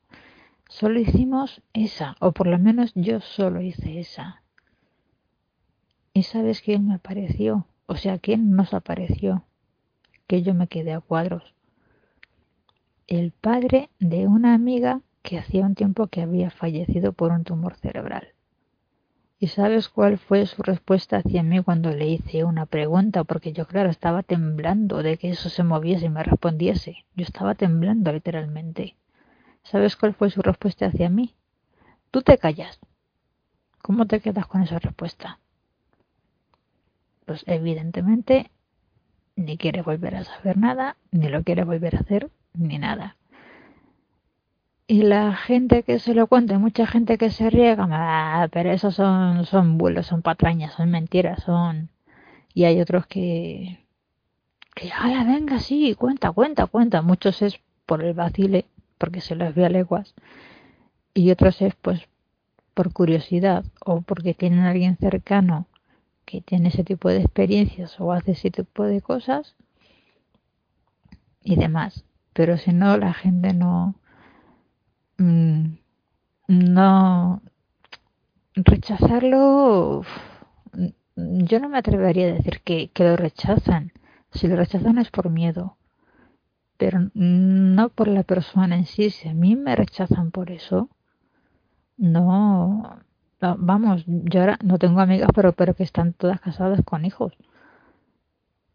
Solo 0.70 1.00
hicimos 1.00 1.62
esa, 1.74 2.16
o 2.20 2.32
por 2.32 2.48
lo 2.48 2.60
menos 2.60 2.92
yo 2.96 3.22
solo 3.22 3.62
hice 3.62 4.00
esa. 4.00 4.42
¿Y 6.18 6.24
sabes 6.24 6.62
quién 6.62 6.88
me 6.88 6.94
apareció? 6.94 7.68
O 7.88 7.98
sea, 7.98 8.20
¿quién 8.20 8.56
nos 8.56 8.74
apareció? 8.74 9.44
Que 10.28 10.44
yo 10.44 10.54
me 10.54 10.70
quedé 10.70 10.94
a 10.94 11.02
cuadros. 11.02 11.54
El 13.06 13.34
padre 13.34 13.90
de 14.00 14.26
una 14.26 14.54
amiga 14.54 15.02
que 15.24 15.38
hacía 15.38 15.66
un 15.66 15.76
tiempo 15.76 16.08
que 16.08 16.22
había 16.22 16.52
fallecido 16.52 17.12
por 17.12 17.34
un 17.34 17.44
tumor 17.44 17.76
cerebral. 17.76 18.30
¿Y 19.40 19.48
sabes 19.48 19.90
cuál 19.90 20.18
fue 20.18 20.46
su 20.46 20.64
respuesta 20.64 21.18
hacia 21.18 21.44
mí 21.44 21.62
cuando 21.62 21.92
le 21.92 22.08
hice 22.08 22.46
una 22.46 22.66
pregunta? 22.66 23.26
Porque 23.26 23.52
yo, 23.52 23.68
claro, 23.68 23.90
estaba 23.90 24.24
temblando 24.24 25.04
de 25.04 25.18
que 25.18 25.32
eso 25.32 25.50
se 25.50 25.64
moviese 25.64 26.06
y 26.06 26.10
me 26.10 26.24
respondiese. 26.24 27.04
Yo 27.18 27.24
estaba 27.24 27.56
temblando 27.56 28.14
literalmente. 28.14 28.96
¿Sabes 29.64 29.98
cuál 29.98 30.14
fue 30.14 30.30
su 30.30 30.42
respuesta 30.42 30.86
hacia 30.86 31.10
mí? 31.10 31.36
Tú 32.10 32.22
te 32.22 32.38
callas. 32.38 32.80
¿Cómo 33.82 34.08
te 34.08 34.22
quedas 34.22 34.48
con 34.48 34.64
esa 34.64 34.80
respuesta? 34.80 35.42
Pues 37.26 37.44
evidentemente 37.48 38.52
ni 39.36 39.58
quieres 39.58 39.84
volver 39.84 40.16
a 40.16 40.24
saber 40.24 40.58
nada, 40.58 40.96
ni 41.12 41.30
lo 41.30 41.44
quieres 41.44 41.66
volver 41.66 41.96
a 41.96 42.00
hacer, 42.00 42.30
ni 42.54 42.78
nada. 42.78 43.18
Y 44.88 45.02
la 45.02 45.36
gente 45.36 45.84
que 45.84 46.00
se 46.00 46.14
lo 46.14 46.28
cuenta, 46.28 46.60
mucha 46.60 46.86
gente 46.86 47.18
que 47.18 47.32
se 47.32 47.50
riega, 47.50 47.88
ah, 47.92 48.48
pero 48.52 48.72
esos 48.72 48.96
son, 48.96 49.46
son 49.46 49.78
bulos, 49.78 50.06
son 50.06 50.22
patrañas, 50.22 50.74
son 50.74 50.92
mentiras, 50.92 51.44
son... 51.44 51.90
Y 52.54 52.66
hay 52.66 52.80
otros 52.80 53.08
que... 53.08 53.84
Que, 54.76 54.92
ala, 54.92 55.24
venga, 55.24 55.60
sí, 55.60 55.96
cuenta, 55.96 56.32
cuenta, 56.32 56.68
cuenta. 56.68 57.02
Muchos 57.02 57.42
es 57.42 57.60
por 57.86 58.04
el 58.04 58.14
vacile 58.14 58.66
porque 58.98 59.22
se 59.22 59.36
las 59.36 59.56
ve 59.56 59.66
a 59.66 59.70
leguas 59.70 60.14
y 61.14 61.32
otros 61.32 61.62
es 61.62 61.74
pues 61.76 62.02
por 62.74 62.92
curiosidad 62.94 63.64
o 63.84 64.02
porque 64.02 64.34
tienen 64.34 64.60
a 64.60 64.72
alguien 64.72 64.98
cercano 64.98 65.68
que 66.26 66.42
tiene 66.42 66.70
ese 66.70 66.84
tipo 66.84 67.10
de 67.10 67.22
experiencias 67.22 68.00
o 68.00 68.12
hace 68.12 68.32
ese 68.32 68.52
tipo 68.52 68.84
de 68.84 69.02
cosas 69.02 69.56
y 71.44 71.56
demás. 71.56 72.06
Pero 72.34 72.58
si 72.58 72.74
no, 72.74 72.98
la 72.98 73.14
gente 73.14 73.54
no, 73.54 73.96
mm, 75.18 75.66
no 76.48 77.42
rechazarlo, 78.56 80.04
yo 81.16 81.60
no 81.60 81.70
me 81.70 81.78
atrevería 81.78 82.28
a 82.28 82.34
decir 82.34 82.62
que, 82.62 82.90
que 82.90 83.04
lo 83.04 83.16
rechazan. 83.16 83.94
Si 84.32 84.48
lo 84.48 84.56
rechazan 84.56 84.98
es 84.98 85.10
por 85.12 85.30
miedo 85.30 85.78
pero 86.78 87.10
no 87.14 87.90
por 87.90 88.08
la 88.08 88.24
persona 88.24 88.76
en 88.76 88.86
sí. 88.86 89.10
Si 89.10 89.28
a 89.30 89.34
mí 89.34 89.56
me 89.56 89.76
rechazan 89.76 90.32
por 90.32 90.52
eso, 90.52 90.90
no, 91.98 93.00
vamos, 93.58 94.04
yo 94.08 94.40
ahora 94.40 94.58
no 94.64 94.80
tengo 94.80 95.00
amigas, 95.00 95.30
pero, 95.36 95.54
pero 95.54 95.76
que 95.76 95.84
están 95.84 96.14
todas 96.14 96.40
casadas 96.42 96.82
con 96.84 97.06
hijos. 97.06 97.34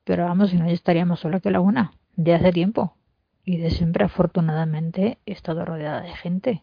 Pero 0.05 0.25
vamos, 0.25 0.51
si 0.51 0.57
no, 0.57 0.67
ya 0.67 0.73
estaríamos 0.73 1.21
sola 1.21 1.41
que 1.41 1.51
la 1.51 1.61
una, 1.61 1.93
de 2.17 2.35
hace 2.35 2.53
tiempo. 2.53 2.95
Y 3.45 3.57
de 3.57 3.71
siempre, 3.71 4.05
afortunadamente, 4.05 5.19
he 5.27 5.33
estado 5.33 5.65
rodeada 5.65 6.03
de 6.03 6.15
gente. 6.15 6.63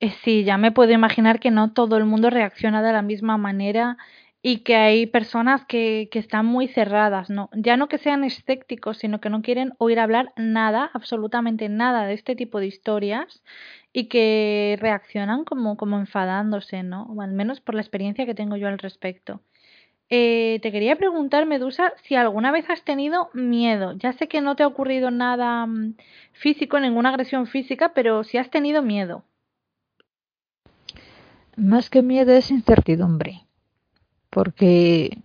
Eh, 0.00 0.14
sí, 0.24 0.44
ya 0.44 0.56
me 0.56 0.72
puedo 0.72 0.92
imaginar 0.92 1.40
que 1.40 1.50
no 1.50 1.72
todo 1.72 1.96
el 1.98 2.06
mundo 2.06 2.30
reacciona 2.30 2.82
de 2.82 2.92
la 2.92 3.02
misma 3.02 3.36
manera 3.36 3.98
y 4.42 4.60
que 4.60 4.76
hay 4.76 5.06
personas 5.06 5.66
que, 5.66 6.08
que 6.10 6.18
están 6.18 6.46
muy 6.46 6.68
cerradas, 6.68 7.28
¿no? 7.28 7.50
Ya 7.52 7.76
no 7.76 7.88
que 7.88 7.98
sean 7.98 8.24
escépticos, 8.24 8.96
sino 8.96 9.20
que 9.20 9.28
no 9.28 9.42
quieren 9.42 9.74
oír 9.76 10.00
hablar 10.00 10.32
nada, 10.36 10.90
absolutamente 10.94 11.68
nada 11.68 12.06
de 12.06 12.14
este 12.14 12.34
tipo 12.36 12.58
de 12.58 12.66
historias 12.66 13.42
y 13.92 14.04
que 14.08 14.78
reaccionan 14.80 15.44
como, 15.44 15.76
enfadándose, 15.98 16.82
¿no? 16.82 17.04
O 17.04 17.22
al 17.22 17.32
menos 17.32 17.60
por 17.60 17.74
la 17.74 17.80
experiencia 17.80 18.26
que 18.26 18.34
tengo 18.34 18.56
yo 18.56 18.68
al 18.68 18.78
respecto. 18.78 19.40
Eh, 20.08 20.58
te 20.62 20.72
quería 20.72 20.96
preguntar, 20.96 21.46
Medusa, 21.46 21.92
si 22.02 22.16
alguna 22.16 22.50
vez 22.50 22.68
has 22.68 22.82
tenido 22.82 23.30
miedo. 23.32 23.92
Ya 23.92 24.12
sé 24.12 24.28
que 24.28 24.40
no 24.40 24.56
te 24.56 24.64
ha 24.64 24.66
ocurrido 24.66 25.10
nada 25.10 25.66
mm, 25.66 25.94
físico, 26.32 26.80
ninguna 26.80 27.10
agresión 27.10 27.46
física, 27.46 27.92
pero 27.94 28.24
si 28.24 28.38
has 28.38 28.50
tenido 28.50 28.82
miedo. 28.82 29.24
Más 31.56 31.90
que 31.90 32.02
miedo 32.02 32.32
es 32.32 32.50
incertidumbre, 32.50 33.44
porque 34.30 35.18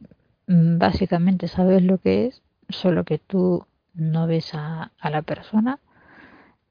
mm, 0.47 0.78
básicamente 0.78 1.47
sabes 1.47 1.82
lo 1.82 1.97
que 1.97 2.28
es, 2.28 2.41
solo 2.70 3.05
que 3.05 3.20
tú 3.20 3.66
no 3.93 4.28
ves 4.28 4.53
a, 4.53 4.91
la 5.01 5.22
persona, 5.22 5.80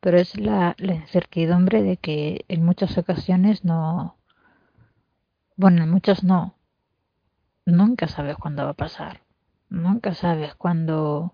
pero 0.05 0.19
es 0.19 0.39
la, 0.39 0.75
la 0.77 0.97
incertidumbre 0.97 1.83
de 1.83 1.97
que 1.97 2.45
en 2.49 2.63
muchas 2.63 2.99
ocasiones 2.99 3.65
no, 3.65 4.19
bueno, 5.57 5.83
en 5.83 5.89
muchas 5.89 6.23
no, 6.23 6.59
nunca 7.65 8.07
sabes 8.07 8.37
cuándo 8.37 8.65
va 8.65 8.73
a 8.73 8.75
pasar. 8.75 9.23
Nunca 9.71 10.13
sabes 10.13 10.55
cuándo 10.57 11.33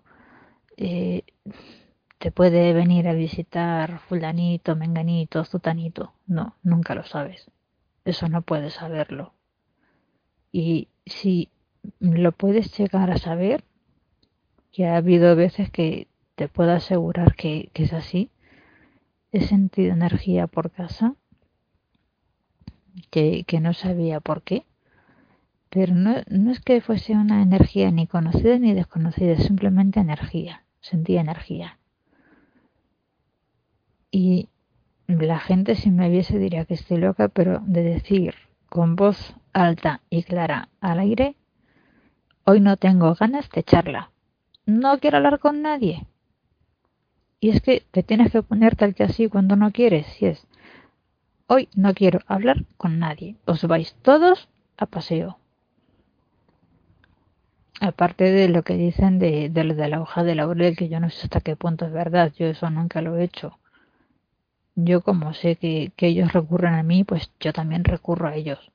eh, 0.77 1.23
te 2.17 2.31
puede 2.31 2.71
venir 2.71 3.09
a 3.09 3.13
visitar 3.13 3.99
fulanito, 4.07 4.77
menganito, 4.77 5.43
zutanito. 5.43 6.13
No, 6.25 6.55
nunca 6.63 6.95
lo 6.95 7.03
sabes. 7.03 7.51
Eso 8.05 8.29
no 8.29 8.41
puedes 8.41 8.75
saberlo. 8.75 9.33
Y 10.53 10.87
si 11.05 11.49
lo 11.99 12.31
puedes 12.31 12.71
llegar 12.77 13.11
a 13.11 13.17
saber, 13.17 13.65
que 14.71 14.87
ha 14.87 14.95
habido 14.95 15.35
veces 15.35 15.69
que 15.69 16.07
te 16.35 16.47
puedo 16.47 16.71
asegurar 16.71 17.35
que, 17.35 17.69
que 17.73 17.83
es 17.83 17.91
así, 17.91 18.31
he 19.31 19.41
sentido 19.41 19.93
energía 19.93 20.47
por 20.47 20.71
casa 20.71 21.15
que, 23.09 23.45
no 23.61 23.73
sabía 23.73 24.19
por 24.19 24.41
qué 24.41 24.65
pero 25.71 25.95
no, 25.95 26.15
no 26.29 26.51
es 26.51 26.59
que 26.59 26.81
fuese 26.81 27.13
una 27.13 27.41
energía 27.41 27.91
ni 27.91 28.05
conocida 28.05 28.59
ni 28.59 28.73
desconocida, 28.73 29.31
es 29.31 29.45
simplemente 29.45 30.01
energía, 30.01 30.65
sentía 30.81 31.21
energía. 31.21 31.79
Y 34.11 34.49
la 35.07 35.39
gente 35.39 35.75
si 35.75 35.89
me 35.89 36.09
viese 36.09 36.37
diría 36.37 36.65
que 36.65 36.73
estoy 36.73 36.97
loca, 36.97 37.29
pero 37.29 37.61
de 37.65 37.83
decir 37.83 38.35
con 38.67 38.97
voz 38.97 39.33
alta 39.53 40.01
y 40.09 40.23
clara 40.23 40.67
al 40.81 40.99
aire, 40.99 41.37
hoy 42.43 42.59
no 42.59 42.75
tengo 42.75 43.15
ganas 43.15 43.49
de 43.49 43.63
charla, 43.63 44.11
no 44.65 44.99
quiero 44.99 45.17
hablar 45.17 45.39
con 45.39 45.61
nadie. 45.61 46.05
Y 47.41 47.49
es 47.49 47.61
que 47.61 47.83
te 47.91 48.03
tienes 48.03 48.31
que 48.31 48.41
poner 48.41 48.77
tal 48.77 48.95
que 48.95 49.03
así 49.03 49.27
cuando 49.27 49.57
no 49.57 49.71
quieres, 49.71 50.07
si 50.07 50.27
es, 50.27 50.47
hoy 51.47 51.67
no 51.75 51.93
quiero 51.93 52.21
hablar 52.27 52.63
con 52.77 52.99
nadie, 52.99 53.35
os 53.45 53.65
vais 53.65 53.93
todos 54.01 54.47
a 54.77 54.85
paseo 54.85 55.37
aparte 57.81 58.25
de 58.31 58.47
lo 58.47 58.63
que 58.63 58.75
dicen 58.75 59.17
de, 59.19 59.49
de, 59.49 59.63
de 59.73 59.89
la 59.89 60.01
hoja 60.01 60.23
de 60.23 60.35
laurel, 60.35 60.77
que 60.77 60.87
yo 60.87 60.99
no 60.99 61.09
sé 61.09 61.23
hasta 61.23 61.41
qué 61.41 61.55
punto 61.55 61.85
es 61.85 61.91
verdad, 61.91 62.31
yo 62.37 62.45
eso 62.45 62.69
nunca 62.69 63.01
lo 63.01 63.17
he 63.17 63.23
hecho. 63.23 63.57
Yo 64.75 65.01
como 65.01 65.33
sé 65.33 65.55
que, 65.55 65.91
que 65.95 66.07
ellos 66.07 66.31
recurren 66.33 66.75
a 66.75 66.83
mí, 66.83 67.03
pues 67.03 67.31
yo 67.39 67.53
también 67.53 67.83
recurro 67.83 68.27
a 68.27 68.35
ellos. 68.35 68.71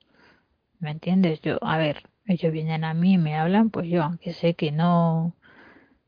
¿Me 0.79 0.91
entiendes? 0.91 1.41
Yo, 1.41 1.57
a 1.61 1.77
ver, 1.77 2.03
ellos 2.25 2.51
vienen 2.51 2.83
a 2.83 2.93
mí 2.93 3.13
y 3.13 3.17
me 3.17 3.35
hablan, 3.35 3.69
pues 3.69 3.87
yo, 3.87 4.03
aunque 4.03 4.33
sé 4.33 4.53
que 4.55 4.71
no, 4.71 5.33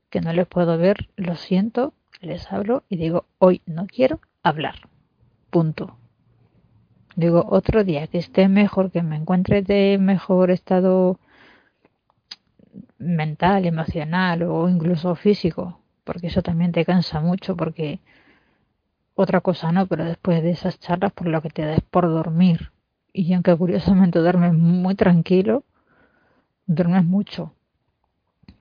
que 0.10 0.22
no 0.22 0.34
les 0.34 0.48
puedo 0.48 0.78
ver, 0.78 1.10
lo 1.18 1.36
siento, 1.36 1.94
les 2.22 2.52
hablo 2.52 2.84
y 2.90 2.98
digo, 2.98 3.26
hoy 3.38 3.62
no 3.66 3.88
quiero 3.88 4.20
hablar. 4.44 4.76
Punto. 5.50 5.98
Digo, 7.16 7.46
otro 7.50 7.84
día 7.84 8.08
que 8.08 8.18
esté 8.18 8.48
mejor, 8.48 8.92
que 8.92 9.02
me 9.02 9.16
encuentre 9.16 9.62
de 9.62 9.98
mejor 10.00 10.52
estado 10.52 11.20
mental, 12.98 13.66
emocional 13.66 14.44
o 14.44 14.70
incluso 14.70 15.16
físico, 15.16 15.82
porque 16.04 16.28
eso 16.28 16.42
también 16.42 16.72
te 16.72 16.86
cansa 16.86 17.20
mucho, 17.20 17.56
porque 17.56 18.00
otra 19.16 19.42
cosa 19.42 19.72
no, 19.72 19.88
pero 19.88 20.06
después 20.06 20.42
de 20.44 20.52
esas 20.52 20.80
charlas 20.80 21.12
por 21.12 21.28
lo 21.28 21.42
que 21.42 21.50
te 21.50 21.66
da 21.66 21.74
es 21.76 21.82
por 21.82 22.08
dormir. 22.08 22.72
Y 23.12 23.34
aunque 23.34 23.56
curiosamente 23.56 24.20
duermes 24.20 24.54
muy 24.54 24.96
tranquilo, 24.96 25.64
duermes 26.68 27.04
mucho. 27.04 27.54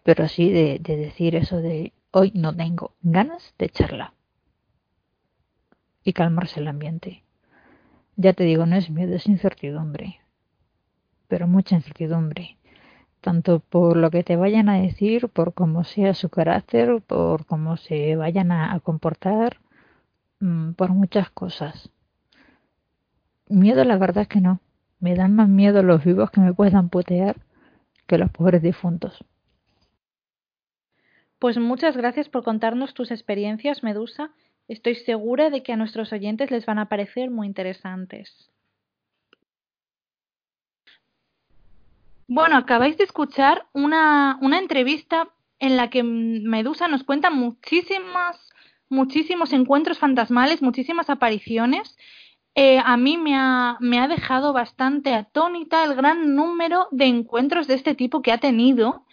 Pero 0.02 0.26
sí 0.26 0.50
de, 0.50 0.78
de 0.80 0.96
decir 0.96 1.36
eso 1.36 1.58
de 1.58 1.92
hoy 2.10 2.32
no 2.34 2.54
tengo 2.54 2.94
ganas 3.02 3.54
de 3.58 3.68
charla. 3.68 4.14
Y 6.04 6.12
calmarse 6.12 6.60
el 6.60 6.68
ambiente. 6.68 7.24
Ya 8.16 8.32
te 8.32 8.44
digo, 8.44 8.66
no 8.66 8.76
es 8.76 8.90
miedo, 8.90 9.14
es 9.14 9.26
incertidumbre. 9.26 10.20
Pero 11.28 11.46
mucha 11.46 11.76
incertidumbre 11.76 12.58
tanto 13.20 13.60
por 13.60 13.96
lo 13.96 14.10
que 14.10 14.24
te 14.24 14.36
vayan 14.36 14.68
a 14.68 14.80
decir, 14.80 15.28
por 15.28 15.54
cómo 15.54 15.84
sea 15.84 16.14
su 16.14 16.28
carácter, 16.28 17.02
por 17.02 17.46
cómo 17.46 17.76
se 17.76 18.16
vayan 18.16 18.52
a, 18.52 18.78
comportar, 18.80 19.58
mm, 20.40 20.72
por 20.72 20.90
muchas 20.90 21.30
cosas. 21.30 21.90
Miedo 23.48 23.84
la 23.84 23.96
verdad 23.98 24.22
es 24.22 24.28
que 24.28 24.40
no. 24.40 24.60
Me 25.00 25.14
dan 25.14 25.34
más 25.34 25.48
miedo 25.48 25.82
los 25.82 26.04
vivos 26.04 26.30
que 26.30 26.40
me 26.40 26.52
puedan 26.54 26.88
putear 26.88 27.36
que 28.06 28.18
los 28.18 28.30
pobres 28.30 28.62
difuntos. 28.62 29.24
Pues 31.38 31.56
muchas 31.56 31.96
gracias 31.96 32.28
por 32.28 32.42
contarnos 32.42 32.94
tus 32.94 33.10
experiencias, 33.12 33.84
Medusa. 33.84 34.30
Estoy 34.66 34.96
segura 34.96 35.50
de 35.50 35.62
que 35.62 35.72
a 35.72 35.76
nuestros 35.76 36.12
oyentes 36.12 36.50
les 36.50 36.66
van 36.66 36.78
a 36.78 36.88
parecer 36.88 37.30
muy 37.30 37.46
interesantes. 37.46 38.50
Bueno, 42.26 42.56
acabáis 42.56 42.98
de 42.98 43.04
escuchar 43.04 43.66
una, 43.72 44.38
una 44.42 44.58
entrevista 44.58 45.28
en 45.60 45.76
la 45.76 45.90
que 45.90 46.02
Medusa 46.02 46.88
nos 46.88 47.04
cuenta 47.04 47.30
muchísimas, 47.30 48.36
muchísimos 48.88 49.52
encuentros 49.52 49.98
fantasmales, 49.98 50.60
muchísimas 50.60 51.08
apariciones. 51.08 51.96
Eh, 52.54 52.80
a 52.84 52.96
mí 52.96 53.16
me 53.16 53.36
ha, 53.36 53.76
me 53.80 54.00
ha 54.00 54.08
dejado 54.08 54.52
bastante 54.52 55.14
atónita 55.14 55.84
el 55.84 55.94
gran 55.94 56.34
número 56.34 56.88
de 56.90 57.06
encuentros 57.06 57.68
de 57.68 57.74
este 57.74 57.94
tipo 57.94 58.22
que 58.22 58.32
ha 58.32 58.38
tenido 58.38 59.04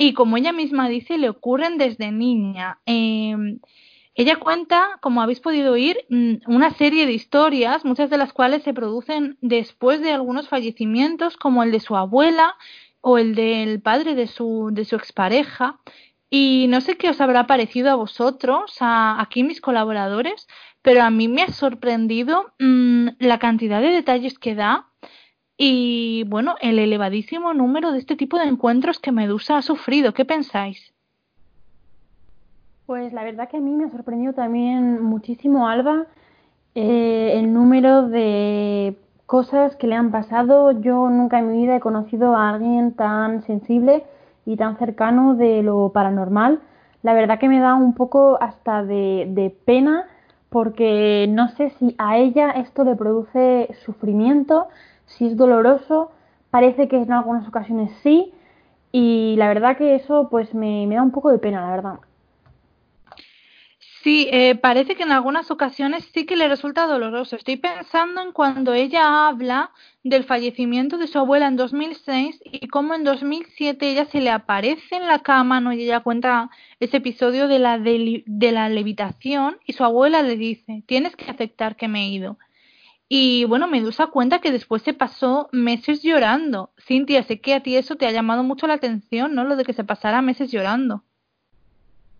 y 0.00 0.14
como 0.14 0.38
ella 0.38 0.52
misma 0.52 0.88
dice, 0.88 1.18
le 1.18 1.28
ocurren 1.28 1.76
desde 1.76 2.10
niña. 2.10 2.80
Eh, 2.86 3.36
ella 4.14 4.36
cuenta, 4.36 4.98
como 5.02 5.20
habéis 5.20 5.40
podido 5.40 5.72
oír, 5.74 5.98
mm, 6.08 6.36
una 6.46 6.70
serie 6.70 7.04
de 7.04 7.12
historias, 7.12 7.84
muchas 7.84 8.08
de 8.08 8.16
las 8.16 8.32
cuales 8.32 8.62
se 8.62 8.72
producen 8.72 9.36
después 9.42 10.00
de 10.00 10.12
algunos 10.12 10.48
fallecimientos, 10.48 11.36
como 11.36 11.62
el 11.62 11.70
de 11.70 11.80
su 11.80 11.96
abuela 11.96 12.56
o 13.02 13.18
el 13.18 13.34
del 13.34 13.82
padre 13.82 14.14
de 14.14 14.26
su, 14.26 14.70
de 14.72 14.86
su 14.86 14.96
expareja. 14.96 15.80
Y 16.30 16.64
no 16.70 16.80
sé 16.80 16.96
qué 16.96 17.10
os 17.10 17.20
habrá 17.20 17.46
parecido 17.46 17.90
a 17.90 17.96
vosotros, 17.96 18.76
a, 18.80 19.20
aquí 19.20 19.44
mis 19.44 19.60
colaboradores, 19.60 20.46
pero 20.80 21.02
a 21.02 21.10
mí 21.10 21.28
me 21.28 21.42
ha 21.42 21.48
sorprendido 21.48 22.54
mmm, 22.58 23.08
la 23.18 23.38
cantidad 23.38 23.82
de 23.82 23.88
detalles 23.88 24.38
que 24.38 24.54
da 24.54 24.89
y, 25.62 26.24
bueno, 26.24 26.54
el 26.62 26.78
elevadísimo 26.78 27.52
número 27.52 27.92
de 27.92 27.98
este 27.98 28.16
tipo 28.16 28.38
de 28.38 28.46
encuentros 28.46 28.98
que 28.98 29.12
Medusa 29.12 29.58
ha 29.58 29.62
sufrido. 29.62 30.14
¿Qué 30.14 30.24
pensáis? 30.24 30.94
Pues 32.86 33.12
la 33.12 33.24
verdad 33.24 33.50
que 33.50 33.58
a 33.58 33.60
mí 33.60 33.72
me 33.72 33.84
ha 33.84 33.90
sorprendido 33.90 34.32
también 34.32 35.02
muchísimo, 35.02 35.68
Alba, 35.68 36.06
eh, 36.74 37.32
el 37.34 37.52
número 37.52 38.08
de 38.08 38.96
cosas 39.26 39.76
que 39.76 39.86
le 39.86 39.96
han 39.96 40.10
pasado. 40.10 40.72
Yo 40.80 41.10
nunca 41.10 41.40
en 41.40 41.52
mi 41.52 41.58
vida 41.58 41.76
he 41.76 41.80
conocido 41.80 42.34
a 42.34 42.48
alguien 42.48 42.92
tan 42.94 43.42
sensible 43.42 44.04
y 44.46 44.56
tan 44.56 44.78
cercano 44.78 45.34
de 45.34 45.62
lo 45.62 45.90
paranormal. 45.92 46.60
La 47.02 47.12
verdad 47.12 47.38
que 47.38 47.50
me 47.50 47.60
da 47.60 47.74
un 47.74 47.92
poco 47.92 48.38
hasta 48.40 48.82
de, 48.82 49.26
de 49.28 49.50
pena 49.66 50.06
porque 50.48 51.26
no 51.28 51.48
sé 51.48 51.68
si 51.78 51.94
a 51.98 52.16
ella 52.16 52.50
esto 52.52 52.82
le 52.82 52.96
produce 52.96 53.68
sufrimiento, 53.84 54.68
si 55.16 55.26
es 55.26 55.36
doloroso, 55.36 56.12
parece 56.50 56.88
que 56.88 56.96
en 56.96 57.12
algunas 57.12 57.46
ocasiones 57.48 57.90
sí, 58.02 58.32
y 58.92 59.36
la 59.36 59.48
verdad 59.48 59.76
que 59.76 59.94
eso 59.94 60.28
pues 60.30 60.54
me, 60.54 60.86
da 60.88 61.02
un 61.02 61.12
poco 61.12 61.30
de 61.30 61.38
pena, 61.38 61.60
la 61.60 61.70
verdad. 61.70 62.00
Sí, 64.02 64.28
eh, 64.32 64.54
parece 64.54 64.96
que 64.96 65.02
en 65.02 65.12
algunas 65.12 65.50
ocasiones 65.50 66.08
sí 66.14 66.24
que 66.24 66.34
le 66.34 66.48
resulta 66.48 66.86
doloroso. 66.86 67.36
Estoy 67.36 67.56
pensando 67.56 68.22
en 68.22 68.32
cuando 68.32 68.72
ella 68.72 69.28
habla 69.28 69.72
del 70.02 70.24
fallecimiento 70.24 70.96
de 70.96 71.06
su 71.06 71.18
abuela 71.18 71.46
en 71.46 71.56
2006 71.56 72.40
y 72.44 72.66
cómo 72.68 72.94
en 72.94 73.04
2007 73.04 73.90
ella 73.90 74.06
se 74.06 74.22
le 74.22 74.30
aparece 74.30 74.96
en 74.96 75.06
la 75.06 75.18
cama, 75.18 75.60
¿no? 75.60 75.74
Y 75.74 75.82
ella 75.82 76.00
cuenta 76.00 76.48
ese 76.80 76.96
episodio 76.96 77.46
de 77.46 77.58
la, 77.58 77.78
de 77.78 78.52
la 78.52 78.70
levitación 78.70 79.58
y 79.66 79.74
su 79.74 79.84
abuela 79.84 80.22
le 80.22 80.36
dice, 80.36 80.82
tienes 80.86 81.14
que 81.14 81.30
aceptar 81.30 81.76
que 81.76 81.88
me 81.88 82.06
he 82.06 82.08
ido. 82.08 82.38
Y 83.12 83.44
bueno, 83.46 83.66
Medusa 83.66 84.06
cuenta 84.06 84.38
que 84.38 84.52
después 84.52 84.82
se 84.82 84.94
pasó 84.94 85.48
meses 85.50 86.00
llorando. 86.00 86.70
Cintia, 86.78 87.24
sé 87.24 87.40
que 87.40 87.54
a 87.54 87.60
ti 87.60 87.74
eso 87.74 87.96
te 87.96 88.06
ha 88.06 88.12
llamado 88.12 88.44
mucho 88.44 88.68
la 88.68 88.74
atención, 88.74 89.34
¿no? 89.34 89.42
Lo 89.42 89.56
de 89.56 89.64
que 89.64 89.72
se 89.72 89.82
pasara 89.82 90.22
meses 90.22 90.52
llorando. 90.52 91.02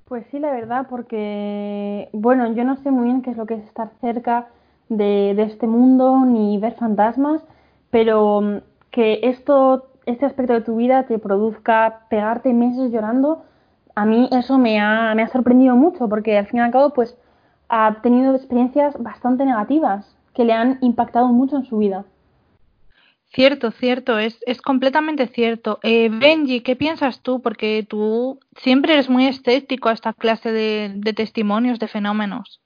Pues 0.06 0.26
sí, 0.32 0.40
la 0.40 0.50
verdad, 0.50 0.88
porque, 0.90 2.08
bueno, 2.12 2.52
yo 2.54 2.64
no 2.64 2.74
sé 2.82 2.90
muy 2.90 3.04
bien 3.04 3.22
qué 3.22 3.30
es 3.30 3.36
lo 3.36 3.46
que 3.46 3.54
es 3.54 3.64
estar 3.66 3.92
cerca 4.00 4.48
de, 4.88 5.34
de 5.36 5.44
este 5.44 5.68
mundo 5.68 6.24
ni 6.26 6.58
ver 6.58 6.74
fantasmas, 6.74 7.40
pero 7.92 8.40
mm, 8.40 8.56
que 8.90 9.20
esto 9.22 9.92
este 10.06 10.26
aspecto 10.26 10.54
de 10.54 10.62
tu 10.62 10.74
vida 10.74 11.04
te 11.04 11.20
produzca 11.20 12.00
pegarte 12.10 12.52
meses 12.52 12.90
llorando, 12.90 13.44
a 13.94 14.04
mí 14.04 14.28
eso 14.32 14.58
me 14.58 14.80
ha, 14.80 15.14
me 15.14 15.22
ha 15.22 15.28
sorprendido 15.28 15.76
mucho 15.76 16.08
porque 16.08 16.36
al 16.36 16.48
fin 16.48 16.58
y 16.58 16.62
al 16.62 16.72
cabo 16.72 16.90
pues 16.90 17.16
ha 17.68 18.02
tenido 18.02 18.34
experiencias 18.34 19.00
bastante 19.00 19.44
negativas 19.44 20.16
que 20.34 20.44
le 20.44 20.52
han 20.52 20.78
impactado 20.80 21.28
mucho 21.28 21.56
en 21.56 21.64
su 21.64 21.78
vida. 21.78 22.04
Cierto, 23.32 23.70
cierto, 23.70 24.18
es, 24.18 24.42
es 24.44 24.60
completamente 24.60 25.28
cierto. 25.28 25.78
Eh, 25.84 26.08
Benji, 26.10 26.62
¿qué 26.62 26.74
piensas 26.74 27.22
tú? 27.22 27.40
Porque 27.40 27.86
tú 27.88 28.40
siempre 28.56 28.94
eres 28.94 29.08
muy 29.08 29.26
escéptico 29.26 29.88
a 29.88 29.92
esta 29.92 30.12
clase 30.12 30.50
de, 30.50 30.92
de 30.96 31.12
testimonios, 31.12 31.78
de 31.78 31.86
fenómenos. 31.86 32.60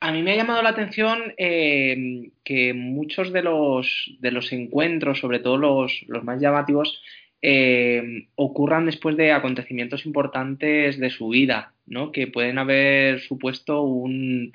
A 0.00 0.10
mí 0.12 0.22
me 0.22 0.32
ha 0.32 0.36
llamado 0.36 0.62
la 0.62 0.70
atención 0.70 1.34
eh, 1.36 2.30
que 2.44 2.74
muchos 2.74 3.32
de 3.32 3.42
los, 3.42 4.16
de 4.20 4.30
los 4.30 4.52
encuentros, 4.52 5.18
sobre 5.18 5.38
todo 5.38 5.56
los, 5.56 6.04
los 6.08 6.24
más 6.24 6.40
llamativos, 6.40 7.02
eh, 7.40 8.28
ocurran 8.36 8.86
después 8.86 9.16
de 9.18 9.32
acontecimientos 9.32 10.06
importantes 10.06 10.98
de 10.98 11.10
su 11.10 11.28
vida, 11.28 11.74
¿no? 11.86 12.10
Que 12.10 12.26
pueden 12.26 12.56
haber 12.56 13.20
supuesto 13.20 13.82
un, 13.82 14.50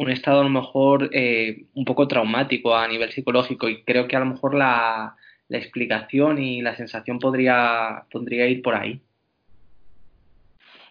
un 0.00 0.10
estado 0.10 0.40
a 0.40 0.44
lo 0.44 0.48
mejor 0.48 1.10
eh, 1.12 1.66
un 1.74 1.84
poco 1.84 2.08
traumático 2.08 2.74
a 2.74 2.88
nivel 2.88 3.12
psicológico 3.12 3.68
y 3.68 3.82
creo 3.82 4.08
que 4.08 4.16
a 4.16 4.20
lo 4.20 4.26
mejor 4.26 4.54
la, 4.54 5.14
explicación 5.50 6.38
y 6.38 6.62
la 6.62 6.76
sensación 6.76 7.18
podría, 7.18 8.04
podría 8.10 8.46
ir 8.46 8.62
por 8.62 8.76
ahí. 8.76 9.00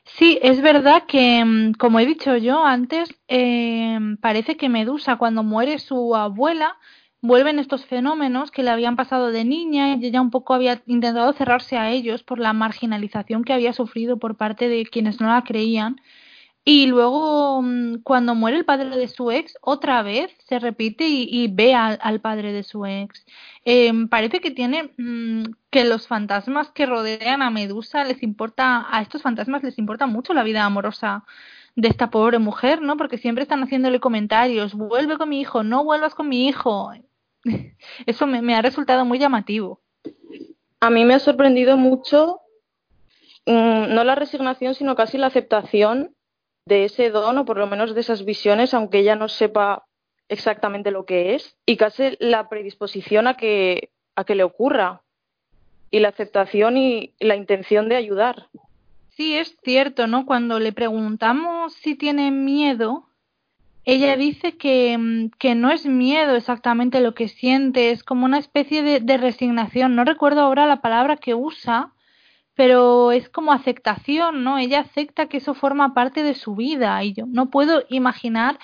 Sí, 0.03 0.37
es 0.43 0.61
verdad 0.61 1.03
que, 1.07 1.43
mm, 1.43 1.73
como 1.73 1.99
he 1.99 2.05
dicho 2.05 2.37
yo 2.37 2.63
antes, 2.63 3.09
eh, 3.27 3.97
parece 4.21 4.57
que 4.57 4.69
Medusa, 4.69 5.15
cuando 5.15 5.43
muere 5.43 5.79
su 5.79 6.15
abuela, 6.15 6.77
vuelven 7.21 7.57
estos 7.57 7.85
fenómenos 7.85 8.51
que 8.51 8.61
le 8.61 8.69
habían 8.69 8.95
pasado 8.95 9.31
de 9.31 9.43
niña 9.43 9.95
y 9.95 10.05
ella 10.05 10.21
un 10.21 10.29
poco 10.29 10.53
había 10.53 10.83
intentado 10.85 11.33
cerrarse 11.33 11.77
a 11.77 11.89
ellos 11.89 12.21
por 12.21 12.37
la 12.37 12.53
marginalización 12.53 13.43
que 13.43 13.53
había 13.53 13.73
sufrido 13.73 14.17
por 14.17 14.35
parte 14.35 14.69
de 14.69 14.85
quienes 14.85 15.19
no 15.19 15.29
la 15.29 15.43
creían 15.43 15.99
y 16.71 16.85
luego, 16.85 17.63
mm, 17.63 18.03
cuando 18.03 18.35
muere 18.35 18.55
el 18.57 18.63
padre 18.63 18.95
de 18.95 19.07
su 19.07 19.31
ex, 19.31 19.57
otra 19.59 20.03
vez 20.03 20.31
se 20.47 20.59
repite 20.59 21.07
y, 21.07 21.47
ve 21.47 21.73
al, 21.73 22.21
padre 22.21 22.53
de 22.53 22.61
su 22.61 22.85
ex. 22.85 23.25
Em, 23.65 24.07
parece 24.07 24.39
que 24.39 24.51
tiene 24.51 24.93
mm, 24.95 25.45
que 25.71 25.83
los 25.83 26.07
fantasmas 26.07 26.69
que 26.69 26.85
rodean 26.85 27.41
a 27.41 27.49
Medusa 27.49 28.03
les 28.03 28.21
importa, 28.21 28.85
a 28.91 29.01
estos 29.01 29.23
fantasmas 29.23 29.63
les 29.63 29.79
importa 29.79 30.05
mucho 30.05 30.35
la 30.35 30.43
vida 30.43 30.63
amorosa 30.63 31.23
de 31.75 31.87
esta 31.87 32.11
pobre 32.11 32.37
mujer, 32.37 32.83
¿no? 32.83 32.97
Porque 32.97 33.17
siempre 33.17 33.41
están 33.41 33.63
haciéndole 33.63 33.99
comentarios, 33.99 34.75
vuelve 34.75 35.17
con 35.17 35.29
mi 35.29 35.41
hijo, 35.41 35.63
no 35.63 35.83
vuelvas 35.83 36.13
con 36.13 36.29
mi 36.29 36.47
hijo. 36.47 36.91
Eso 38.05 38.27
me, 38.27 38.55
ha 38.55 38.61
resultado 38.61 39.05
muy 39.05 39.17
llamativo. 39.17 39.81
A 40.81 40.91
mí 40.91 41.03
me 41.03 41.15
ha 41.15 41.19
sorprendido 41.19 41.77
mucho, 41.77 42.41
mm, 43.47 43.91
no 43.95 44.03
la 44.03 44.13
resignación, 44.13 44.75
sino 44.75 44.95
casi 44.95 45.17
la 45.17 45.27
aceptación 45.27 46.15
de 46.69 46.85
ese 46.85 47.09
don 47.09 47.37
o 47.39 47.45
por 47.45 47.57
lo 47.57 47.67
menos 47.67 47.93
de 47.93 48.01
esas 48.01 48.23
visiones, 48.23 48.73
aunque 48.73 48.99
ella 48.99 49.15
no 49.15 49.27
sepa 49.27 49.85
exactamente 50.29 50.91
lo 50.91 51.05
que 51.05 51.35
es, 51.35 51.57
y 51.65 51.75
casi 51.75 52.15
la 52.19 52.47
predisposición 52.47 53.27
a 53.27 53.35
que, 53.35 53.89
a 54.15 54.23
que 54.23 54.35
le 54.35 54.43
ocurra, 54.43 55.01
y 55.91 55.99
la 55.99 56.09
aceptación 56.09 56.77
y 56.77 57.15
la 57.19 57.35
intención 57.35 57.89
de 57.89 57.95
ayudar. 57.95 58.47
Sí, 59.09 59.35
es 59.35 59.57
cierto, 59.63 60.05
¿no? 60.05 60.27
Cuando 60.27 60.59
le 60.59 60.71
preguntamos 60.71 61.73
si 61.73 61.95
tiene 61.95 62.29
miedo, 62.29 63.09
ella 63.85 64.15
dice 64.15 64.55
que, 64.55 65.29
que, 65.39 65.55
no 65.55 65.71
es 65.71 65.87
miedo 65.87 66.35
exactamente 66.35 67.01
lo 67.01 67.15
que 67.15 67.27
siente, 67.27 67.89
es 67.89 68.03
como 68.03 68.25
una 68.25 68.37
especie 68.37 68.83
de, 68.83 68.99
de, 68.99 69.17
resignación. 69.17 69.95
No 69.95 70.03
recuerdo 70.05 70.41
ahora 70.41 70.67
la 70.67 70.81
palabra 70.81 71.17
que 71.17 71.33
usa, 71.33 71.93
pero 72.59 73.13
es 73.13 73.29
como 73.29 73.53
aceptación, 73.53 74.43
¿no? 74.43 74.57
Ella 74.57 74.81
acepta 74.81 75.27
que 75.27 75.37
eso 75.37 75.53
forma 75.53 75.93
parte 75.93 76.23
de 76.23 76.33
su 76.33 76.55
vida 76.55 77.01
y 77.05 77.13
yo 77.13 77.23
no 77.25 77.49
puedo 77.49 77.83
imaginar 77.87 78.59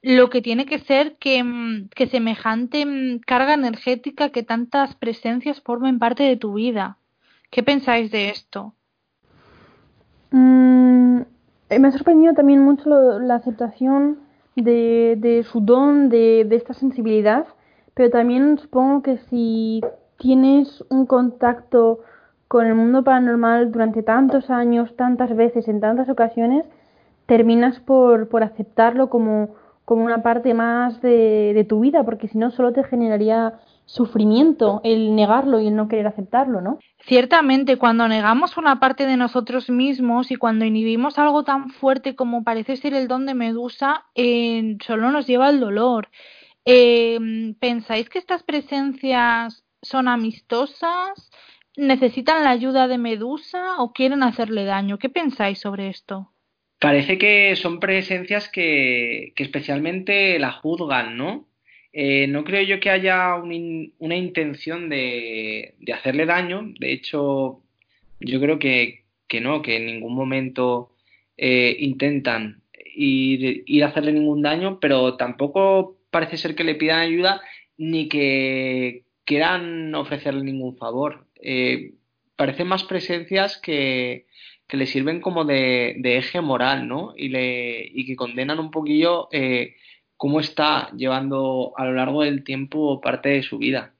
lo 0.00 0.30
que 0.30 0.40
tiene 0.40 0.64
que 0.64 0.78
ser 0.78 1.16
que, 1.16 1.44
mm, 1.44 1.90
que 1.94 2.06
semejante 2.06 2.86
mm, 2.86 3.18
carga 3.18 3.52
energética, 3.52 4.30
que 4.30 4.44
tantas 4.44 4.94
presencias 4.94 5.60
formen 5.60 5.98
parte 5.98 6.22
de 6.22 6.38
tu 6.38 6.54
vida. 6.54 6.96
¿Qué 7.50 7.62
pensáis 7.62 8.10
de 8.10 8.30
esto? 8.30 8.72
Mm, 10.30 11.20
eh, 11.68 11.78
me 11.78 11.88
ha 11.88 11.92
sorprendido 11.92 12.32
también 12.32 12.62
mucho 12.64 12.88
la 13.18 13.34
aceptación 13.34 14.20
de, 14.56 15.16
de 15.18 15.42
su 15.42 15.60
don, 15.60 16.08
de, 16.08 16.46
de 16.48 16.56
esta 16.56 16.72
sensibilidad, 16.72 17.46
pero 17.92 18.08
también 18.08 18.58
supongo 18.58 19.02
que 19.02 19.18
si 19.28 19.82
tienes 20.16 20.82
un 20.88 21.04
contacto 21.04 22.00
con 22.54 22.68
el 22.68 22.76
mundo 22.76 23.02
paranormal 23.02 23.72
durante 23.72 24.04
tantos 24.04 24.48
años, 24.48 24.94
tantas 24.94 25.34
veces, 25.34 25.66
en 25.66 25.80
tantas 25.80 26.08
ocasiones, 26.08 26.64
terminas 27.26 27.80
por, 27.80 28.28
por 28.28 28.44
aceptarlo 28.44 29.10
como, 29.10 29.56
como 29.84 30.04
una 30.04 30.22
parte 30.22 30.54
más 30.54 31.02
de, 31.02 31.66
tu 31.68 31.80
vida, 31.80 32.04
porque 32.04 32.28
si 32.28 32.38
no 32.38 32.52
solo 32.52 32.72
te 32.72 32.84
generaría 32.84 33.54
sufrimiento 33.86 34.80
el 34.84 35.16
negarlo 35.16 35.58
y 35.58 35.66
el 35.66 35.74
no 35.74 35.88
querer 35.88 36.06
aceptarlo, 36.06 36.60
¿no? 36.60 36.78
Ciertamente, 37.00 37.76
cuando 37.76 38.06
negamos 38.06 38.56
una 38.56 38.78
parte 38.78 39.04
de 39.04 39.16
nosotros 39.16 39.68
mismos 39.68 40.30
y 40.30 40.36
cuando 40.36 40.64
inhibimos 40.64 41.18
algo 41.18 41.42
tan 41.42 41.70
fuerte 41.70 42.14
como 42.14 42.44
parece 42.44 42.76
ser 42.76 42.94
el 42.94 43.08
don 43.08 43.26
de 43.26 43.34
Medusa, 43.34 44.04
eh, 44.14 44.76
solo 44.86 45.10
nos 45.10 45.26
lleva 45.26 45.48
al 45.48 45.58
dolor. 45.58 46.06
Eh, 46.64 47.18
¿Pensáis 47.58 48.08
que 48.08 48.20
estas 48.20 48.44
presencias 48.44 49.64
son 49.82 50.06
amistosas? 50.06 51.32
Necesitan 51.76 52.44
la 52.44 52.50
ayuda 52.50 52.88
de 52.88 52.98
Medusa 52.98 53.80
o 53.80 53.92
quieren 53.92 54.22
hacerle 54.22 54.64
daño. 54.64 54.98
¿Qué 54.98 55.08
pensáis 55.08 55.58
sobre 55.58 55.88
esto? 55.88 56.30
Parece 56.78 57.18
que 57.18 57.56
son 57.56 57.80
presencias 57.80 58.48
que, 58.48 59.32
especialmente 59.36 60.38
la 60.38 60.52
juzgan, 60.52 61.16
¿no? 61.16 61.48
Eh, 61.92 62.26
no 62.26 62.44
creo 62.44 62.62
yo 62.62 62.80
que 62.80 62.90
haya 62.90 63.36
un 63.36 63.92
una 63.98 64.16
intención 64.16 64.88
de, 64.88 65.74
hacerle 65.92 66.26
daño. 66.26 66.72
De 66.78 66.92
hecho, 66.92 67.62
yo 68.20 68.40
creo 68.40 68.58
que, 68.58 69.04
que 69.28 69.40
no, 69.40 69.62
que 69.62 69.76
en 69.76 69.86
ningún 69.86 70.14
momento 70.14 70.90
eh, 71.36 71.76
intentan 71.78 72.62
ir, 72.94 73.62
ir, 73.66 73.84
a 73.84 73.88
hacerle 73.88 74.12
ningún 74.12 74.42
daño, 74.42 74.78
pero 74.80 75.16
tampoco 75.16 75.96
parece 76.10 76.36
ser 76.36 76.54
que 76.54 76.64
le 76.64 76.74
pidan 76.74 77.00
ayuda 77.00 77.40
ni 77.76 78.08
que 78.08 79.04
quieran 79.24 79.94
ofrecerle 79.94 80.42
ningún 80.44 80.76
favor 80.76 81.26
eh, 81.44 81.94
parecen 82.36 82.66
más 82.66 82.82
presencias 82.84 83.58
que, 83.58 84.26
que 84.66 84.76
le 84.76 84.86
sirven 84.86 85.20
como 85.20 85.44
de, 85.44 85.94
de, 85.98 86.16
eje 86.16 86.40
moral, 86.40 86.88
¿no? 86.88 87.12
Y, 87.16 87.28
le, 87.28 87.86
y 87.86 88.06
que 88.06 88.16
condenan 88.16 88.58
un 88.58 88.70
poquillo 88.70 89.28
eh, 89.30 89.76
cómo 90.16 90.40
está 90.40 90.90
llevando 90.96 91.74
a 91.76 91.84
lo 91.84 91.92
largo 91.92 92.22
del 92.22 92.44
tiempo 92.44 93.00
parte 93.00 93.28
de 93.28 93.42
su 93.42 93.58
vida. 93.58 93.92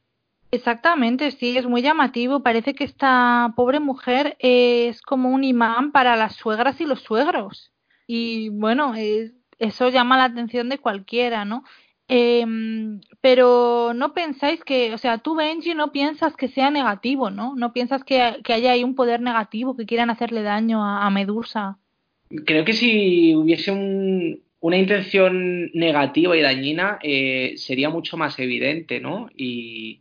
Exactamente, 0.51 1.33
sí, 1.33 1.57
es 1.59 1.67
muy 1.67 1.83
llamativo. 1.83 2.41
Parece 2.41 2.75
que 2.75 2.85
esta 2.85 3.53
pobre 3.57 3.81
mujer 3.81 4.37
es 4.39 5.03
como 5.03 5.31
un 5.31 5.45
imán 5.45 5.93
para 5.93 6.17
las 6.17 6.37
suegras 6.37 6.81
y 6.81 6.87
los 6.87 7.01
suegros. 7.03 7.73
Y 8.07 8.51
bueno, 8.51 8.95
es, 8.95 9.33
eso 9.59 9.89
llama 9.89 10.17
la 10.17 10.25
atención 10.25 10.69
de 10.69 10.79
cualquiera, 10.79 11.45
¿no? 11.45 11.65
Eh, 12.09 12.45
pero 13.21 13.93
no 13.95 14.13
pensáis 14.13 14.63
que, 14.63 14.93
o 14.93 14.99
sea, 14.99 15.19
tú 15.19 15.35
Benji 15.35 15.75
no 15.75 15.93
piensas 15.93 16.37
que 16.37 16.49
sea 16.49 16.71
negativo, 16.71 17.31
¿no? 17.31 17.55
No 17.57 17.73
piensas 17.73 18.05
que, 18.05 18.37
que 18.45 18.53
haya 18.53 18.73
ahí 18.73 18.85
un 18.85 18.95
poder 18.95 19.21
negativo, 19.21 19.77
que 19.77 19.87
quieran 19.87 20.11
hacerle 20.11 20.43
daño 20.43 20.85
a, 20.85 21.07
a 21.07 21.11
Medusa. 21.11 21.79
Creo 22.45 22.65
que 22.65 22.73
si 22.73 23.35
hubiese 23.35 23.71
un, 23.71 24.43
una 24.61 24.79
intención 24.79 25.71
negativa 25.73 26.35
y 26.37 26.41
dañina 26.41 26.99
eh, 27.03 27.53
sería 27.57 27.91
mucho 27.91 28.17
más 28.17 28.39
evidente, 28.39 28.99
¿no? 28.99 29.29
Y, 29.37 30.01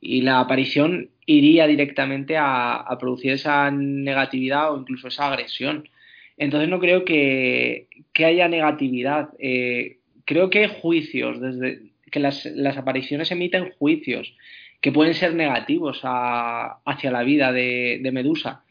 y 0.00 0.22
la 0.22 0.40
aparición 0.40 1.10
iría 1.26 1.68
directamente 1.68 2.36
a, 2.36 2.74
a, 2.74 2.98
producir 2.98 3.30
esa 3.30 3.70
negatividad 3.70 4.72
o 4.72 4.78
incluso 4.78 5.06
esa 5.06 5.28
agresión. 5.28 5.88
Entonces 6.36 6.68
no 6.68 6.80
creo 6.80 7.04
que, 7.04 7.86
que 8.12 8.24
haya 8.24 8.48
negatividad. 8.48 9.30
Eh, 9.38 9.99
creo 10.30 10.48
que 10.48 10.68
juicios, 10.68 11.40
desde 11.40 11.90
que 12.08 12.20
las, 12.20 12.46
apariciones 12.76 13.32
emiten 13.32 13.72
juicios 13.72 14.32
que 14.80 14.92
pueden 14.92 15.14
ser 15.14 15.34
negativos 15.34 16.02
a, 16.04 16.78
hacia 16.84 17.10
la 17.10 17.24
vida 17.24 17.50
de, 17.50 18.08
Medusa, 18.12 18.62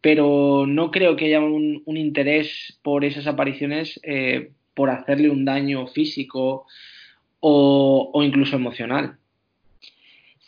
pero 0.00 0.64
no 0.68 0.92
creo 0.92 1.16
que 1.16 1.24
haya 1.24 1.40
un, 1.40 1.82
interés 1.86 2.78
por 2.82 3.04
esas 3.04 3.26
apariciones 3.26 3.98
eh, 4.04 4.52
por 4.74 4.90
hacerle 4.90 5.28
un 5.28 5.44
daño 5.44 5.88
físico 5.88 6.66
o, 7.40 8.22
incluso 8.22 8.54
emocional. 8.54 9.16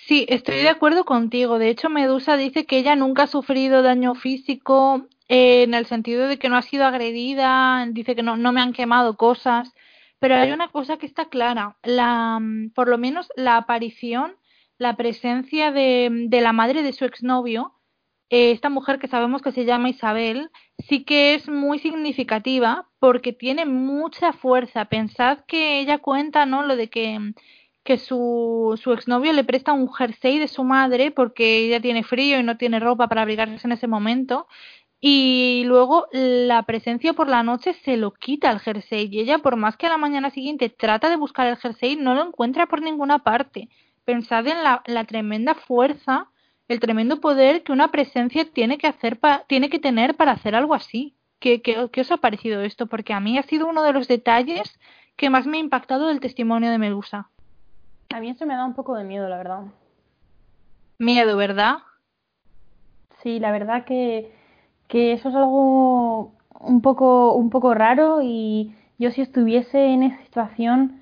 Sí, 0.06 0.24
estoy 0.28 0.58
de 0.58 0.68
acuerdo 0.68 1.04
contigo. 1.04 1.58
De 1.58 1.68
hecho, 1.68 1.88
Medusa 1.88 2.36
dice 2.36 2.64
que 2.64 2.78
ella 2.78 2.94
nunca 2.94 3.24
ha 3.24 3.26
sufrido 3.26 3.82
daño 3.82 4.14
físico 4.14 5.08
eh, 5.28 5.64
en 5.64 5.74
el 5.74 5.86
sentido 5.86 6.28
de 6.28 6.38
que 6.38 6.48
no 6.48 6.56
ha 6.56 6.62
sido 6.62 6.84
agredida, 6.84 7.84
dice 7.90 8.14
que 8.14 8.22
no 8.22 8.52
me 8.52 8.60
han 8.60 8.72
quemado 8.72 9.16
cosas. 9.16 9.74
Pero 10.20 10.36
hay 10.36 10.52
una 10.52 10.68
cosa 10.68 10.98
que 10.98 11.06
está 11.06 11.28
clara, 11.28 11.76
la, 11.82 12.38
mm, 12.40 12.70
por 12.70 12.88
lo 12.88 12.98
menos 12.98 13.28
la 13.36 13.56
aparición 13.56 14.36
la 14.80 14.96
presencia 14.96 15.72
de, 15.72 16.08
de 16.28 16.40
la 16.40 16.54
madre 16.54 16.82
de 16.82 16.94
su 16.94 17.04
exnovio, 17.04 17.74
eh, 18.30 18.50
esta 18.52 18.70
mujer 18.70 18.98
que 18.98 19.08
sabemos 19.08 19.42
que 19.42 19.52
se 19.52 19.66
llama 19.66 19.90
Isabel, 19.90 20.50
sí 20.88 21.04
que 21.04 21.34
es 21.34 21.50
muy 21.50 21.78
significativa 21.80 22.88
porque 22.98 23.34
tiene 23.34 23.66
mucha 23.66 24.32
fuerza. 24.32 24.86
Pensad 24.86 25.40
que 25.46 25.80
ella 25.80 25.98
cuenta, 25.98 26.46
¿no? 26.46 26.62
Lo 26.62 26.76
de 26.76 26.88
que, 26.88 27.34
que 27.84 27.98
su, 27.98 28.80
su 28.82 28.92
exnovio 28.92 29.34
le 29.34 29.44
presta 29.44 29.74
un 29.74 29.92
jersey 29.92 30.38
de 30.38 30.48
su 30.48 30.64
madre 30.64 31.10
porque 31.10 31.58
ella 31.58 31.80
tiene 31.80 32.02
frío 32.02 32.40
y 32.40 32.42
no 32.42 32.56
tiene 32.56 32.80
ropa 32.80 33.06
para 33.06 33.20
abrigarse 33.22 33.66
en 33.66 33.72
ese 33.72 33.86
momento. 33.86 34.46
Y 35.00 35.62
luego 35.64 36.08
la 36.12 36.62
presencia 36.64 37.14
por 37.14 37.28
la 37.28 37.42
noche 37.42 37.72
se 37.84 37.96
lo 37.96 38.12
quita 38.12 38.50
el 38.50 38.60
jersey 38.60 39.08
y 39.10 39.20
ella 39.20 39.38
por 39.38 39.56
más 39.56 39.78
que 39.78 39.86
a 39.86 39.90
la 39.90 39.96
mañana 39.96 40.30
siguiente 40.30 40.68
trata 40.68 41.08
de 41.08 41.16
buscar 41.16 41.46
el 41.46 41.56
jersey 41.56 41.96
no 41.96 42.14
lo 42.14 42.26
encuentra 42.26 42.66
por 42.66 42.82
ninguna 42.82 43.20
parte. 43.20 43.70
Pensad 44.04 44.46
en 44.46 44.62
la, 44.62 44.82
la 44.86 45.04
tremenda 45.04 45.54
fuerza, 45.54 46.28
el 46.68 46.80
tremendo 46.80 47.20
poder 47.20 47.62
que 47.62 47.72
una 47.72 47.90
presencia 47.90 48.44
tiene 48.52 48.76
que 48.76 48.88
hacer 48.88 49.18
pa, 49.18 49.44
tiene 49.46 49.70
que 49.70 49.78
tener 49.78 50.16
para 50.16 50.32
hacer 50.32 50.54
algo 50.54 50.74
así. 50.74 51.14
¿Qué, 51.38 51.62
qué, 51.62 51.88
¿Qué 51.90 52.02
os 52.02 52.12
ha 52.12 52.18
parecido 52.18 52.60
esto? 52.60 52.86
Porque 52.86 53.14
a 53.14 53.20
mí 53.20 53.38
ha 53.38 53.42
sido 53.44 53.66
uno 53.66 53.82
de 53.82 53.94
los 53.94 54.06
detalles 54.06 54.78
que 55.16 55.30
más 55.30 55.46
me 55.46 55.56
ha 55.56 55.60
impactado 55.60 56.08
del 56.08 56.20
testimonio 56.20 56.70
de 56.70 56.78
Medusa. 56.78 57.30
A 58.12 58.20
mí 58.20 58.28
eso 58.28 58.44
me 58.44 58.54
da 58.54 58.66
un 58.66 58.74
poco 58.74 58.94
de 58.94 59.04
miedo, 59.04 59.28
la 59.28 59.38
verdad. 59.38 59.62
Miedo, 60.98 61.36
¿verdad? 61.38 61.78
Sí, 63.22 63.38
la 63.38 63.52
verdad 63.52 63.84
que, 63.84 64.34
que 64.90 65.12
eso 65.12 65.28
es 65.28 65.34
algo 65.36 66.32
un 66.58 66.82
poco, 66.82 67.32
un 67.34 67.48
poco 67.48 67.72
raro 67.74 68.20
y 68.22 68.74
yo 68.98 69.10
si 69.12 69.22
estuviese 69.22 69.86
en 69.86 70.02
esa 70.02 70.20
situación 70.24 71.00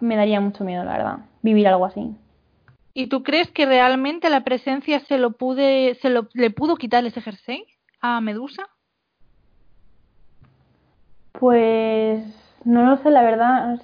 me 0.00 0.16
daría 0.16 0.40
mucho 0.40 0.64
miedo, 0.64 0.84
la 0.84 0.92
verdad, 0.92 1.18
vivir 1.42 1.68
algo 1.68 1.84
así. 1.84 2.16
¿Y 2.94 3.08
tú 3.08 3.22
crees 3.22 3.50
que 3.50 3.66
realmente 3.66 4.30
la 4.30 4.42
presencia 4.42 5.00
se 5.00 5.18
lo 5.18 5.32
pude, 5.32 5.96
se 6.00 6.08
lo, 6.08 6.28
le 6.32 6.50
pudo 6.50 6.76
quitar 6.76 7.04
ese 7.04 7.20
jersey 7.20 7.64
a 8.00 8.20
Medusa? 8.22 8.64
Pues 11.32 12.24
no 12.64 12.86
lo 12.86 12.96
sé, 12.96 13.10
la 13.10 13.22
verdad. 13.22 13.82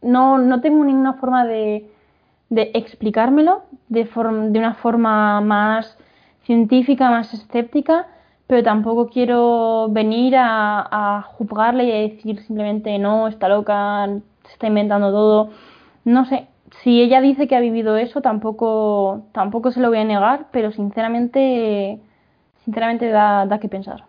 No, 0.00 0.38
no 0.38 0.60
tengo 0.60 0.84
ninguna 0.84 1.14
forma 1.14 1.44
de, 1.44 1.90
de 2.50 2.70
explicármelo 2.74 3.64
de, 3.88 4.04
de 4.04 4.58
una 4.58 4.74
forma 4.74 5.40
más 5.40 5.98
científica, 6.44 7.10
más 7.10 7.34
escéptica, 7.34 8.06
pero 8.46 8.62
tampoco 8.62 9.08
quiero 9.08 9.88
venir 9.90 10.34
a, 10.36 11.24
juzgarle 11.36 11.84
y 11.84 11.92
a 11.92 11.94
decir 11.94 12.40
simplemente 12.40 12.98
no, 12.98 13.28
está 13.28 13.48
loca, 13.48 14.06
se 14.44 14.52
está 14.52 14.66
inventando 14.66 15.10
todo. 15.10 15.50
No 16.04 16.26
sé, 16.26 16.48
si 16.82 17.00
ella 17.00 17.20
dice 17.20 17.48
que 17.48 17.56
ha 17.56 17.60
vivido 17.60 17.96
eso, 17.96 18.20
tampoco, 18.20 19.26
tampoco 19.32 19.70
se 19.70 19.80
lo 19.80 19.88
voy 19.88 19.98
a 19.98 20.04
negar, 20.04 20.48
pero 20.52 20.72
sinceramente, 20.72 21.98
sinceramente 22.64 23.08
da, 23.08 23.46
da 23.46 23.58
que 23.60 23.68
pensar. 23.68 24.04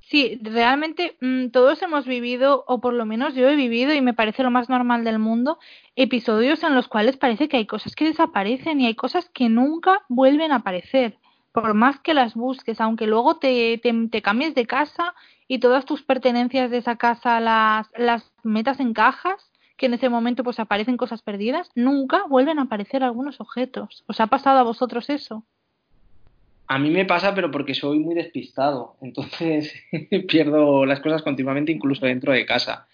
Sí, 0.00 0.40
realmente 0.42 1.16
mmm, 1.20 1.48
todos 1.48 1.82
hemos 1.82 2.06
vivido, 2.06 2.64
o 2.66 2.80
por 2.80 2.94
lo 2.94 3.04
menos 3.04 3.34
yo 3.34 3.46
he 3.46 3.56
vivido, 3.56 3.92
y 3.92 4.00
me 4.00 4.14
parece 4.14 4.42
lo 4.42 4.50
más 4.50 4.70
normal 4.70 5.04
del 5.04 5.18
mundo, 5.18 5.58
episodios 5.96 6.62
en 6.62 6.74
los 6.74 6.88
cuales 6.88 7.18
parece 7.18 7.48
que 7.48 7.58
hay 7.58 7.66
cosas 7.66 7.94
que 7.94 8.06
desaparecen 8.06 8.80
y 8.80 8.86
hay 8.86 8.94
cosas 8.94 9.28
que 9.28 9.50
nunca 9.50 10.00
vuelven 10.08 10.52
a 10.52 10.56
aparecer. 10.56 11.18
Por 11.52 11.74
más 11.74 11.98
que 12.00 12.14
las 12.14 12.34
busques, 12.34 12.80
aunque 12.80 13.06
luego 13.06 13.38
te, 13.38 13.78
te, 13.78 14.22
cambies 14.22 14.54
de 14.54 14.66
casa 14.66 15.14
y 15.46 15.58
todas 15.58 15.84
tus 15.84 16.02
pertenencias 16.02 16.70
de 16.70 16.78
esa 16.78 16.96
casa 16.96 17.40
las, 17.40 17.88
las 17.96 18.30
metas 18.42 18.80
en 18.80 18.92
cajas, 18.92 19.50
que 19.76 19.86
en 19.86 19.94
ese 19.94 20.08
momento 20.08 20.44
pues 20.44 20.58
aparecen 20.58 20.96
cosas 20.96 21.22
perdidas, 21.22 21.70
nunca 21.74 22.24
vuelven 22.28 22.58
a 22.58 22.62
aparecer 22.62 23.02
algunos 23.02 23.40
objetos. 23.40 24.04
¿Os 24.06 24.20
ha 24.20 24.26
pasado 24.26 24.58
a 24.58 24.64
vosotros 24.64 25.08
eso? 25.08 25.44
A 26.66 26.78
mí 26.78 26.90
me 26.90 27.06
pasa, 27.06 27.34
pero 27.34 27.50
porque 27.50 27.74
soy 27.74 27.98
muy 27.98 28.14
despistado, 28.14 28.96
entonces 29.02 29.72
pierdo 30.28 30.84
las 30.84 31.00
cosas 31.00 31.22
continuamente, 31.22 31.72
incluso 31.72 32.04
dentro 32.04 32.32
de 32.32 32.44
casa. 32.44 32.86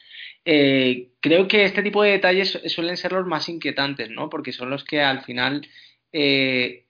Eh, 0.44 1.08
creo 1.20 1.48
que 1.48 1.64
este 1.64 1.82
tipo 1.82 2.02
de 2.02 2.12
detalles 2.12 2.60
suelen 2.66 2.96
ser 2.96 3.12
los 3.12 3.26
más 3.26 3.48
inquietantes, 3.48 4.10
¿no? 4.10 4.30
Porque 4.30 4.52
son 4.52 4.70
los 4.70 4.84
que 4.84 5.00
al 5.00 5.22
final 5.22 5.66
eh, 6.12 6.83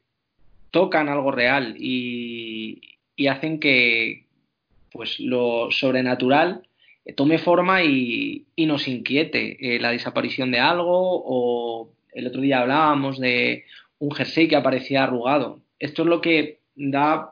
tocan 0.74 1.08
algo 1.08 1.30
real 1.30 1.76
y, 1.78 2.80
hacen 3.28 3.60
que, 3.60 4.26
pues, 4.90 5.20
lo 5.20 5.70
sobrenatural 5.70 6.66
tome 7.14 7.38
forma 7.38 7.84
y, 7.84 8.44
nos 8.56 8.88
inquiete. 8.88 9.56
Eh, 9.60 9.78
la 9.78 9.92
desaparición 9.92 10.50
de 10.50 10.58
algo 10.58 11.22
o 11.24 11.92
el 12.12 12.26
otro 12.26 12.40
día 12.40 12.60
hablábamos 12.60 13.20
de 13.20 13.64
un 14.00 14.10
jersey 14.10 14.48
que 14.48 14.56
aparecía 14.56 15.04
arrugado. 15.04 15.60
Esto 15.78 16.02
es 16.02 16.08
lo 16.08 16.20
que 16.20 16.58
da 16.74 17.30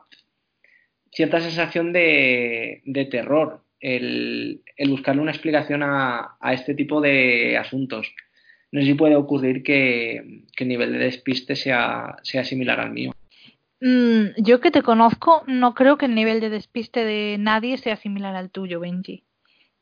cierta 1.11 1.41
sensación 1.41 1.91
de, 1.91 2.81
terror 3.11 3.61
el, 3.81 4.61
buscarle 4.87 5.21
una 5.21 5.31
explicación 5.31 5.81
a, 5.83 6.37
este 6.53 6.75
tipo 6.75 7.01
de 7.01 7.57
asuntos. 7.57 8.15
No 8.71 8.79
sé 8.79 8.87
si 8.87 8.93
puede 8.93 9.17
ocurrir 9.17 9.63
que, 9.63 10.43
que 10.55 10.63
el 10.63 10.69
nivel 10.69 10.93
de 10.93 10.99
despiste 10.99 11.57
sea, 11.57 12.15
sea 12.23 12.45
similar 12.45 12.79
al 12.79 12.91
mío. 12.91 13.11
Mm, 13.85 14.41
yo 14.41 14.61
que 14.61 14.71
te 14.71 14.81
conozco, 14.81 15.43
no 15.45 15.73
creo 15.73 15.97
que 15.97 16.05
el 16.05 16.15
nivel 16.15 16.39
de 16.39 16.49
despiste 16.49 17.03
de 17.03 17.35
nadie 17.37 17.77
sea 17.77 17.97
similar 17.97 18.33
al 18.33 18.49
tuyo, 18.49 18.79
Benji. 18.79 19.25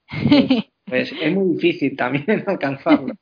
Pues, 0.10 0.66
pues 0.86 1.12
es 1.22 1.32
muy 1.32 1.54
difícil 1.54 1.96
también 1.96 2.44
alcanzarlo. 2.48 3.14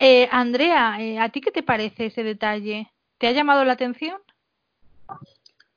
Eh, 0.00 0.28
Andrea, 0.32 0.96
eh, 1.00 1.20
¿a 1.20 1.28
ti 1.28 1.40
qué 1.40 1.52
te 1.52 1.62
parece 1.62 2.06
ese 2.06 2.24
detalle? 2.24 2.90
¿Te 3.18 3.28
ha 3.28 3.32
llamado 3.32 3.64
la 3.64 3.74
atención? 3.74 4.18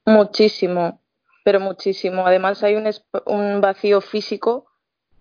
Muchísimo, 0.04 1.00
pero 1.44 1.60
muchísimo. 1.60 2.26
Además 2.26 2.64
hay 2.64 2.78
un, 2.78 2.90
un, 3.28 3.62
vacío 3.62 4.02
físico 4.02 4.66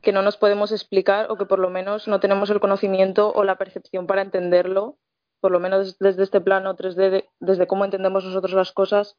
que 0.01 0.13
no 0.13 0.23
nos 0.23 0.39
podemos 0.39 0.73
explicar 0.73 1.31
o 1.31 1.37
que 1.37 1.45
por 1.45 1.59
lo 1.59 1.69
menos 1.69 2.09
no 2.09 2.19
tenemos 2.19 2.49
el 2.49 2.61
conocimiento 2.61 3.31
o 3.31 3.45
la 3.45 3.59
percepción 3.59 4.07
para 4.07 4.23
entenderlo, 4.23 4.97
por 5.41 5.51
lo 5.53 5.61
menos 5.61 5.99
desde 5.99 6.23
este 6.23 6.41
plano 6.41 6.77
3D, 6.77 7.11
de, 7.11 7.29
desde 7.41 7.67
cómo 7.67 7.85
entendemos 7.85 8.25
nosotros 8.25 8.53
las 8.53 8.73
cosas, 8.73 9.17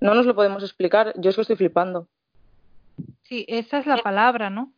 no 0.00 0.14
nos 0.14 0.26
lo 0.26 0.34
podemos 0.34 0.62
explicar. 0.62 1.12
Yo 1.16 1.30
es 1.30 1.36
que 1.36 1.42
estoy 1.42 1.56
flipando. 1.56 2.08
Sí, 3.22 3.44
esa 3.48 3.78
es 3.78 3.86
la 3.86 3.98
palabra, 3.98 4.50
¿no? 4.50 4.72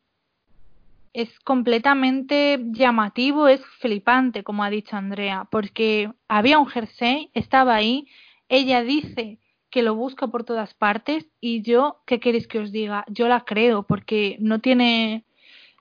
Es 1.12 1.38
completamente 1.40 2.58
llamativo, 2.70 3.48
es 3.48 3.64
flipante, 3.80 4.42
como 4.42 4.62
ha 4.64 4.70
dicho 4.70 4.96
Andrea, 4.96 5.46
porque 5.50 6.12
había 6.28 6.58
un 6.58 6.66
jersey, 6.66 7.30
estaba 7.34 7.74
ahí, 7.74 8.08
ella 8.48 8.82
dice 8.82 9.38
que 9.70 9.82
lo 9.82 9.94
busca 9.94 10.28
por 10.28 10.44
todas 10.44 10.74
partes 10.74 11.26
y 11.40 11.62
yo, 11.62 12.00
¿qué 12.06 12.20
queréis 12.20 12.46
que 12.46 12.58
os 12.58 12.72
diga? 12.72 13.04
Yo 13.08 13.28
la 13.28 13.44
creo 13.44 13.82
porque 13.82 14.36
no 14.40 14.60
tiene... 14.60 15.24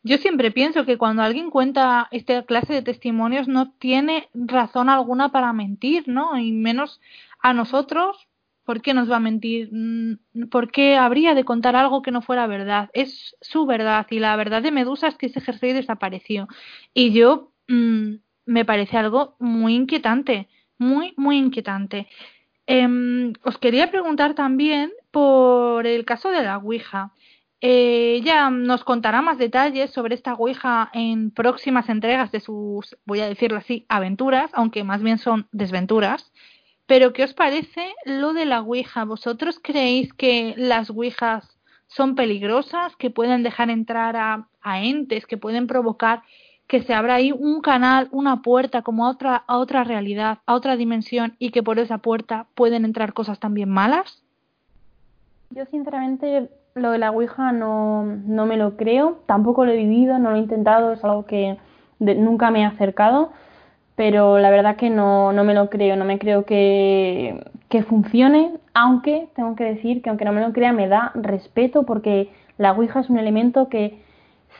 Yo 0.08 0.18
siempre 0.18 0.51
pienso 0.51 0.86
que 0.86 0.97
cuando 0.97 1.22
alguien 1.22 1.49
cuenta 1.49 2.08
esta 2.12 2.43
clase 2.43 2.74
de 2.74 2.82
testimonios 2.82 3.47
no 3.47 3.72
tiene 3.74 4.30
razón 4.34 4.89
alguna 4.89 5.32
para 5.32 5.51
mentir, 5.53 6.08
¿no? 6.08 6.38
Y 6.38 6.53
menos 6.53 7.01
a 7.39 7.53
nosotros, 7.53 8.28
¿por 8.64 8.82
qué 8.82 8.93
nos 8.93 9.12
va 9.12 9.18
a 9.18 9.20
mentir? 9.20 9.70
¿Por 10.49 10.72
qué 10.72 10.95
habría 10.95 11.36
de 11.36 11.43
contar 11.43 11.76
algo 11.76 12.01
que 12.01 12.12
no 12.12 12.22
fuera 12.22 12.47
verdad? 12.47 12.89
Es 12.93 13.36
su 13.41 13.66
verdad 13.66 14.08
y 14.10 14.20
la 14.20 14.36
verdad 14.38 14.62
de 14.62 14.72
Medusa 14.72 15.08
es 15.08 15.18
que 15.18 15.26
ese 15.26 15.41
jersey 15.41 15.74
desapareció. 15.74 16.47
Y 16.93 17.12
yo 17.12 17.51
mmm, 17.68 18.16
me 18.45 18.66
parece 18.66 18.97
algo 18.97 19.36
muy 19.39 19.76
inquietante, 19.76 20.47
muy, 20.78 21.14
muy 21.18 21.38
inquietante. 21.38 22.08
Eh, 22.66 23.34
os 23.43 23.58
quería 23.58 23.91
preguntar 23.91 24.36
también 24.36 24.91
por 25.12 25.86
el 25.86 26.05
caso 26.05 26.30
de 26.30 26.43
la 26.43 26.58
Ouija. 26.58 27.14
Eh, 27.60 28.16
ella 28.18 28.49
nos 28.51 28.84
contará 28.84 29.22
más 29.22 29.38
detalles 29.38 29.91
sobre 29.91 30.14
esta 30.14 30.36
Ouija 30.36 30.89
en 30.93 31.32
próximas 31.32 31.89
entregas 31.89 32.32
de 32.32 32.39
sus, 32.39 32.97
voy 33.05 33.20
a 33.22 33.28
decirlo 33.28 33.58
así, 33.58 33.86
aventuras, 33.89 34.51
aunque 34.53 34.84
más 34.84 35.01
bien 35.01 35.18
son 35.18 35.47
desventuras. 35.51 36.32
Pero, 36.86 37.14
¿qué 37.14 37.24
os 37.24 37.34
parece 37.34 37.93
lo 38.05 38.34
de 38.34 38.45
la 38.45 38.62
Ouija? 38.62 39.03
¿Vosotros 39.05 39.60
creéis 39.62 40.14
que 40.14 40.53
las 40.58 40.89
Ouijas 40.89 41.58
son 41.88 42.16
peligrosas, 42.16 42.95
que 42.95 43.10
pueden 43.10 43.43
dejar 43.43 43.70
entrar 43.70 44.16
a, 44.16 44.47
a 44.62 44.84
entes, 44.84 45.26
que 45.26 45.38
pueden 45.38 45.68
provocar 45.68 46.22
que 46.68 46.84
se 46.84 46.93
abra 46.93 47.16
ahí 47.16 47.32
un 47.32 47.62
canal, 47.62 48.10
una 48.12 48.41
puerta 48.41 48.82
como 48.82 49.05
a 49.05 49.10
otra, 49.10 49.43
a 49.47 49.58
otra 49.58 49.86
realidad, 49.86 50.39
a 50.45 50.53
otra 50.53 50.76
dimensión 50.76 51.36
y 51.39 51.51
que 51.51 51.64
por 51.64 51.80
esa 51.80 51.99
puerta 51.99 52.47
pueden 52.55 52.84
entrar 52.84 53.14
cosas 53.14 53.39
también 53.39 53.70
malas? 53.70 54.22
Yo 55.49 55.66
sinceramente 55.72 56.49
lo 56.78 56.91
de 56.91 56.97
la 56.97 57.11
Ouija 57.11 57.51
no, 57.51 58.03
no 58.03 58.45
me 58.45 58.57
lo 58.57 58.78
creo, 58.78 59.19
tampoco 59.25 59.65
lo 59.65 59.71
he 59.71 59.78
vivido, 59.78 60.19
no 60.19 60.32
lo 60.32 60.38
he 60.38 60.39
intentado, 60.39 60.93
es 60.93 61.03
algo 61.03 61.25
que 61.25 61.57
nunca 61.99 62.51
me 62.51 62.61
he 62.61 62.65
acercado, 62.65 63.32
pero 63.95 64.38
la 64.38 64.49
verdad 64.49 64.75
que 64.75 64.89
no, 64.89 65.34
no 65.34 65.43
me 65.43 65.53
lo 65.53 65.69
creo, 65.69 65.95
no 65.95 66.05
me 66.05 66.19
creo 66.19 66.45
que, 66.45 67.43
que 67.69 67.84
funcione, 67.84 68.53
aunque 68.73 69.30
tengo 69.36 69.55
que 69.55 69.63
decir 69.63 70.01
que 70.01 70.09
aunque 70.09 70.25
no 70.25 70.32
me 70.32 70.41
lo 70.41 70.53
crea 70.53 70.71
me 70.71 70.88
da 70.88 71.11
respeto 71.15 71.84
porque 71.84 72.32
la 72.57 72.73
Ouija 72.73 72.99
es 72.99 73.09
un 73.09 73.17
elemento 73.17 73.69
que 73.69 74.01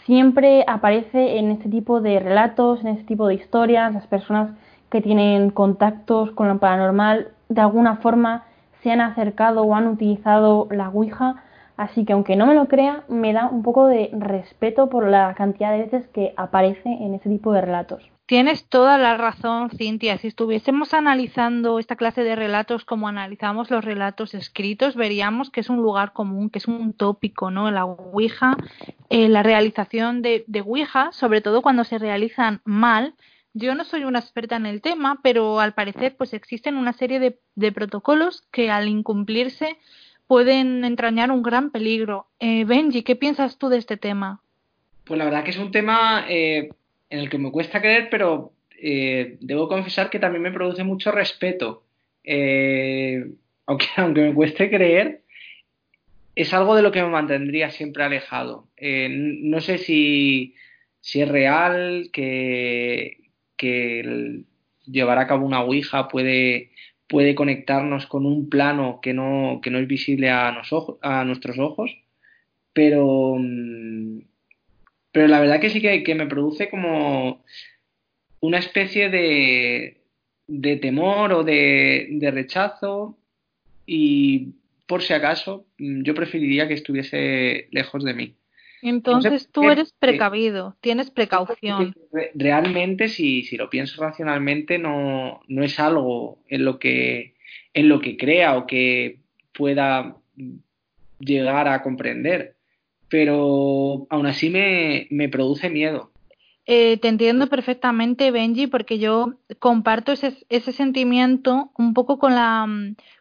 siempre 0.05 0.63
aparece 0.68 1.38
en 1.38 1.51
este 1.51 1.70
tipo 1.70 2.01
de 2.01 2.20
relatos, 2.20 2.82
en 2.82 2.88
este 2.88 3.03
tipo 3.03 3.28
de 3.28 3.36
historias, 3.36 3.93
las 3.93 4.07
personas 4.07 4.51
que 4.89 5.01
tienen 5.01 5.49
contactos 5.49 6.32
con 6.32 6.47
lo 6.47 6.59
paranormal, 6.59 7.30
de 7.49 7.61
alguna 7.61 7.97
forma 7.97 8.45
se 8.82 8.91
han 8.91 9.01
acercado 9.01 9.63
o 9.63 9.76
han 9.76 9.88
utilizado 9.88 10.68
la 10.72 10.89
Ouija. 10.89 11.43
Así 11.78 12.05
que 12.05 12.13
aunque 12.13 12.36
no 12.36 12.47
me 12.47 12.55
lo 12.55 12.67
crea, 12.67 13.03
me 13.07 13.34
da 13.34 13.47
un 13.47 13.61
poco 13.61 13.86
de 13.86 14.09
respeto 14.11 14.89
por 14.89 15.07
la 15.07 15.34
cantidad 15.36 15.71
de 15.71 15.84
veces 15.84 16.07
que 16.09 16.34
aparece 16.36 16.89
en 16.89 17.13
ese 17.13 17.30
tipo 17.30 17.53
de 17.53 17.61
relatos. 17.61 18.03
Tienes 18.25 18.67
toda 18.67 18.97
la 18.97 19.15
razón, 19.15 19.69
Cintia. 19.69 20.17
Si 20.17 20.28
estuviésemos 20.28 20.93
analizando 20.93 21.80
esta 21.80 21.95
clase 21.95 22.23
de 22.25 22.36
relatos 22.36 22.84
como 22.84 23.07
analizamos 23.07 23.71
los 23.71 23.86
relatos 23.86 24.34
escritos, 24.34 24.95
veríamos 24.95 25.49
que 25.49 25.61
es 25.61 25.69
un 25.69 25.78
lugar 25.78 26.11
común, 26.11 26.49
que 26.49 26.59
es 26.59 26.67
un 26.67 26.91
tópico, 26.91 27.51
¿no? 27.51 27.71
La 27.71 27.86
Ouija, 27.86 28.57
eh, 29.09 29.30
la 29.30 29.43
realización 29.43 30.21
de, 30.21 30.43
de 30.47 30.59
Ouija, 30.59 31.13
sobre 31.13 31.39
todo 31.39 31.61
cuando 31.61 31.86
se 31.86 31.99
realizan 31.99 32.59
mal, 32.65 33.15
yo 33.53 33.75
no 33.75 33.86
soy 33.86 34.03
una 34.03 34.19
experta 34.19 34.57
en 34.57 34.65
el 34.65 34.82
tema, 34.82 35.19
pero 35.23 35.61
al 35.61 35.73
parecer 35.73 36.17
pues 36.17 36.34
existen 36.34 36.75
una 36.75 36.91
serie 36.91 37.19
de, 37.19 37.39
de 37.55 37.71
protocolos 37.71 38.43
que 38.51 38.69
al 38.69 38.89
incumplirse 38.89 39.78
pueden 40.28 40.84
entrañar 40.84 41.32
un 41.32 41.41
gran 41.41 41.71
peligro. 41.71 42.28
Eh, 42.39 42.65
Benji, 42.65 43.03
¿qué 43.03 43.15
piensas 43.15 43.57
tú 43.57 43.69
de 43.69 43.78
este 43.78 43.97
tema? 43.97 44.41
Pues 45.05 45.17
la 45.17 45.25
verdad 45.25 45.43
que 45.43 45.51
es 45.51 45.57
un 45.57 45.71
tema 45.71 46.25
eh, 46.28 46.69
en 47.09 47.19
el 47.19 47.30
que 47.30 47.38
me 47.38 47.51
cuesta 47.51 47.82
creer, 47.82 48.09
pero 48.11 48.51
eh, 48.80 49.38
debo 49.39 49.67
confesar 49.67 50.09
que 50.09 50.19
también 50.19 50.43
me 50.43 50.51
produce 50.51 50.84
mucho 50.84 51.11
respeto. 51.11 51.84
Eh, 52.23 53.25
aunque, 53.65 53.86
aunque 53.95 54.21
me 54.21 54.34
cueste 54.34 54.69
creer, 54.69 55.21
es 56.36 56.53
algo 56.53 56.75
de 56.75 56.82
lo 56.82 56.91
que 56.91 57.01
me 57.01 57.09
mantendría 57.09 57.71
siempre 57.71 58.03
alejado. 58.03 58.67
No 58.80 59.61
sé 59.61 59.78
si, 59.78 60.55
si 60.99 61.21
es 61.21 61.30
real 61.30 62.09
que, 62.11 63.17
que 63.55 64.43
llevar 64.86 65.19
a 65.19 65.28
cabo 65.28 65.45
una 65.45 65.61
Ouija 65.61 66.07
puede, 66.07 66.71
puede 67.08 67.36
conectarnos 67.36 68.05
con 68.08 68.26
un 68.26 68.49
plano 68.49 68.99
que 69.01 69.14
no, 69.14 69.60
que 69.62 69.72
no 69.72 69.80
es 69.80 69.88
visible 69.88 70.30
a, 70.30 70.51
nos 70.51 70.70
a 71.01 71.24
nuestros 71.24 71.58
ojos, 71.60 71.97
pero, 72.74 73.36
mm, 73.39 74.20
pero 75.12 75.28
la 75.28 75.39
verdad 75.39 75.60
que 75.60 75.70
sí 75.70 75.82
que, 75.82 76.03
que 76.03 76.16
me 76.16 76.28
produce 76.28 76.70
como 76.70 77.43
una 78.41 78.60
especie 78.60 79.10
de, 79.10 80.01
de 80.47 80.78
temor 80.78 81.34
o 81.34 81.43
de, 81.43 82.08
de 82.12 82.32
rechazo 82.32 83.18
y 83.86 84.53
por 84.86 85.01
si 85.01 85.14
acaso 85.14 85.66
yo 85.78 86.14
preferiría 86.14 86.68
que 86.68 86.74
estuviese 86.74 87.68
lejos 87.72 88.03
de 88.03 88.14
mí. 88.14 88.36
Entonces 88.82 89.49
tú 89.51 89.69
eres 89.69 89.93
precavido, 89.93 90.75
tienes 90.82 91.09
precaución. 91.11 91.95
Re- 92.11 92.32
Realmente, 92.36 93.07
si, 93.07 93.43
si 93.43 93.57
lo 93.57 93.69
pienso 93.69 94.01
racionalmente, 94.01 94.78
no, 94.78 95.41
no 95.47 95.63
es 95.63 95.80
algo 95.80 96.39
en 96.47 96.63
lo 96.65 96.78
que, 96.78 97.36
en 97.73 97.89
lo 97.89 97.99
que 98.01 98.17
crea 98.17 98.57
o 98.57 98.67
que 98.67 99.19
pueda 99.53 100.17
llegar 101.19 101.67
a 101.67 101.82
comprender. 101.82 102.55
Pero 103.09 104.05
aún 104.09 104.25
así 104.25 104.49
me, 104.49 105.07
me 105.09 105.30
produce 105.30 105.69
miedo. 105.69 106.11
Eh, 106.69 106.97
te 106.97 107.07
entiendo 107.07 107.47
perfectamente, 107.47 108.30
Benji, 108.30 108.67
porque 108.67 108.99
yo 108.99 109.36
comparto 109.59 110.11
ese, 110.11 110.36
ese 110.49 110.73
sentimiento 110.73 111.71
un 111.78 111.93
poco 111.93 112.19
con 112.19 112.36
la, 112.36 112.67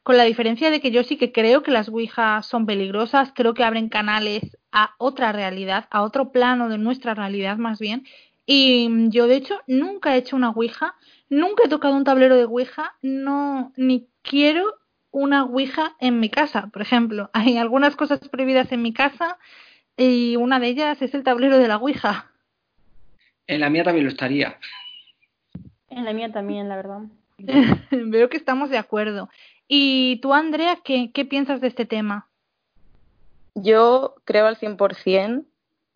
con 0.02 0.16
la 0.16 0.24
diferencia 0.24 0.68
de 0.72 0.80
que 0.80 0.90
yo 0.90 1.04
sí 1.04 1.16
que 1.16 1.30
creo 1.30 1.62
que 1.62 1.70
las 1.70 1.88
Ouijas 1.88 2.44
son 2.46 2.66
peligrosas, 2.66 3.32
creo 3.32 3.54
que 3.54 3.62
abren 3.62 3.88
canales 3.88 4.56
a 4.78 4.94
otra 4.98 5.32
realidad, 5.32 5.86
a 5.90 6.02
otro 6.02 6.32
plano 6.32 6.68
de 6.68 6.76
nuestra 6.76 7.14
realidad 7.14 7.56
más 7.56 7.78
bien. 7.78 8.04
Y 8.44 9.08
yo, 9.08 9.26
de 9.26 9.36
hecho, 9.36 9.58
nunca 9.66 10.14
he 10.14 10.18
hecho 10.18 10.36
una 10.36 10.50
Ouija, 10.50 10.94
nunca 11.30 11.62
he 11.64 11.68
tocado 11.70 11.96
un 11.96 12.04
tablero 12.04 12.36
de 12.36 12.44
Ouija, 12.44 12.94
no, 13.00 13.72
ni 13.76 14.06
quiero 14.20 14.74
una 15.10 15.44
Ouija 15.44 15.96
en 15.98 16.20
mi 16.20 16.28
casa, 16.28 16.68
por 16.74 16.82
ejemplo. 16.82 17.30
Hay 17.32 17.56
algunas 17.56 17.96
cosas 17.96 18.20
prohibidas 18.28 18.70
en 18.70 18.82
mi 18.82 18.92
casa 18.92 19.38
y 19.96 20.36
una 20.36 20.60
de 20.60 20.68
ellas 20.68 21.00
es 21.00 21.14
el 21.14 21.24
tablero 21.24 21.56
de 21.56 21.68
la 21.68 21.78
Ouija. 21.78 22.30
En 23.46 23.60
la 23.60 23.70
mía 23.70 23.82
también 23.82 24.04
lo 24.04 24.10
estaría. 24.10 24.58
En 25.88 26.04
la 26.04 26.12
mía 26.12 26.30
también, 26.30 26.68
la 26.68 26.76
verdad. 26.76 27.00
Veo 27.90 28.28
que 28.28 28.36
estamos 28.36 28.68
de 28.68 28.76
acuerdo. 28.76 29.30
¿Y 29.68 30.16
tú, 30.20 30.34
Andrea, 30.34 30.80
qué, 30.84 31.12
qué 31.14 31.24
piensas 31.24 31.62
de 31.62 31.68
este 31.68 31.86
tema? 31.86 32.25
Yo 33.58 34.16
creo 34.24 34.46
al 34.46 34.58
100%, 34.58 35.46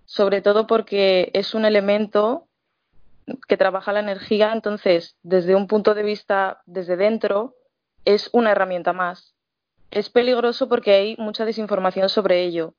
sobre 0.06 0.40
todo 0.40 0.66
porque 0.66 1.30
es 1.34 1.54
un 1.54 1.66
elemento 1.66 2.48
que 3.46 3.58
trabaja 3.58 3.92
la 3.92 4.00
energía, 4.00 4.52
entonces, 4.52 5.18
desde 5.22 5.54
un 5.54 5.66
punto 5.66 5.94
de 5.94 6.02
vista 6.02 6.62
desde 6.64 6.96
dentro, 6.96 7.54
es 8.06 8.30
una 8.32 8.52
herramienta 8.52 8.94
más. 8.94 9.34
Es 9.90 10.08
peligroso 10.08 10.70
porque 10.70 10.92
hay 10.92 11.16
mucha 11.18 11.44
desinformación 11.44 12.08
sobre 12.08 12.44
ello 12.44 12.74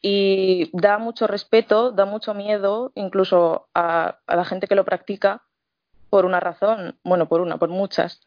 y 0.00 0.70
da 0.72 0.96
mucho 0.96 1.26
respeto, 1.26 1.92
da 1.92 2.06
mucho 2.06 2.32
miedo, 2.32 2.92
incluso 2.94 3.68
a, 3.74 4.18
a 4.26 4.36
la 4.36 4.44
gente 4.46 4.66
que 4.66 4.74
lo 4.74 4.86
practica, 4.86 5.42
por 6.08 6.24
una 6.24 6.40
razón, 6.40 6.98
bueno, 7.04 7.28
por 7.28 7.42
una, 7.42 7.58
por 7.58 7.68
muchas. 7.68 8.22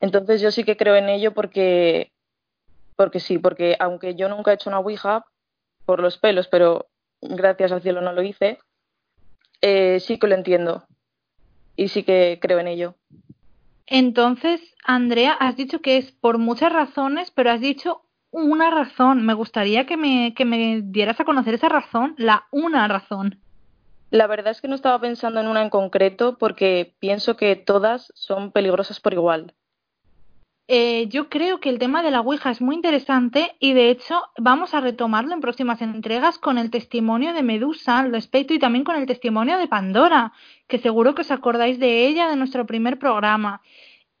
Entonces 0.00 0.40
yo 0.40 0.50
sí 0.50 0.64
que 0.64 0.78
creo 0.78 0.96
en 0.96 1.10
ello 1.10 1.34
porque 1.34 2.13
porque 2.96 3.20
sí, 3.20 3.38
porque 3.38 3.76
aunque 3.78 4.14
yo 4.14 4.28
nunca 4.28 4.50
he 4.50 4.54
hecho 4.54 4.70
una 4.70 4.78
Ouija 4.78 5.26
por 5.86 6.00
los 6.00 6.18
pelos, 6.18 6.48
pero 6.48 6.88
gracias 7.20 7.72
al 7.72 7.82
cielo 7.82 8.00
no 8.00 8.12
lo 8.12 8.22
hice, 8.22 8.58
eh, 9.60 10.00
sí 10.00 10.18
que 10.18 10.26
lo 10.26 10.34
entiendo 10.34 10.86
y 11.76 11.88
sí 11.88 12.02
que 12.02 12.38
creo 12.40 12.58
en 12.58 12.68
ello. 12.68 12.94
Entonces, 13.86 14.60
Andrea, 14.84 15.32
has 15.32 15.56
dicho 15.56 15.80
que 15.80 15.98
es 15.98 16.12
por 16.12 16.38
muchas 16.38 16.72
razones, 16.72 17.30
pero 17.30 17.50
has 17.50 17.60
dicho 17.60 18.02
una 18.30 18.70
razón. 18.70 19.24
Me 19.24 19.34
gustaría 19.34 19.86
que 19.86 19.96
me, 19.96 20.34
que 20.34 20.44
me 20.44 20.82
dieras 20.82 21.20
a 21.20 21.24
conocer 21.24 21.54
esa 21.54 21.68
razón, 21.68 22.14
la 22.16 22.46
una 22.50 22.88
razón. 22.88 23.40
La 24.10 24.26
verdad 24.26 24.52
es 24.52 24.60
que 24.60 24.68
no 24.68 24.74
estaba 24.74 25.00
pensando 25.00 25.40
en 25.40 25.48
una 25.48 25.62
en 25.62 25.70
concreto 25.70 26.38
porque 26.38 26.94
pienso 27.00 27.36
que 27.36 27.56
todas 27.56 28.12
son 28.14 28.52
peligrosas 28.52 29.00
por 29.00 29.12
igual. 29.12 29.54
Eh, 30.66 31.08
yo 31.08 31.28
creo 31.28 31.60
que 31.60 31.68
el 31.68 31.78
tema 31.78 32.02
de 32.02 32.10
la 32.10 32.20
Ouija 32.20 32.50
es 32.50 32.62
muy 32.62 32.74
interesante 32.74 33.54
y 33.60 33.74
de 33.74 33.90
hecho 33.90 34.22
vamos 34.38 34.72
a 34.72 34.80
retomarlo 34.80 35.34
en 35.34 35.42
próximas 35.42 35.82
entregas 35.82 36.38
con 36.38 36.56
el 36.56 36.70
testimonio 36.70 37.34
de 37.34 37.42
Medusa 37.42 37.98
al 37.98 38.10
respecto 38.12 38.54
y 38.54 38.58
también 38.58 38.82
con 38.84 38.96
el 38.96 39.04
testimonio 39.06 39.58
de 39.58 39.68
Pandora, 39.68 40.32
que 40.66 40.78
seguro 40.78 41.14
que 41.14 41.20
os 41.20 41.30
acordáis 41.30 41.78
de 41.78 42.06
ella 42.06 42.28
de 42.30 42.36
nuestro 42.36 42.64
primer 42.64 42.98
programa. 42.98 43.60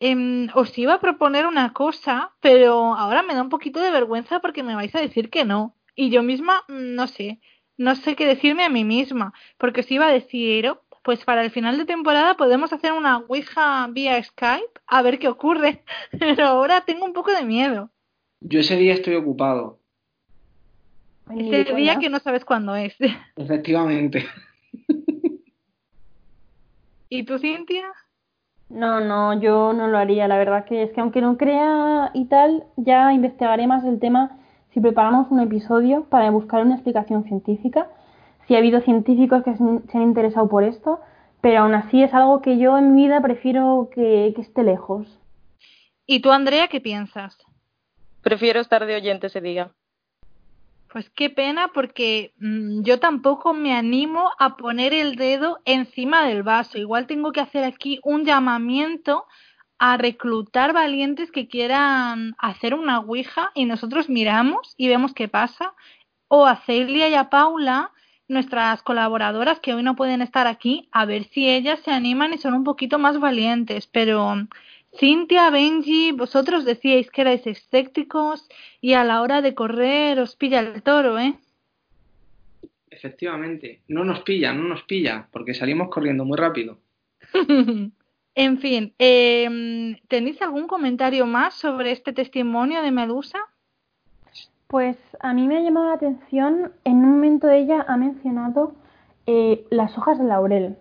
Em, 0.00 0.48
os 0.54 0.76
iba 0.78 0.94
a 0.94 1.00
proponer 1.00 1.46
una 1.46 1.72
cosa, 1.72 2.32
pero 2.40 2.94
ahora 2.94 3.22
me 3.22 3.34
da 3.34 3.42
un 3.42 3.48
poquito 3.48 3.80
de 3.80 3.90
vergüenza 3.90 4.40
porque 4.40 4.62
me 4.62 4.74
vais 4.74 4.94
a 4.94 5.00
decir 5.00 5.30
que 5.30 5.44
no. 5.46 5.74
Y 5.94 6.10
yo 6.10 6.22
misma, 6.22 6.64
mm, 6.68 6.94
no 6.94 7.06
sé, 7.06 7.40
no 7.78 7.94
sé 7.96 8.16
qué 8.16 8.26
decirme 8.26 8.64
a 8.64 8.68
mí 8.68 8.84
misma, 8.84 9.32
porque 9.58 9.80
os 9.80 9.90
iba 9.90 10.06
a 10.06 10.12
decir, 10.12 10.68
"Oh, 10.68 10.82
pues 11.04 11.22
para 11.24 11.44
el 11.44 11.50
final 11.50 11.76
de 11.76 11.84
temporada 11.84 12.34
podemos 12.34 12.72
hacer 12.72 12.92
una 12.92 13.18
Ouija 13.28 13.86
vía 13.88 14.20
Skype 14.22 14.80
a 14.86 15.02
ver 15.02 15.18
qué 15.18 15.28
ocurre. 15.28 15.84
Pero 16.18 16.46
ahora 16.46 16.80
tengo 16.80 17.04
un 17.04 17.12
poco 17.12 17.30
de 17.30 17.44
miedo. 17.44 17.90
Yo 18.40 18.60
ese 18.60 18.76
día 18.76 18.94
estoy 18.94 19.14
ocupado, 19.14 19.78
Ese 21.30 21.74
día 21.74 21.98
que 21.98 22.08
no 22.08 22.18
sabes 22.18 22.44
cuándo 22.44 22.74
es. 22.74 22.94
efectivamente. 23.36 24.26
¿Y 27.08 27.22
tú, 27.22 27.38
Cintia? 27.38 27.92
No, 28.70 29.00
no, 29.00 29.40
yo 29.40 29.72
no 29.72 29.86
lo 29.88 29.98
haría. 29.98 30.26
La 30.26 30.38
verdad 30.38 30.64
que 30.64 30.82
es 30.82 30.92
que 30.92 31.00
aunque 31.00 31.20
no 31.20 31.36
crea 31.36 32.10
y 32.14 32.24
tal, 32.26 32.64
ya 32.76 33.12
investigaré 33.12 33.66
más 33.66 33.84
el 33.84 34.00
tema 34.00 34.38
si 34.72 34.80
preparamos 34.80 35.30
un 35.30 35.40
episodio 35.40 36.04
para 36.04 36.30
buscar 36.30 36.62
una 36.62 36.74
explicación 36.74 37.24
científica. 37.24 37.88
Si 38.46 38.54
ha 38.54 38.58
habido 38.58 38.80
científicos 38.80 39.42
que 39.42 39.56
se 39.56 39.64
se 39.90 39.98
han 39.98 40.04
interesado 40.04 40.48
por 40.48 40.64
esto, 40.64 41.00
pero 41.40 41.60
aún 41.60 41.74
así 41.74 42.02
es 42.02 42.14
algo 42.14 42.40
que 42.40 42.58
yo 42.58 42.78
en 42.78 42.94
mi 42.94 43.04
vida 43.04 43.20
prefiero 43.20 43.90
que, 43.94 44.32
que 44.34 44.40
esté 44.40 44.62
lejos. 44.62 45.06
¿Y 46.06 46.20
tú, 46.20 46.30
Andrea, 46.30 46.68
qué 46.68 46.80
piensas? 46.80 47.36
Prefiero 48.22 48.60
estar 48.60 48.86
de 48.86 48.96
oyente 48.96 49.26
ese 49.26 49.42
día. 49.42 49.70
Pues 50.90 51.10
qué 51.10 51.28
pena 51.28 51.68
porque 51.74 52.32
mm, 52.38 52.82
yo 52.82 53.00
tampoco 53.00 53.52
me 53.52 53.74
animo 53.74 54.30
a 54.38 54.56
poner 54.56 54.94
el 54.94 55.16
dedo 55.16 55.58
encima 55.64 56.26
del 56.26 56.42
vaso. 56.42 56.78
Igual 56.78 57.06
tengo 57.06 57.32
que 57.32 57.40
hacer 57.40 57.64
aquí 57.64 58.00
un 58.04 58.24
llamamiento 58.24 59.26
a 59.78 59.96
reclutar 59.96 60.72
valientes 60.72 61.30
que 61.30 61.48
quieran 61.48 62.36
hacer 62.38 62.74
una 62.74 63.00
ouija 63.00 63.50
y 63.54 63.64
nosotros 63.64 64.08
miramos 64.08 64.74
y 64.76 64.88
vemos 64.88 65.12
qué 65.12 65.28
pasa. 65.28 65.74
O 66.28 66.46
a 66.46 66.56
Celia 66.64 67.08
y 67.08 67.14
a 67.14 67.28
Paula, 67.28 67.90
nuestras 68.28 68.82
colaboradoras 68.82 69.60
que 69.60 69.74
hoy 69.74 69.82
no 69.82 69.96
pueden 69.96 70.22
estar 70.22 70.46
aquí, 70.46 70.88
a 70.92 71.04
ver 71.04 71.24
si 71.24 71.48
ellas 71.48 71.80
se 71.84 71.90
animan 71.90 72.32
y 72.32 72.38
son 72.38 72.54
un 72.54 72.64
poquito 72.64 72.98
más 72.98 73.20
valientes. 73.20 73.86
Pero 73.86 74.34
Cintia, 74.98 75.50
Benji, 75.50 76.12
vosotros 76.12 76.64
decíais 76.64 77.10
que 77.10 77.22
erais 77.22 77.46
escépticos 77.46 78.48
y 78.80 78.94
a 78.94 79.04
la 79.04 79.22
hora 79.22 79.42
de 79.42 79.54
correr 79.54 80.20
os 80.20 80.36
pilla 80.36 80.60
el 80.60 80.82
toro, 80.82 81.18
¿eh? 81.18 81.34
Efectivamente. 82.90 83.82
No 83.88 84.04
nos 84.04 84.20
pilla, 84.20 84.52
no 84.52 84.62
nos 84.62 84.84
pilla, 84.84 85.28
porque 85.32 85.52
salimos 85.52 85.88
corriendo 85.88 86.24
muy 86.24 86.38
rápido. 86.38 86.78
En 88.36 88.58
fin, 88.58 88.92
eh, 88.98 89.96
¿tenéis 90.08 90.42
algún 90.42 90.66
comentario 90.66 91.24
más 91.24 91.54
sobre 91.54 91.92
este 91.92 92.12
testimonio 92.12 92.82
de 92.82 92.90
Medusa? 92.90 93.38
Pues 94.74 94.96
a 95.20 95.32
mí 95.34 95.46
me 95.46 95.56
ha 95.56 95.60
llamado 95.60 95.86
la 95.86 95.92
atención, 95.92 96.72
en 96.82 96.96
un 96.96 97.10
momento 97.12 97.48
ella 97.48 97.84
ha 97.86 97.96
mencionado 97.96 98.72
eh, 99.24 99.64
las 99.70 99.96
hojas 99.96 100.18
de 100.18 100.24
laurel. 100.24 100.76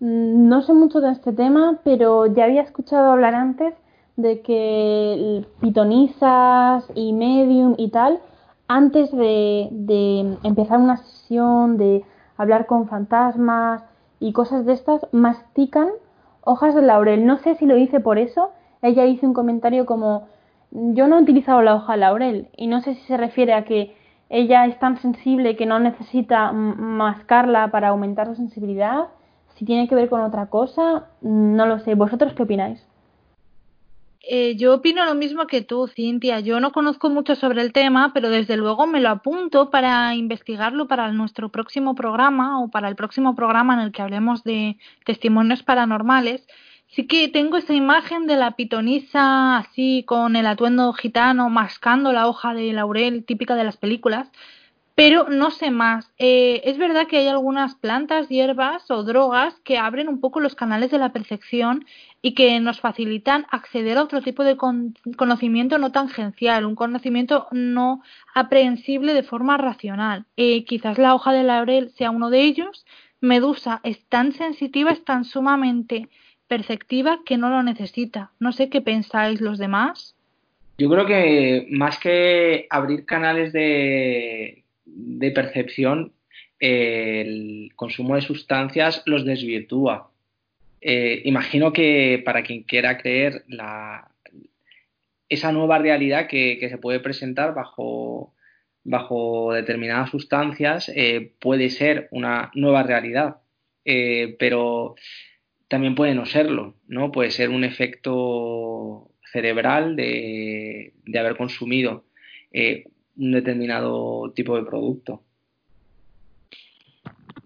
Mm, 0.00 0.48
no 0.48 0.62
sé 0.62 0.72
mucho 0.72 1.00
de 1.00 1.12
este 1.12 1.32
tema, 1.32 1.78
pero 1.84 2.26
ya 2.26 2.46
había 2.46 2.62
escuchado 2.62 3.12
hablar 3.12 3.36
antes 3.36 3.72
de 4.16 4.40
que 4.40 5.46
pitonisas 5.60 6.90
y 6.96 7.12
medium 7.12 7.76
y 7.78 7.90
tal, 7.90 8.18
antes 8.66 9.12
de, 9.12 9.68
de 9.70 10.36
empezar 10.42 10.80
una 10.80 10.96
sesión, 10.96 11.76
de 11.76 12.04
hablar 12.36 12.66
con 12.66 12.88
fantasmas 12.88 13.84
y 14.18 14.32
cosas 14.32 14.66
de 14.66 14.72
estas, 14.72 15.06
mastican 15.12 15.90
hojas 16.42 16.74
de 16.74 16.82
laurel. 16.82 17.24
No 17.24 17.38
sé 17.38 17.54
si 17.54 17.66
lo 17.66 17.78
hice 17.78 18.00
por 18.00 18.18
eso. 18.18 18.50
Ella 18.82 19.04
hizo 19.04 19.24
un 19.24 19.34
comentario 19.34 19.86
como 19.86 20.26
yo 20.70 21.08
no 21.08 21.18
he 21.18 21.22
utilizado 21.22 21.62
la 21.62 21.74
hoja 21.74 21.94
de 21.94 21.98
laurel 21.98 22.48
y 22.56 22.66
no 22.66 22.80
sé 22.80 22.94
si 22.94 23.00
se 23.02 23.16
refiere 23.16 23.54
a 23.54 23.64
que 23.64 23.96
ella 24.28 24.66
es 24.66 24.78
tan 24.78 24.96
sensible 25.00 25.56
que 25.56 25.66
no 25.66 25.78
necesita 25.80 26.52
mascarla 26.52 27.70
para 27.70 27.88
aumentar 27.88 28.28
su 28.28 28.36
sensibilidad, 28.36 29.08
si 29.56 29.64
tiene 29.64 29.88
que 29.88 29.96
ver 29.96 30.08
con 30.08 30.20
otra 30.20 30.46
cosa, 30.46 31.08
no 31.20 31.66
lo 31.66 31.80
sé. 31.80 31.94
¿Vosotros 31.94 32.32
qué 32.34 32.44
opináis? 32.44 32.86
Eh, 34.22 34.54
yo 34.56 34.74
opino 34.74 35.04
lo 35.04 35.14
mismo 35.14 35.46
que 35.46 35.62
tú, 35.62 35.88
Cintia. 35.88 36.40
Yo 36.40 36.60
no 36.60 36.72
conozco 36.72 37.10
mucho 37.10 37.34
sobre 37.34 37.62
el 37.62 37.72
tema, 37.72 38.12
pero 38.14 38.30
desde 38.30 38.56
luego 38.56 38.86
me 38.86 39.00
lo 39.00 39.08
apunto 39.08 39.70
para 39.70 40.14
investigarlo 40.14 40.86
para 40.86 41.10
nuestro 41.10 41.48
próximo 41.48 41.94
programa 41.94 42.62
o 42.62 42.68
para 42.68 42.88
el 42.88 42.96
próximo 42.96 43.34
programa 43.34 43.74
en 43.74 43.80
el 43.80 43.92
que 43.92 44.02
hablemos 44.02 44.44
de 44.44 44.76
testimonios 45.04 45.62
paranormales. 45.62 46.46
Sí 46.92 47.06
que 47.06 47.28
tengo 47.28 47.56
esa 47.56 47.72
imagen 47.72 48.26
de 48.26 48.36
la 48.36 48.52
pitonisa 48.56 49.58
así 49.58 50.02
con 50.06 50.34
el 50.34 50.44
atuendo 50.46 50.92
gitano 50.92 51.48
mascando 51.48 52.12
la 52.12 52.26
hoja 52.26 52.52
de 52.52 52.72
laurel 52.72 53.24
típica 53.24 53.54
de 53.54 53.62
las 53.62 53.76
películas, 53.76 54.28
pero 54.96 55.28
no 55.28 55.52
sé 55.52 55.70
más. 55.70 56.10
Eh, 56.18 56.62
es 56.64 56.78
verdad 56.78 57.06
que 57.06 57.18
hay 57.18 57.28
algunas 57.28 57.76
plantas, 57.76 58.28
hierbas 58.28 58.90
o 58.90 59.04
drogas 59.04 59.54
que 59.62 59.78
abren 59.78 60.08
un 60.08 60.20
poco 60.20 60.40
los 60.40 60.56
canales 60.56 60.90
de 60.90 60.98
la 60.98 61.12
percepción 61.12 61.86
y 62.22 62.34
que 62.34 62.58
nos 62.58 62.80
facilitan 62.80 63.46
acceder 63.50 63.96
a 63.96 64.02
otro 64.02 64.20
tipo 64.20 64.42
de 64.42 64.56
conocimiento 65.16 65.78
no 65.78 65.92
tangencial, 65.92 66.66
un 66.66 66.74
conocimiento 66.74 67.46
no 67.52 68.02
aprehensible 68.34 69.14
de 69.14 69.22
forma 69.22 69.56
racional. 69.56 70.26
Eh, 70.36 70.64
quizás 70.64 70.98
la 70.98 71.14
hoja 71.14 71.32
de 71.32 71.44
laurel 71.44 71.90
sea 71.90 72.10
uno 72.10 72.30
de 72.30 72.42
ellos. 72.42 72.84
Medusa 73.20 73.80
es 73.84 74.04
tan 74.08 74.32
sensitiva, 74.32 74.90
es 74.90 75.04
tan 75.04 75.24
sumamente 75.24 76.08
perceptiva 76.50 77.20
que 77.24 77.36
no 77.38 77.48
lo 77.48 77.62
necesita. 77.62 78.32
No 78.40 78.50
sé 78.50 78.68
qué 78.70 78.80
pensáis 78.80 79.40
los 79.40 79.56
demás. 79.56 80.16
Yo 80.78 80.90
creo 80.90 81.06
que 81.06 81.68
más 81.70 82.00
que 82.00 82.66
abrir 82.70 83.06
canales 83.06 83.52
de, 83.52 84.64
de 84.84 85.30
percepción, 85.30 86.12
el 86.58 87.70
consumo 87.76 88.16
de 88.16 88.22
sustancias 88.22 89.04
los 89.06 89.24
desvirtúa. 89.24 90.10
Eh, 90.80 91.22
imagino 91.24 91.72
que 91.72 92.20
para 92.24 92.42
quien 92.42 92.64
quiera 92.64 92.98
creer 92.98 93.44
la, 93.46 94.10
esa 95.28 95.52
nueva 95.52 95.78
realidad 95.78 96.26
que, 96.26 96.58
se 96.68 96.78
puede 96.78 96.98
presentar 96.98 97.54
bajo, 97.54 98.34
bajo 98.82 99.52
determinadas 99.52 100.10
sustancias 100.10 100.90
eh, 100.96 101.32
puede 101.38 101.70
ser 101.70 102.08
una 102.10 102.50
nueva 102.54 102.82
realidad, 102.82 103.36
eh, 103.84 104.34
pero 104.36 104.96
también 105.70 105.94
puede 105.94 106.16
no 106.16 106.26
serlo, 106.26 106.74
¿no? 106.88 107.12
Puede 107.12 107.30
ser 107.30 107.48
un 107.50 107.62
efecto 107.62 109.12
cerebral 109.32 109.94
de, 109.94 110.94
de 111.06 111.18
haber 111.18 111.36
consumido 111.36 112.04
un 113.16 113.30
determinado 113.30 114.32
tipo 114.34 114.56
de 114.56 114.64
producto. 114.64 115.22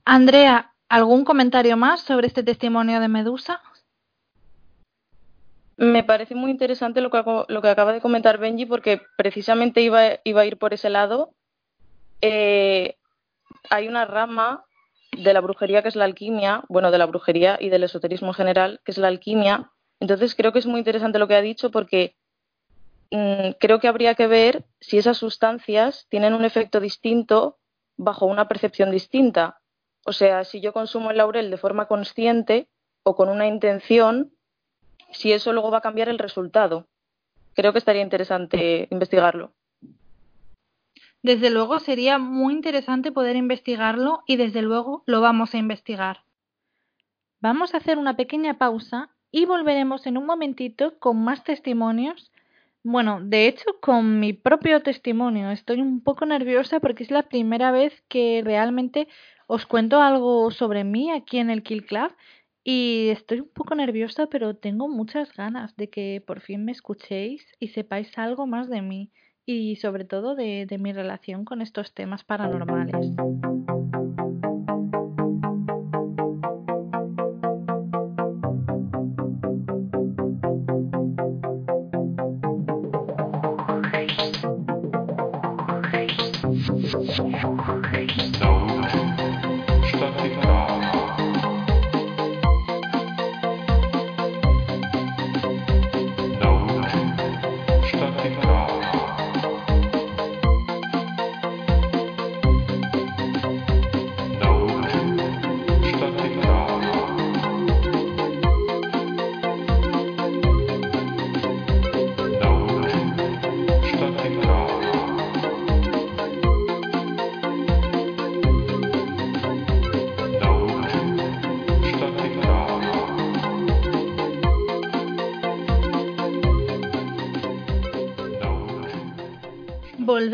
Andrea, 0.07 0.73
¿algún 0.89 1.27
comentario 1.27 1.77
más 1.77 2.01
sobre 2.01 2.27
este 2.27 2.43
testimonio 2.43 2.99
de 2.99 3.09
Medusa? 3.09 3.61
Me 5.77 6.03
parece 6.03 6.35
muy 6.35 6.51
interesante 6.51 7.03
lo 7.03 7.11
que, 7.11 7.23
lo 7.49 7.61
que 7.61 7.69
acaba 7.69 7.93
de 7.93 8.01
comentar 8.01 8.39
Benji 8.39 8.65
porque 8.65 9.03
precisamente 9.19 9.83
iba, 9.83 10.21
iba 10.25 10.41
a 10.41 10.47
ir 10.47 10.57
por 10.57 10.73
ese 10.73 10.89
lado. 10.89 11.35
Eh, 12.23 12.97
hay 13.69 13.87
una 13.87 14.07
rama 14.07 14.65
de 15.17 15.33
la 15.33 15.41
brujería 15.41 15.83
que 15.83 15.89
es 15.89 15.97
la 15.97 16.05
alquimia, 16.05 16.65
bueno, 16.69 16.91
de 16.91 16.99
la 16.99 17.07
brujería 17.07 17.59
y 17.61 17.69
del 17.69 17.85
esoterismo 17.85 18.29
en 18.29 18.35
general, 18.35 18.81
que 18.85 18.93
es 18.93 18.99
la 18.99 19.09
alquimia. 19.09 19.71
Entonces 20.01 20.35
creo 20.35 20.53
que 20.53 20.59
es 20.59 20.67
muy 20.67 20.79
interesante 20.79 21.19
lo 21.19 21.29
que 21.29 21.37
ha 21.37 21.41
dicho 21.41 21.71
porque 21.71 22.17
Mm, 23.11 23.53
creo 23.61 23.79
que 23.79 23.87
habría 23.87 24.17
que 24.17 24.27
ver 24.27 24.65
si 24.81 24.99
esas 24.99 25.19
sustancias 25.19 26.07
tienen 26.09 26.35
un 26.35 26.45
efecto 26.45 26.81
distinto 26.81 27.59
bajo 27.97 28.27
una 28.27 28.49
percepción 28.49 28.91
distinta. 28.91 29.61
O 30.05 30.13
sea, 30.13 30.43
si 30.43 30.61
yo 30.61 30.73
consumo 30.73 31.13
el 31.13 31.19
laurel 31.19 31.49
de 31.49 31.57
forma 31.57 31.87
consciente 31.87 32.69
o 33.05 33.15
con 33.15 33.29
una 33.29 33.47
intención, 33.47 34.33
si 35.13 35.33
eso 35.33 35.53
luego 35.53 35.71
va 35.71 35.79
a 35.79 35.83
cambiar 35.83 36.09
el 36.09 36.19
resultado. 36.19 36.89
Creo 37.55 37.73
que 37.73 37.79
estaría 37.79 38.03
interesante 38.03 38.89
investigarlo. 38.91 39.53
Desde 41.25 41.49
luego 41.49 41.79
sería 41.79 42.19
muy 42.19 42.53
interesante 42.53 43.11
poder 43.11 43.35
investigarlo 43.35 44.23
y 44.27 44.37
desde 44.37 44.61
luego 44.61 45.03
lo 45.07 45.23
vamos 45.23 45.55
a 45.55 45.57
investigar. 45.57 46.19
Vamos 47.41 47.73
a 47.73 47.79
hacer 47.79 47.97
una 47.97 48.15
pequeña 48.15 48.59
pausa 48.59 49.09
y 49.31 49.47
volveremos 49.47 50.07
en 50.07 50.19
un 50.19 50.27
momentito 50.27 50.99
con 50.99 51.25
más 51.25 51.43
testimonios. 51.43 52.31
Bueno, 52.83 53.21
de 53.23 53.49
hecho, 53.49 53.65
con 53.81 54.21
mi 54.21 54.35
propio 54.35 54.83
testimonio. 54.83 55.51
Estoy 55.51 55.81
un 55.81 56.03
poco 56.03 56.27
nerviosa 56.27 56.79
porque 56.79 57.05
es 57.05 57.11
la 57.11 57.23
primera 57.23 57.71
vez 57.71 58.05
que 58.09 58.43
realmente 58.45 59.09
os 59.47 59.65
cuento 59.65 60.03
algo 60.03 60.51
sobre 60.51 60.85
mí 60.85 61.11
aquí 61.11 61.39
en 61.39 61.49
el 61.49 61.63
Kill 61.63 61.87
Club 61.87 62.13
y 62.65 63.09
estoy 63.09 63.41
un 63.41 63.49
poco 63.49 63.75
nerviosa, 63.75 64.27
pero 64.27 64.57
tengo 64.57 64.89
muchas 64.89 65.33
ganas 65.33 65.75
de 65.77 65.89
que 65.89 66.23
por 66.27 66.43
fin 66.43 66.67
me 66.67 66.73
escuchéis 66.73 67.47
y 67.59 67.69
sepáis 67.69 68.19
algo 68.19 68.47
más 68.47 68.69
de 68.69 68.83
mí 68.83 69.11
y 69.47 69.77
sobre 69.77 70.05
todo 70.05 70.35
de, 70.35 70.67
de 70.67 70.79
mi 70.79 70.93
relación 70.93 71.45
con 71.45 71.63
estos 71.63 71.93
temas 71.93 72.25
paranormales. 72.25 73.17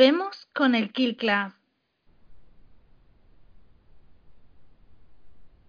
Volvemos 0.00 0.48
con 0.54 0.74
el 0.74 0.92
Kill 0.92 1.14
Club. 1.14 1.52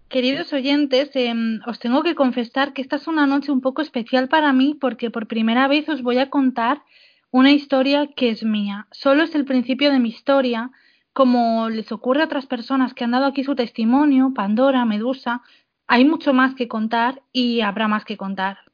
Queridos 0.08 0.54
oyentes, 0.54 1.10
em, 1.16 1.60
os 1.68 1.80
tengo 1.80 2.02
que 2.02 2.16
confesar 2.16 2.72
que 2.72 2.82
esta 2.82 2.96
es 2.96 3.08
una 3.08 3.28
noche 3.28 3.52
un 3.52 3.60
poco 3.60 3.82
especial 3.82 4.30
para 4.30 4.54
mí 4.54 4.78
porque 4.80 5.12
por 5.12 5.28
primera 5.28 5.68
vez 5.68 5.90
os 5.90 6.02
voy 6.02 6.18
a 6.18 6.30
contar 6.30 6.82
una 7.30 7.52
historia 7.52 8.08
que 8.08 8.30
es 8.30 8.46
mía. 8.46 8.88
Solo 8.92 9.24
es 9.24 9.36
el 9.36 9.44
principio 9.44 9.92
de 9.92 10.00
mi 10.00 10.08
historia, 10.08 10.72
como 11.12 11.68
les 11.68 11.92
ocurre 11.92 12.22
a 12.22 12.28
otras 12.28 12.46
personas 12.46 12.94
que 12.94 13.04
han 13.04 13.12
dado 13.12 13.26
aquí 13.26 13.44
su 13.44 13.56
testimonio, 13.56 14.32
Pandora, 14.34 14.86
Medusa. 14.86 15.42
Hay 15.88 16.06
mucho 16.06 16.32
más 16.32 16.56
que 16.56 16.70
contar 16.70 17.22
y 17.34 17.60
habrá 17.60 17.90
más 17.90 18.06
que 18.06 18.16
contar 18.16 18.71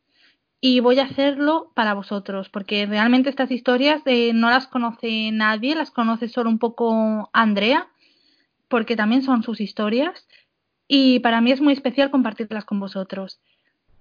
y 0.70 0.82
voy 0.82 1.00
a 1.00 1.06
hacerlo 1.06 1.72
para 1.76 1.94
vosotros, 1.94 2.50
porque 2.50 2.86
realmente 2.86 3.30
estas 3.30 3.52
historias 3.52 4.02
eh, 4.04 4.34
no 4.34 4.50
las 4.50 4.68
conoce 4.68 5.32
nadie, 5.32 5.76
las 5.76 5.92
conoce 5.92 6.28
solo 6.28 6.50
un 6.50 6.60
poco 6.60 7.30
Andrea, 7.32 7.88
porque 8.68 8.98
también 8.98 9.22
son 9.22 9.44
sus 9.44 9.62
historias 9.62 10.28
y 10.86 11.20
para 11.20 11.40
mí 11.40 11.54
es 11.54 11.62
muy 11.62 11.72
especial 11.72 12.12
compartirlas 12.12 12.66
con 12.66 12.82
vosotros. 12.82 13.40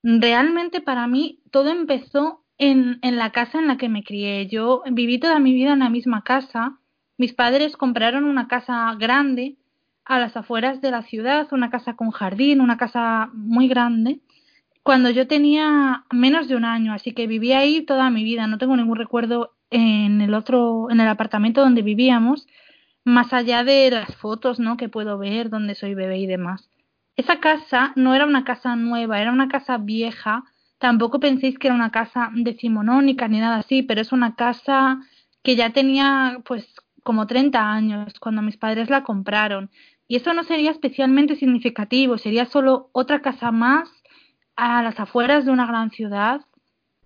Realmente 0.02 0.80
para 0.80 1.06
mí 1.06 1.38
todo 1.52 1.70
empezó 1.70 2.42
en, 2.58 2.98
en 3.02 3.14
la 3.14 3.30
casa 3.30 3.60
en 3.60 3.68
la 3.68 3.76
que 3.76 3.88
me 3.88 4.02
crié. 4.02 4.48
Yo 4.48 4.82
viví 4.90 5.20
toda 5.20 5.38
mi 5.38 5.52
vida 5.52 5.72
en 5.72 5.78
la 5.78 5.88
misma 5.88 6.24
casa. 6.24 6.80
Mis 7.16 7.32
padres 7.32 7.76
compraron 7.76 8.24
una 8.24 8.48
casa 8.48 8.92
grande 8.98 9.56
a 10.04 10.18
las 10.18 10.36
afueras 10.36 10.80
de 10.80 10.90
la 10.90 11.02
ciudad, 11.02 11.46
una 11.52 11.70
casa 11.70 11.94
con 11.94 12.10
jardín, 12.10 12.60
una 12.60 12.76
casa 12.76 13.30
muy 13.34 13.68
grande, 13.68 14.18
cuando 14.86 15.10
yo 15.10 15.26
tenía 15.26 16.04
menos 16.12 16.46
de 16.46 16.54
un 16.54 16.64
año, 16.64 16.92
así 16.92 17.10
que 17.10 17.26
viví 17.26 17.52
ahí 17.52 17.82
toda 17.82 18.08
mi 18.08 18.22
vida. 18.22 18.46
No 18.46 18.56
tengo 18.56 18.76
ningún 18.76 18.96
recuerdo 18.96 19.56
en 19.68 20.20
el 20.20 20.32
otro, 20.32 20.92
en 20.92 21.00
el 21.00 21.08
apartamento 21.08 21.60
donde 21.60 21.82
vivíamos, 21.82 22.46
más 23.04 23.32
allá 23.32 23.64
de 23.64 23.90
las 23.90 24.14
fotos, 24.14 24.60
¿no? 24.60 24.76
Que 24.76 24.88
puedo 24.88 25.18
ver, 25.18 25.50
donde 25.50 25.74
soy 25.74 25.94
bebé 25.94 26.18
y 26.18 26.26
demás. 26.26 26.70
Esa 27.16 27.40
casa 27.40 27.94
no 27.96 28.14
era 28.14 28.26
una 28.26 28.44
casa 28.44 28.76
nueva, 28.76 29.20
era 29.20 29.32
una 29.32 29.48
casa 29.48 29.76
vieja. 29.76 30.44
Tampoco 30.78 31.18
penséis 31.18 31.58
que 31.58 31.66
era 31.66 31.74
una 31.74 31.90
casa 31.90 32.30
decimonónica 32.32 33.26
ni 33.26 33.40
nada 33.40 33.56
así, 33.56 33.82
pero 33.82 34.00
es 34.00 34.12
una 34.12 34.36
casa 34.36 35.00
que 35.42 35.56
ya 35.56 35.70
tenía 35.70 36.38
pues 36.44 36.64
como 37.02 37.26
30 37.26 37.72
años 37.72 38.20
cuando 38.20 38.40
mis 38.40 38.56
padres 38.56 38.88
la 38.88 39.02
compraron. 39.02 39.68
Y 40.06 40.14
eso 40.14 40.32
no 40.32 40.44
sería 40.44 40.70
especialmente 40.70 41.34
significativo, 41.34 42.18
sería 42.18 42.46
solo 42.46 42.88
otra 42.92 43.20
casa 43.20 43.50
más 43.50 43.95
a 44.56 44.82
las 44.82 44.98
afueras 44.98 45.44
de 45.44 45.52
una 45.52 45.66
gran 45.66 45.90
ciudad 45.90 46.40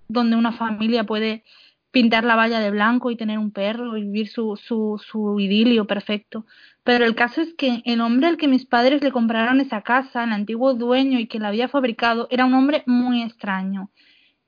donde 0.08 0.36
una 0.36 0.52
familia 0.52 1.04
puede 1.04 1.44
pintar 1.90 2.24
la 2.24 2.36
valla 2.36 2.60
de 2.60 2.70
blanco 2.70 3.10
y 3.10 3.16
tener 3.16 3.38
un 3.38 3.50
perro 3.50 3.96
y 3.96 4.02
vivir 4.02 4.28
su, 4.28 4.56
su, 4.56 5.00
su 5.04 5.40
idilio 5.40 5.86
perfecto. 5.86 6.46
Pero 6.84 7.04
el 7.04 7.14
caso 7.14 7.40
es 7.40 7.52
que 7.54 7.82
el 7.84 8.00
hombre 8.00 8.28
al 8.28 8.36
que 8.36 8.48
mis 8.48 8.64
padres 8.64 9.02
le 9.02 9.12
compraron 9.12 9.60
esa 9.60 9.82
casa, 9.82 10.24
el 10.24 10.32
antiguo 10.32 10.74
dueño 10.74 11.18
y 11.18 11.26
que 11.26 11.38
la 11.38 11.48
había 11.48 11.68
fabricado, 11.68 12.28
era 12.30 12.44
un 12.44 12.54
hombre 12.54 12.84
muy 12.86 13.22
extraño. 13.22 13.90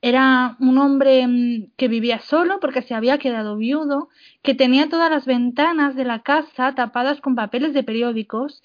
Era 0.00 0.56
un 0.58 0.78
hombre 0.78 1.26
mm, 1.26 1.72
que 1.76 1.88
vivía 1.88 2.20
solo 2.20 2.58
porque 2.60 2.82
se 2.82 2.94
había 2.94 3.18
quedado 3.18 3.56
viudo, 3.56 4.08
que 4.42 4.54
tenía 4.54 4.88
todas 4.88 5.10
las 5.10 5.26
ventanas 5.26 5.94
de 5.94 6.04
la 6.04 6.20
casa 6.20 6.74
tapadas 6.74 7.20
con 7.20 7.34
papeles 7.34 7.72
de 7.74 7.84
periódicos 7.84 8.62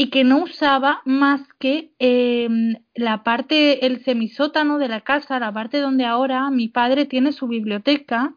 y 0.00 0.10
que 0.10 0.22
no 0.22 0.44
usaba 0.44 1.02
más 1.04 1.40
que 1.58 1.90
eh, 1.98 2.48
la 2.94 3.24
parte, 3.24 3.84
el 3.84 4.04
semisótano 4.04 4.78
de 4.78 4.86
la 4.86 5.00
casa, 5.00 5.40
la 5.40 5.52
parte 5.52 5.80
donde 5.80 6.04
ahora 6.04 6.48
mi 6.50 6.68
padre 6.68 7.04
tiene 7.04 7.32
su 7.32 7.48
biblioteca, 7.48 8.32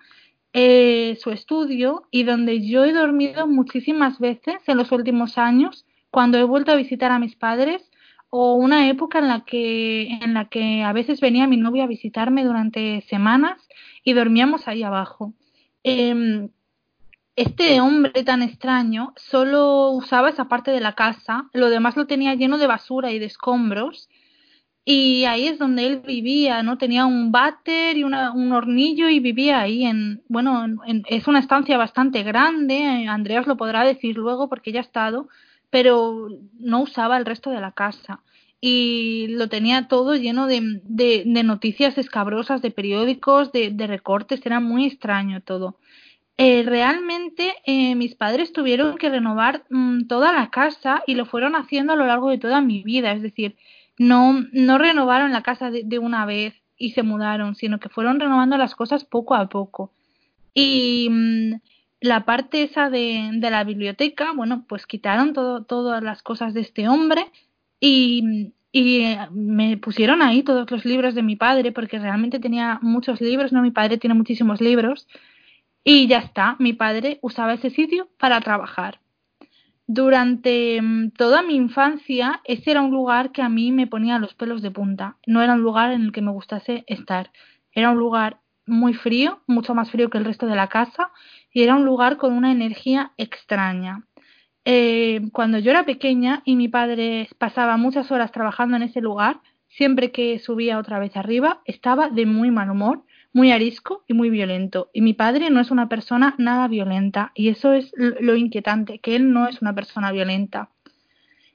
eh, 0.53 1.15
su 1.21 1.29
estudio 1.29 2.07
y 2.09 2.23
donde 2.23 2.67
yo 2.67 2.83
he 2.83 2.93
dormido 2.93 3.45
muchísimas 3.45 4.17
veces 4.17 4.55
en 4.65 4.75
los 4.75 4.91
últimos 4.91 5.37
años 5.37 5.85
cuando 6.09 6.39
he 6.39 6.43
vuelto 6.43 6.71
a 6.71 6.75
visitar 6.75 7.11
a 7.11 7.19
mis 7.19 7.35
padres 7.35 7.91
o 8.31 8.55
una 8.55 8.89
época 8.89 9.19
en 9.19 9.27
la 9.27 9.45
que 9.45 10.07
en 10.07 10.33
la 10.33 10.49
que 10.49 10.81
a 10.81 10.93
veces 10.93 11.21
venía 11.21 11.45
mi 11.45 11.57
novia 11.57 11.83
a 11.83 11.87
visitarme 11.87 12.43
durante 12.43 13.01
semanas 13.01 13.61
y 14.03 14.13
dormíamos 14.13 14.67
ahí 14.67 14.81
abajo. 14.81 15.35
Eh, 15.83 16.49
este 17.35 17.79
hombre 17.81 18.23
tan 18.23 18.41
extraño 18.41 19.13
solo 19.15 19.91
usaba 19.91 20.29
esa 20.29 20.45
parte 20.45 20.71
de 20.71 20.81
la 20.81 20.93
casa, 20.93 21.49
lo 21.53 21.69
demás 21.69 21.95
lo 21.95 22.07
tenía 22.07 22.35
lleno 22.35 22.57
de 22.57 22.67
basura 22.67 23.11
y 23.11 23.19
de 23.19 23.25
escombros. 23.25 24.09
Y 24.83 25.25
ahí 25.25 25.47
es 25.47 25.59
donde 25.59 25.85
él 25.85 26.01
vivía, 26.05 26.63
¿no? 26.63 26.77
Tenía 26.77 27.05
un 27.05 27.31
váter 27.31 27.97
y 27.97 28.03
una, 28.03 28.31
un 28.31 28.51
hornillo 28.51 29.09
y 29.09 29.19
vivía 29.19 29.61
ahí 29.61 29.85
en, 29.85 30.23
bueno, 30.27 30.65
en, 30.85 31.03
es 31.07 31.27
una 31.27 31.39
estancia 31.39 31.77
bastante 31.77 32.23
grande, 32.23 33.07
Andreas 33.07 33.45
lo 33.45 33.57
podrá 33.57 33.83
decir 33.83 34.17
luego 34.17 34.49
porque 34.49 34.71
ya 34.71 34.79
ha 34.79 34.83
estado, 34.83 35.29
pero 35.69 36.29
no 36.59 36.81
usaba 36.81 37.17
el 37.17 37.25
resto 37.25 37.51
de 37.51 37.61
la 37.61 37.73
casa 37.73 38.21
y 38.61 39.27
lo 39.29 39.49
tenía 39.49 39.87
todo 39.87 40.15
lleno 40.15 40.45
de, 40.45 40.81
de, 40.83 41.23
de 41.25 41.43
noticias 41.43 41.97
escabrosas, 41.97 42.61
de 42.61 42.69
periódicos, 42.69 43.51
de, 43.51 43.71
de, 43.71 43.87
recortes, 43.87 44.45
era 44.45 44.59
muy 44.59 44.85
extraño 44.85 45.41
todo. 45.41 45.77
Eh, 46.37 46.63
realmente 46.65 47.53
eh, 47.65 47.93
mis 47.95 48.15
padres 48.15 48.51
tuvieron 48.51 48.97
que 48.97 49.09
renovar 49.09 49.63
mmm, 49.69 50.07
toda 50.07 50.33
la 50.33 50.49
casa 50.49 51.03
y 51.05 51.15
lo 51.15 51.25
fueron 51.25 51.55
haciendo 51.55 51.93
a 51.93 51.95
lo 51.95 52.07
largo 52.07 52.29
de 52.29 52.39
toda 52.39 52.61
mi 52.61 52.83
vida, 52.83 53.11
es 53.11 53.21
decir, 53.21 53.55
no, 53.97 54.45
no 54.51 54.77
renovaron 54.77 55.31
la 55.31 55.43
casa 55.43 55.69
de, 55.69 55.99
una 55.99 56.25
vez 56.25 56.55
y 56.77 56.91
se 56.91 57.03
mudaron, 57.03 57.55
sino 57.55 57.79
que 57.79 57.89
fueron 57.89 58.19
renovando 58.19 58.57
las 58.57 58.75
cosas 58.75 59.05
poco 59.05 59.35
a 59.35 59.49
poco. 59.49 59.91
Y 60.53 61.09
mmm, 61.11 61.53
la 61.99 62.25
parte 62.25 62.63
esa 62.63 62.89
de, 62.89 63.29
de, 63.33 63.51
la 63.51 63.63
biblioteca, 63.63 64.31
bueno, 64.35 64.65
pues 64.67 64.87
quitaron 64.87 65.33
todo, 65.33 65.63
todas 65.63 66.01
las 66.01 66.23
cosas 66.23 66.53
de 66.55 66.61
este 66.61 66.89
hombre 66.89 67.27
y, 67.79 68.53
y 68.71 69.15
me 69.31 69.77
pusieron 69.77 70.21
ahí 70.21 70.43
todos 70.43 70.69
los 70.71 70.85
libros 70.85 71.13
de 71.13 71.23
mi 71.23 71.35
padre, 71.35 71.71
porque 71.71 71.99
realmente 71.99 72.39
tenía 72.39 72.79
muchos 72.81 73.21
libros, 73.21 73.51
¿no? 73.51 73.61
Mi 73.61 73.71
padre 73.71 73.97
tiene 73.97 74.13
muchísimos 74.13 74.61
libros. 74.61 75.07
Y 75.83 76.07
ya 76.07 76.19
está, 76.19 76.55
mi 76.59 76.73
padre 76.73 77.19
usaba 77.21 77.53
ese 77.53 77.69
sitio 77.69 78.09
para 78.19 78.39
trabajar. 78.41 78.99
Durante 79.87 80.81
mm, 80.81 81.11
toda 81.11 81.41
mi 81.41 81.55
infancia, 81.55 82.41
ese 82.45 82.71
era 82.71 82.81
un 82.81 82.91
lugar 82.91 83.31
que 83.31 83.41
a 83.41 83.49
mí 83.49 83.71
me 83.71 83.87
ponía 83.87 84.19
los 84.19 84.33
pelos 84.35 84.61
de 84.61 84.71
punta. 84.71 85.17
No 85.25 85.41
era 85.41 85.53
un 85.53 85.61
lugar 85.61 85.91
en 85.91 86.03
el 86.03 86.11
que 86.11 86.21
me 86.21 86.31
gustase 86.31 86.83
estar. 86.87 87.31
Era 87.73 87.91
un 87.91 87.97
lugar 87.97 88.39
muy 88.65 88.93
frío, 88.93 89.41
mucho 89.47 89.73
más 89.73 89.91
frío 89.91 90.09
que 90.09 90.17
el 90.17 90.25
resto 90.25 90.45
de 90.45 90.55
la 90.55 90.69
casa, 90.69 91.11
y 91.51 91.63
era 91.63 91.75
un 91.75 91.83
lugar 91.83 92.17
con 92.17 92.33
una 92.33 92.51
energía 92.51 93.11
extraña. 93.17 94.05
Eh, 94.63 95.21
cuando 95.33 95.57
yo 95.57 95.71
era 95.71 95.85
pequeña 95.85 96.43
y 96.45 96.55
mi 96.55 96.67
padre 96.67 97.27
pasaba 97.39 97.75
muchas 97.77 98.11
horas 98.11 98.31
trabajando 98.31 98.77
en 98.77 98.83
ese 98.83 99.01
lugar, 99.01 99.41
siempre 99.67 100.11
que 100.11 100.37
subía 100.39 100.77
otra 100.77 100.99
vez 100.99 101.17
arriba, 101.17 101.61
estaba 101.65 102.09
de 102.09 102.25
muy 102.25 102.51
mal 102.51 102.69
humor, 102.69 103.03
muy 103.33 103.51
arisco 103.51 104.03
y 104.07 104.13
muy 104.13 104.29
violento. 104.29 104.89
Y 104.93 105.01
mi 105.01 105.13
padre 105.13 105.49
no 105.49 105.59
es 105.59 105.71
una 105.71 105.89
persona 105.89 106.35
nada 106.37 106.67
violenta, 106.67 107.31
y 107.35 107.49
eso 107.49 107.73
es 107.73 107.91
lo 107.97 108.35
inquietante, 108.35 108.99
que 108.99 109.15
él 109.15 109.31
no 109.31 109.47
es 109.47 109.61
una 109.61 109.73
persona 109.73 110.11
violenta. 110.11 110.69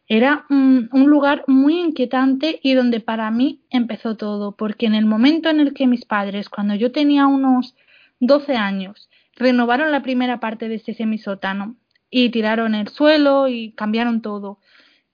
Era 0.08 0.46
un, 0.50 0.88
lugar 0.92 1.44
muy 1.48 1.80
inquietante 1.80 2.60
y 2.62 2.74
donde 2.74 3.00
para 3.00 3.30
mí 3.30 3.62
empezó 3.70 4.16
todo, 4.16 4.52
porque 4.52 4.86
en 4.86 4.94
el 4.94 5.04
momento 5.04 5.50
en 5.50 5.58
el 5.58 5.74
que 5.74 5.88
mis 5.88 6.04
padres, 6.04 6.48
cuando 6.48 6.74
yo 6.76 6.92
tenía 6.92 7.26
unos 7.26 7.74
12 8.20 8.54
años, 8.54 9.10
renovaron 9.34 9.90
la 9.90 10.02
primera 10.02 10.38
parte 10.38 10.68
de 10.68 10.76
ese 10.76 10.94
semisótano 10.94 11.76
y 12.08 12.30
tiraron 12.30 12.76
el 12.76 12.88
suelo 12.88 13.48
y 13.48 13.72
cambiaron 13.72 14.22
todo. 14.22 14.60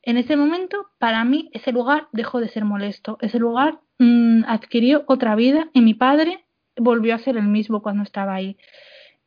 En 0.02 0.18
ese 0.18 0.36
momento, 0.36 0.88
para 0.98 1.24
mí, 1.24 1.48
ese 1.54 1.72
lugar 1.72 2.08
dejó 2.12 2.40
de 2.40 2.48
ser 2.48 2.64
molesto. 2.66 3.16
Ese 3.22 3.38
lugar 3.38 3.80
mmm, 3.98 4.42
adquirió 4.46 5.04
otra 5.06 5.34
vida 5.36 5.70
y 5.72 5.80
mi 5.80 5.94
padre 5.94 6.44
volvió 6.76 7.14
a 7.14 7.18
ser 7.18 7.36
el 7.36 7.46
mismo 7.46 7.82
cuando 7.82 8.02
estaba 8.02 8.34
ahí. 8.34 8.56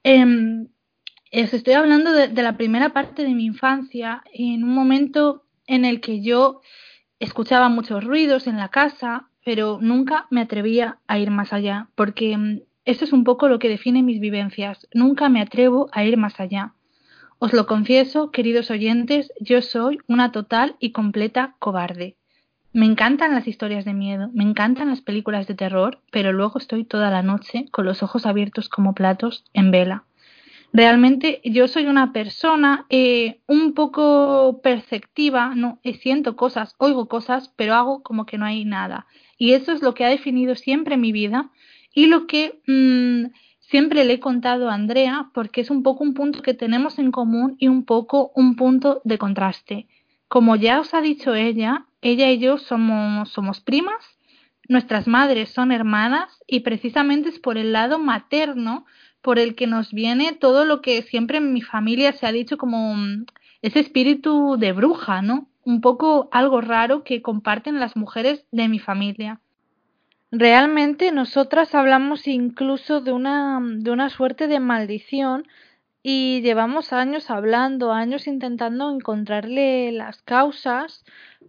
Os 0.04 1.54
estoy 1.54 1.74
hablando 1.74 2.12
de, 2.14 2.28
de, 2.28 2.42
la 2.44 2.58
primera 2.58 2.90
parte 2.94 3.24
de 3.24 3.34
mi 3.34 3.46
infancia, 3.46 4.24
en 4.34 4.64
un 4.64 4.74
momento 4.74 5.44
en 5.68 5.84
el 5.84 6.00
que 6.00 6.22
yo 6.22 6.62
escuchaba 7.20 7.70
muchos 7.70 8.04
ruidos 8.04 8.48
en 8.48 8.58
la 8.58 8.70
casa, 8.70 9.30
pero 9.44 9.80
nunca 9.82 10.28
me 10.30 10.42
atrevía 10.42 11.00
a 11.08 11.20
ir 11.20 11.32
más 11.32 11.54
allá, 11.54 11.90
porque 11.96 12.62
eso 12.86 13.04
es 13.04 13.14
un 13.14 13.24
poco 13.24 13.48
lo 13.48 13.60
que 13.60 13.70
define 13.70 14.04
mis 14.04 14.20
vivencias. 14.20 14.88
Nunca 14.94 15.28
me 15.28 15.42
atrevo 15.42 15.90
a 15.92 16.04
ir 16.04 16.18
más 16.18 16.40
allá. 16.40 16.74
Os 17.40 17.52
lo 17.52 17.66
confieso, 17.66 18.32
queridos 18.32 18.72
oyentes, 18.72 19.34
yo 19.40 19.62
soy 19.62 19.98
una 20.08 20.32
total 20.32 20.76
y 20.80 20.92
completa 20.92 21.56
cobarde. 21.60 22.16
Me 22.76 22.86
encantan 22.86 23.32
las 23.32 23.48
historias 23.48 23.86
de 23.86 23.94
miedo, 23.94 24.30
me 24.34 24.44
encantan 24.44 24.90
las 24.90 25.00
películas 25.00 25.48
de 25.48 25.56
terror, 25.56 26.00
pero 26.12 26.34
luego 26.34 26.60
estoy 26.60 26.84
toda 26.84 27.10
la 27.10 27.24
noche 27.24 27.68
con 27.72 27.86
los 27.86 28.04
ojos 28.04 28.26
abiertos 28.26 28.68
como 28.68 28.94
platos 28.94 29.46
en 29.54 29.72
vela. 29.72 30.04
Realmente 30.74 31.40
yo 31.46 31.70
soy 31.70 31.86
una 31.86 32.12
persona 32.12 32.86
eh, 32.90 33.40
un 33.48 33.74
poco 33.76 34.60
perceptiva, 34.62 35.56
no 35.56 35.80
eh, 35.84 35.94
siento 35.94 36.36
cosas, 36.36 36.76
oigo 36.78 37.08
cosas, 37.08 37.54
pero 37.56 37.76
hago 37.76 38.04
como 38.04 38.26
que 38.26 38.38
no 38.38 38.44
hay 38.44 38.66
nada. 38.66 39.08
Y 39.38 39.54
eso 39.54 39.72
es 39.72 39.82
lo 39.82 39.94
que 39.94 40.04
ha 40.04 40.10
definido 40.10 40.56
siempre 40.56 40.98
mi 40.98 41.14
vida 41.14 41.52
y 41.94 42.08
lo 42.08 42.28
que 42.28 42.60
mmm, 42.68 43.32
siempre 43.62 44.04
le 44.04 44.16
he 44.16 44.20
contado 44.20 44.70
a 44.70 44.74
Andrea 44.74 45.30
porque 45.34 45.62
es 45.62 45.70
un 45.70 45.82
poco 45.82 46.04
un 46.04 46.14
punto 46.14 46.42
que 46.42 46.54
tenemos 46.54 47.00
en 47.00 47.12
común 47.12 47.56
y 47.58 47.70
un 47.70 47.86
poco 47.86 48.34
un 48.36 48.58
punto 48.58 49.00
de 49.06 49.18
contraste. 49.18 49.88
Como 50.28 50.58
ya 50.58 50.82
os 50.82 50.94
ha 50.94 51.00
dicho 51.00 51.36
ella, 51.36 51.86
ella 52.06 52.30
y 52.30 52.38
yo 52.38 52.60
somos, 52.60 53.30
somos 53.30 53.62
primas, 53.62 53.98
nuestras 54.70 55.08
madres 55.08 55.50
son 55.50 55.72
hermanas 55.72 56.30
y 56.48 56.60
precisamente 56.60 57.30
es 57.30 57.40
por 57.40 57.58
el 57.58 57.74
lado 57.74 57.98
materno 57.98 58.86
por 59.24 59.40
el 59.40 59.56
que 59.56 59.66
nos 59.66 59.92
viene 59.92 60.34
todo 60.34 60.66
lo 60.66 60.82
que 60.82 61.02
siempre 61.02 61.40
en 61.40 61.52
mi 61.52 61.64
familia 61.64 62.14
se 62.14 62.28
ha 62.28 62.32
dicho 62.32 62.58
como 62.58 62.94
mm, 62.96 63.26
ese 63.64 63.80
espíritu 63.80 64.56
de 64.60 64.72
bruja, 64.72 65.24
¿no? 65.24 65.48
Un 65.64 65.82
poco 65.82 66.30
algo 66.32 66.62
raro 66.62 67.04
que 67.04 67.24
comparten 67.24 67.80
las 67.80 67.96
mujeres 67.96 68.46
de 68.52 68.68
mi 68.68 68.78
familia. 68.78 69.42
Realmente 70.32 71.12
nosotras 71.12 71.74
hablamos 71.74 72.28
incluso 72.28 73.02
de 73.02 73.14
una, 73.14 73.60
de 73.62 73.90
una 73.90 74.12
suerte 74.12 74.48
de 74.48 74.60
maldición 74.60 75.48
y 76.08 76.42
llevamos 76.42 76.94
años 76.94 77.32
hablando, 77.32 77.92
años 77.92 78.28
intentando 78.28 78.92
encontrarle 78.92 79.92
las 79.92 80.22
causas 80.22 81.04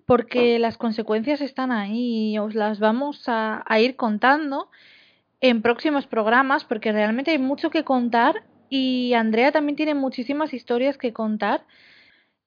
porque 0.06 0.58
las 0.58 0.78
consecuencias 0.78 1.42
están 1.42 1.72
ahí 1.72 2.32
y 2.32 2.38
os 2.38 2.54
las 2.54 2.80
vamos 2.80 3.24
a, 3.26 3.62
ir 3.78 3.96
contando 3.96 4.70
en 5.42 5.60
próximos 5.60 6.06
programas 6.06 6.64
porque 6.64 6.90
realmente 6.90 7.32
hay 7.32 7.38
mucho 7.38 7.68
que 7.68 7.84
contar 7.84 8.44
y 8.70 9.12
Andrea 9.12 9.52
también 9.52 9.76
tiene 9.76 9.92
muchísimas 9.92 10.54
historias 10.54 10.96
que 10.96 11.12
contar 11.12 11.66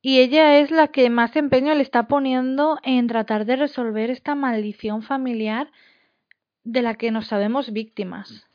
y 0.01 0.19
ella 0.19 0.57
es 0.57 0.71
la 0.71 0.87
que 0.87 1.11
más 1.11 1.35
empeño 1.35 1.75
le 1.75 1.83
está 1.83 2.07
poniendo 2.07 2.79
en 2.81 3.05
tratar 3.05 3.45
de 3.45 3.55
resolver 3.55 4.09
esta 4.09 4.33
maldición 4.33 5.03
familiar 5.03 5.71
de 6.63 6.81
la 6.81 6.95
que 6.95 7.11
nos 7.11 7.27
sabemos 7.27 7.71
víctimas. 7.71 8.48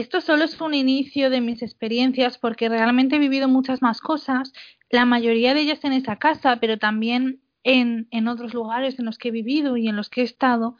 Esto 0.00 0.22
solo 0.22 0.44
es 0.44 0.58
un 0.62 0.72
inicio 0.72 1.28
de 1.28 1.42
mis 1.42 1.60
experiencias 1.60 2.38
porque 2.38 2.70
realmente 2.70 3.16
he 3.16 3.18
vivido 3.18 3.48
muchas 3.48 3.82
más 3.82 4.00
cosas, 4.00 4.50
la 4.88 5.04
mayoría 5.04 5.52
de 5.52 5.60
ellas 5.60 5.84
en 5.84 5.92
esa 5.92 6.16
casa, 6.16 6.56
pero 6.58 6.78
también 6.78 7.42
en, 7.64 8.08
en 8.10 8.26
otros 8.26 8.54
lugares 8.54 8.98
en 8.98 9.04
los 9.04 9.18
que 9.18 9.28
he 9.28 9.30
vivido 9.30 9.76
y 9.76 9.88
en 9.88 9.96
los 9.96 10.08
que 10.08 10.22
he 10.22 10.24
estado. 10.24 10.76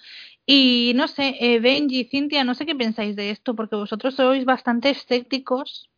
Y 0.46 0.92
no 0.96 1.06
sé, 1.06 1.36
eh, 1.38 1.60
Benji, 1.60 2.04
Cintia, 2.04 2.44
no 2.44 2.54
sé 2.54 2.64
qué 2.64 2.74
pensáis 2.74 3.14
de 3.14 3.28
esto, 3.28 3.54
porque 3.54 3.76
vosotros 3.76 4.14
sois 4.14 4.46
bastante 4.46 4.88
escépticos. 4.88 5.90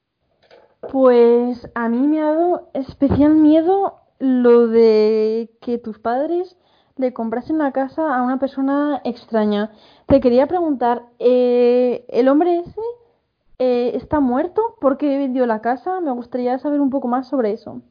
Pues 0.91 1.71
a 1.77 1.89
mí 1.89 2.05
me 2.05 2.23
ha 2.23 2.33
dado 2.33 2.71
especial 2.75 3.37
miedo 3.37 4.01
lo 4.19 4.67
de 4.67 5.49
que 5.61 5.79
tus 5.79 6.01
padres 6.01 6.57
le 6.97 7.13
comprasen 7.13 7.59
la 7.59 7.71
casa 7.71 8.17
a 8.17 8.23
una 8.23 8.41
persona 8.41 9.01
extraña. 9.05 9.71
Te 10.09 10.21
quería 10.21 10.49
preguntar, 10.49 11.05
eh, 11.21 12.05
¿el 12.09 12.27
hombre 12.27 12.59
ese 12.59 12.81
eh, 13.59 13.93
está 13.95 14.21
muerto? 14.21 14.77
¿Por 14.81 14.99
qué 14.99 15.19
vendió 15.19 15.47
la 15.47 15.61
casa? 15.61 16.01
Me 16.01 16.13
gustaría 16.13 16.59
saber 16.59 16.81
un 16.81 16.91
poco 16.91 17.09
más 17.09 17.29
sobre 17.29 17.53
eso. 17.53 17.83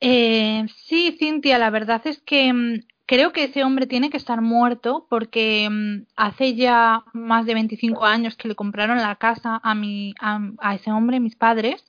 Eh, 0.00 0.66
sí, 0.86 1.16
Cintia, 1.18 1.58
la 1.58 1.70
verdad 1.70 2.02
es 2.06 2.20
que 2.20 2.52
mm, 2.52 2.80
creo 3.06 3.32
que 3.32 3.44
ese 3.44 3.64
hombre 3.64 3.86
tiene 3.86 4.10
que 4.10 4.16
estar 4.16 4.40
muerto 4.40 5.06
porque 5.08 5.68
mm, 5.70 6.06
hace 6.16 6.54
ya 6.54 7.04
más 7.12 7.46
de 7.46 7.54
25 7.54 8.04
años 8.04 8.36
que 8.36 8.48
le 8.48 8.54
compraron 8.54 8.98
la 8.98 9.16
casa 9.16 9.60
a, 9.62 9.74
mi, 9.74 10.14
a, 10.20 10.74
ese 10.74 10.92
hombre, 10.92 11.20
mis 11.20 11.36
padres. 11.36 11.84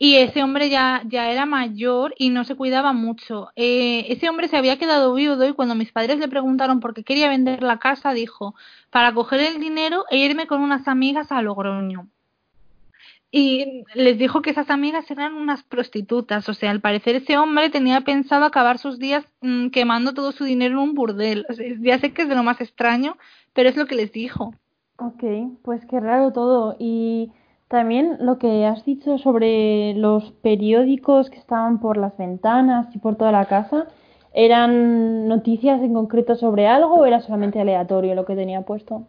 Y 0.00 0.16
ese 0.16 0.44
hombre 0.44 0.70
ya, 0.70 1.02
ya 1.06 1.30
era 1.30 1.44
mayor 1.46 2.14
y 2.18 2.30
no 2.30 2.44
se 2.44 2.54
cuidaba 2.54 2.92
mucho. 2.92 3.48
Eh, 3.56 4.06
ese 4.10 4.28
hombre 4.28 4.48
se 4.48 4.56
había 4.56 4.78
quedado 4.78 5.12
viudo 5.14 5.48
y 5.48 5.54
cuando 5.54 5.74
mis 5.74 5.90
padres 5.90 6.18
le 6.18 6.28
preguntaron 6.28 6.80
por 6.80 6.94
qué 6.94 7.02
quería 7.02 7.28
vender 7.28 7.62
la 7.64 7.78
casa, 7.78 8.12
dijo, 8.12 8.54
para 8.90 9.12
coger 9.12 9.40
el 9.40 9.60
dinero 9.60 10.04
e 10.10 10.18
irme 10.18 10.46
con 10.46 10.60
unas 10.60 10.86
amigas 10.86 11.32
a 11.32 11.42
Logroño 11.42 12.08
y 13.30 13.84
les 13.94 14.18
dijo 14.18 14.40
que 14.40 14.50
esas 14.50 14.70
amigas 14.70 15.10
eran 15.10 15.34
unas 15.34 15.62
prostitutas. 15.62 16.48
O 16.48 16.54
sea, 16.54 16.70
al 16.70 16.80
parecer 16.80 17.16
ese 17.16 17.36
hombre 17.36 17.68
tenía 17.68 18.00
pensado 18.00 18.44
acabar 18.44 18.78
sus 18.78 18.98
días 18.98 19.24
mm, 19.42 19.68
quemando 19.68 20.14
todo 20.14 20.32
su 20.32 20.44
dinero 20.44 20.74
en 20.74 20.90
un 20.90 20.94
burdel. 20.94 21.46
ya 21.80 21.98
sé 21.98 22.12
que 22.12 22.22
es 22.22 22.28
de 22.28 22.34
lo 22.34 22.42
más 22.42 22.60
extraño, 22.60 23.16
pero 23.52 23.68
es 23.68 23.76
lo 23.76 23.86
que 23.86 23.96
les 23.96 24.12
dijo. 24.12 24.54
Ok, 24.98 25.22
pues 25.62 25.84
qué 25.86 26.00
raro 26.00 26.32
todo. 26.32 26.76
Y 26.78 27.30
también 27.68 28.16
lo 28.20 28.38
que 28.38 28.64
has 28.64 28.84
dicho 28.86 29.18
sobre 29.18 29.92
los 29.94 30.32
periódicos 30.42 31.28
que 31.28 31.38
estaban 31.38 31.80
por 31.80 31.98
las 31.98 32.16
ventanas 32.16 32.94
y 32.94 32.98
por 32.98 33.16
toda 33.16 33.30
la 33.30 33.44
casa, 33.44 33.88
¿eran 34.32 35.28
noticias 35.28 35.82
en 35.82 35.92
concreto 35.92 36.34
sobre 36.34 36.66
algo 36.66 36.94
o 36.94 37.04
era 37.04 37.20
solamente 37.20 37.60
aleatorio 37.60 38.14
lo 38.14 38.24
que 38.24 38.36
tenía 38.36 38.62
puesto? 38.62 39.06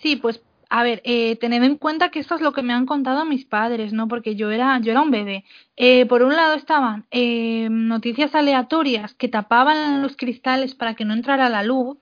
Sí, 0.00 0.16
pues 0.16 0.42
a 0.70 0.82
ver, 0.82 1.00
eh, 1.04 1.36
tened 1.36 1.62
en 1.62 1.76
cuenta 1.76 2.10
que 2.10 2.18
esto 2.18 2.34
es 2.34 2.42
lo 2.42 2.52
que 2.52 2.62
me 2.62 2.74
han 2.74 2.84
contado 2.86 3.24
mis 3.24 3.46
padres, 3.46 3.92
¿no? 3.92 4.06
Porque 4.06 4.36
yo 4.36 4.50
era, 4.50 4.78
yo 4.80 4.90
era 4.92 5.00
un 5.00 5.10
bebé. 5.10 5.44
Eh, 5.76 6.04
por 6.06 6.22
un 6.22 6.36
lado 6.36 6.54
estaban 6.54 7.06
eh, 7.10 7.68
noticias 7.70 8.34
aleatorias 8.34 9.14
que 9.14 9.28
tapaban 9.28 10.02
los 10.02 10.16
cristales 10.16 10.74
para 10.74 10.94
que 10.94 11.04
no 11.06 11.14
entrara 11.14 11.48
la 11.48 11.62
luz, 11.62 11.96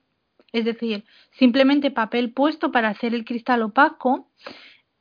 es 0.51 0.65
decir, 0.65 1.05
simplemente 1.31 1.91
papel 1.91 2.33
puesto 2.33 2.71
para 2.71 2.89
hacer 2.89 3.13
el 3.13 3.25
cristal 3.25 3.61
opaco. 3.63 4.29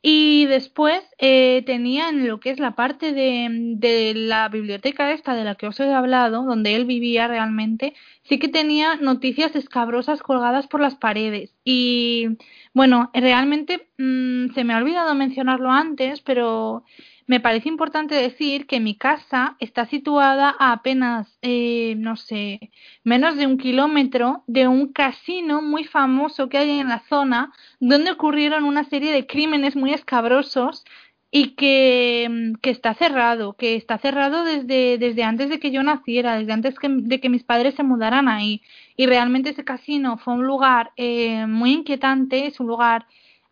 Y 0.03 0.47
después 0.47 1.03
eh, 1.19 1.63
tenía 1.67 2.09
en 2.11 2.29
lo 2.29 2.39
que 2.39 2.51
es 2.51 2.61
la 2.61 2.77
parte 2.77 3.13
de, 3.13 3.49
de, 3.77 4.15
la 4.15 4.49
biblioteca 4.49 5.13
esta 5.13 5.35
de 5.35 5.45
la 5.45 5.57
que 5.57 5.67
os 5.67 5.81
he 5.81 5.93
hablado, 5.93 6.45
donde 6.45 6.77
él 6.77 6.85
vivía 6.85 7.27
realmente, 7.27 7.95
sí 8.23 8.39
que 8.39 8.49
tenía 8.49 8.97
noticias 8.97 9.57
escabrosas 9.57 10.23
colgadas 10.23 10.69
por 10.69 10.81
las 10.81 10.95
paredes. 10.95 11.55
Y 11.65 12.29
bueno, 12.73 13.11
realmente 13.15 13.89
mmm, 13.99 14.53
se 14.55 14.65
me 14.65 14.75
ha 14.75 14.79
olvidado 14.79 15.15
mencionarlo 15.15 15.71
antes, 15.71 16.21
pero 16.21 16.85
me 17.27 17.41
parece 17.41 17.69
importante 17.69 18.15
decir 18.15 18.67
que 18.67 18.81
mi 18.81 18.97
casa 18.97 19.57
está 19.59 19.87
situada 19.87 20.55
a 20.59 20.73
apenas, 20.73 21.39
eh, 21.43 21.95
no 21.99 22.17
sé, 22.17 22.71
menos 23.05 23.37
de 23.37 23.47
un 23.47 23.59
kilómetro 23.59 24.45
de 24.47 24.69
un 24.69 24.93
casino 24.93 25.61
muy 25.61 25.85
famoso 25.85 26.49
que 26.49 26.59
hay 26.59 26.79
en 26.79 26.89
la 26.89 27.03
zona, 27.09 27.53
donde 27.81 28.13
ocurrieron 28.13 28.65
una 28.65 28.85
serie 28.85 29.13
de 29.13 29.27
crímenes 29.27 29.75
muy 29.77 29.93
escabrosos 29.93 30.85
y 31.31 31.55
que, 31.57 32.29
mm, 32.31 32.55
que 32.63 32.71
está 32.71 32.95
cerrado, 32.95 33.55
que 33.57 33.75
está 33.77 33.99
cerrado 33.99 34.45
desde, 34.45 34.97
desde 34.99 35.25
antes 35.25 35.49
de 35.51 35.59
que 35.59 35.71
yo 35.73 35.83
naciera, 35.83 36.39
desde 36.39 36.53
antes 36.53 36.77
de 36.81 37.21
que 37.21 37.29
mis 37.29 37.43
padres 37.43 37.75
se 37.75 37.83
mudaran 37.83 38.29
ahí. 38.29 38.63
Y 38.97 39.07
realmente 39.07 39.51
ese 39.51 39.65
casino 39.65 40.17
fue 40.19 40.35
un 40.35 40.47
lugar 40.47 40.93
eh, 40.97 41.47
muy 41.47 41.73
inquietante, 41.73 42.47
es 42.47 42.61
un 42.61 42.69
lugar 42.69 43.07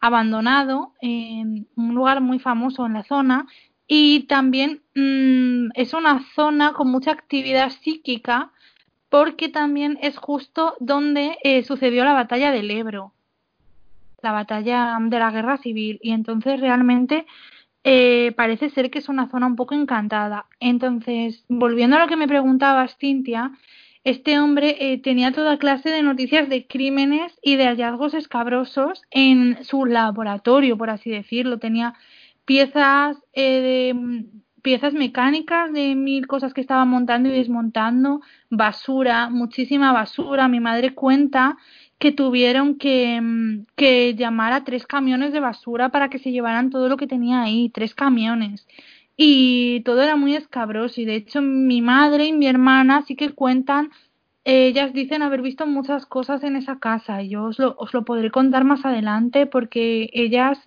abandonado, 0.05 0.92
en 1.00 1.66
un 1.76 1.94
lugar 1.94 2.20
muy 2.20 2.38
famoso 2.38 2.84
en 2.84 2.92
la 2.92 3.05
zona 3.05 3.46
y 3.86 4.24
también 4.24 4.82
mmm, 4.94 5.70
es 5.74 5.94
una 5.94 6.22
zona 6.34 6.74
con 6.74 6.90
mucha 6.90 7.11
actividad 7.11 7.70
psíquica 7.70 8.50
porque 9.09 9.48
también 9.48 9.98
es 10.02 10.18
justo 10.18 10.74
donde 10.78 11.38
eh, 11.42 11.62
sucedió 11.64 12.05
la 12.05 12.12
batalla 12.12 12.50
del 12.50 12.70
Ebro, 12.70 13.14
la 14.20 14.32
batalla 14.32 14.98
de 15.00 15.18
la 15.18 15.30
guerra 15.30 15.57
civil 15.57 15.98
y 16.02 16.11
entonces 16.11 16.61
realmente 16.61 17.24
eh, 17.82 18.32
parece 18.36 18.68
ser 18.68 18.90
que 18.90 18.98
es 18.98 19.09
una 19.09 19.30
zona 19.30 19.46
un 19.46 19.57
poco 19.57 19.74
encantada. 19.74 20.44
Entonces, 20.61 21.46
volviendo 21.48 21.96
a 21.96 22.00
lo 22.00 22.09
que 22.09 22.16
me 22.16 22.28
preguntabas, 22.28 22.98
Cintia, 22.98 23.52
este 24.05 24.38
hombre 24.38 24.76
eh, 24.78 24.98
tenía 24.98 25.32
toda 25.32 25.59
clase 25.59 25.88
de 25.88 26.02
noticias 26.02 26.50
de 26.50 26.66
crímenes 26.66 27.32
y 27.42 27.57
de 27.57 27.64
hallazgos 27.64 28.12
escabrosos 28.12 29.02
en 29.11 29.64
su 29.64 29.86
laboratorio, 29.86 30.76
por 30.76 30.90
así 30.90 31.11
decirlo. 31.11 31.59
Tenía 31.59 31.94
piezas, 32.44 33.16
eh, 33.32 33.94
de, 33.94 34.24
piezas 34.61 34.92
mecánicas 34.92 35.72
de 35.72 35.94
mil 35.94 36.26
cosas 36.26 36.52
que 36.52 36.61
estaba 36.61 36.84
montando 36.84 37.30
y 37.30 37.32
desmontando, 37.32 38.20
basura, 38.50 39.30
muchísima 39.30 39.92
basura. 39.92 40.48
Mi 40.48 40.61
madre 40.61 40.94
cuenta 40.94 41.57
que 41.98 42.12
tuvieron 42.12 42.76
que, 42.76 43.20
mm, 43.22 43.66
que 43.74 44.14
llamar 44.14 44.52
a 44.52 44.64
tres 44.64 44.86
camiones 44.86 45.32
de 45.32 45.40
basura 45.40 45.88
para 45.88 46.11
que 46.11 46.18
se 46.18 46.30
llevaran 46.30 46.68
todo 46.68 46.91
lo 46.91 46.99
que 46.99 47.07
tenía 47.07 47.42
ahí, 47.42 47.70
tres 47.70 47.95
camiones 47.95 48.66
y 49.16 49.80
todo 49.82 50.03
era 50.03 50.16
muy 50.16 50.34
escabroso 50.34 51.00
y 51.00 51.04
de 51.04 51.16
hecho 51.16 51.42
mi 51.42 51.82
madre 51.82 52.26
y 52.26 52.32
mi 52.32 52.46
hermana 52.46 53.03
sí 53.07 53.16
que 53.16 53.30
cuentan, 53.30 53.91
ellas 54.45 54.92
dicen 54.92 55.22
haber 55.22 55.42
visto 55.42 55.66
muchas 55.66 56.07
cosas 56.07 56.42
en 56.45 56.57
esa 56.57 56.78
casa 56.78 57.22
yo 57.22 57.45
os 57.45 57.58
lo, 57.58 57.76
os 57.78 57.95
lo 57.95 58.04
podré 58.04 58.30
contar 58.30 58.64
más 58.64 58.84
adelante 58.84 59.46
porque 59.46 60.11
ellas 60.12 60.58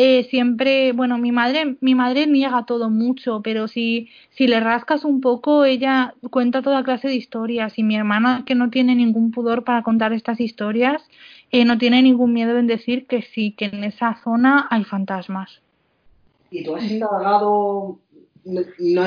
eh, 0.00 0.28
siempre, 0.30 0.92
bueno, 0.92 1.18
mi 1.18 1.32
madre, 1.32 1.76
mi 1.80 1.96
madre 1.96 2.28
niega 2.28 2.64
todo 2.66 2.88
mucho, 2.88 3.42
pero 3.42 3.66
si, 3.66 4.08
si 4.30 4.46
le 4.46 4.60
rascas 4.60 5.04
un 5.04 5.20
poco, 5.20 5.64
ella 5.64 6.14
cuenta 6.30 6.62
toda 6.62 6.84
clase 6.84 7.08
de 7.08 7.16
historias 7.16 7.76
y 7.80 7.82
mi 7.82 7.96
hermana, 7.96 8.44
que 8.46 8.54
no 8.54 8.70
tiene 8.70 8.94
ningún 8.94 9.32
pudor 9.32 9.64
para 9.64 9.82
contar 9.82 10.12
estas 10.12 10.38
historias, 10.38 11.02
eh, 11.50 11.64
no 11.64 11.78
tiene 11.78 12.00
ningún 12.00 12.32
miedo 12.32 12.56
en 12.58 12.68
decir 12.68 13.08
que 13.08 13.22
sí, 13.22 13.56
que 13.58 13.64
en 13.64 13.82
esa 13.82 14.14
zona 14.22 14.68
hay 14.70 14.84
fantasmas. 14.84 15.62
¿Y 16.50 16.64
tú 16.64 16.74
has 16.74 16.90
indagado, 16.90 18.00
no 18.44 19.02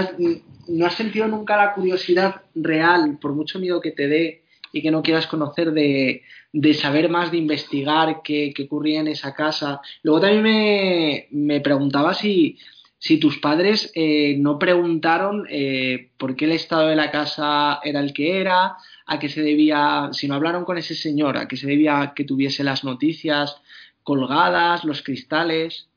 has, 0.85 0.93
sentido 0.95 1.27
nunca 1.27 1.57
la 1.57 1.73
curiosidad 1.73 2.41
real, 2.53 3.17
por 3.19 3.33
mucho 3.33 3.59
miedo 3.59 3.81
que 3.81 3.91
te 3.91 4.07
dé 4.07 4.43
y 4.71 4.81
que 4.81 4.91
no 4.91 5.01
quieras 5.01 5.27
conocer, 5.27 5.71
de, 5.71 6.23
de 6.53 6.73
saber 6.73 7.09
más, 7.09 7.31
de 7.31 7.37
investigar 7.37 8.21
qué, 8.23 8.53
qué, 8.55 8.63
ocurría 8.63 9.01
en 9.01 9.07
esa 9.07 9.33
casa? 9.33 9.81
Luego 10.03 10.21
también 10.21 10.43
me, 10.43 11.27
me 11.31 11.61
preguntaba 11.61 12.13
si, 12.13 12.57
si 13.01 13.17
tus 13.17 13.39
padres 13.39 13.91
eh, 13.95 14.35
no 14.37 14.59
preguntaron 14.59 15.47
eh, 15.49 16.11
por 16.17 16.35
qué 16.35 16.45
el 16.45 16.51
estado 16.51 16.87
de 16.87 16.95
la 16.95 17.09
casa 17.09 17.79
era 17.83 17.99
el 17.99 18.13
que 18.13 18.39
era, 18.39 18.75
a 19.07 19.19
qué 19.19 19.27
se 19.27 19.41
debía, 19.41 20.09
si 20.11 20.27
no 20.27 20.35
hablaron 20.35 20.65
con 20.65 20.77
ese 20.77 20.93
señor, 20.93 21.35
a 21.35 21.47
qué 21.47 21.57
se 21.57 21.65
debía 21.65 22.13
que 22.15 22.25
tuviese 22.25 22.63
las 22.63 22.83
noticias 22.83 23.59
colgadas, 24.03 24.83
los 24.85 25.01
cristales. 25.01 25.89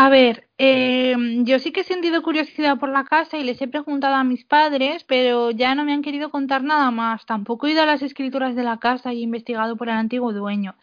A 0.00 0.08
ver, 0.10 0.48
eh, 0.58 1.16
yo 1.42 1.58
sí 1.58 1.72
que 1.72 1.80
he 1.80 1.84
sentido 1.84 2.22
curiosidad 2.22 2.78
por 2.78 2.88
la 2.88 3.02
casa 3.02 3.36
y 3.36 3.42
les 3.42 3.60
he 3.60 3.66
preguntado 3.66 4.14
a 4.14 4.22
mis 4.22 4.44
padres, 4.44 5.02
pero 5.02 5.50
ya 5.50 5.74
no 5.74 5.84
me 5.84 5.92
han 5.92 6.02
querido 6.02 6.30
contar 6.30 6.62
nada 6.62 6.92
más. 6.92 7.26
Tampoco 7.26 7.66
he 7.66 7.72
ido 7.72 7.82
a 7.82 7.86
las 7.86 8.02
escrituras 8.02 8.54
de 8.54 8.62
la 8.62 8.78
casa 8.78 9.12
y 9.12 9.18
he 9.18 9.22
investigado 9.22 9.76
por 9.76 9.88
el 9.88 9.96
antiguo 9.96 10.32
dueño. 10.32 10.76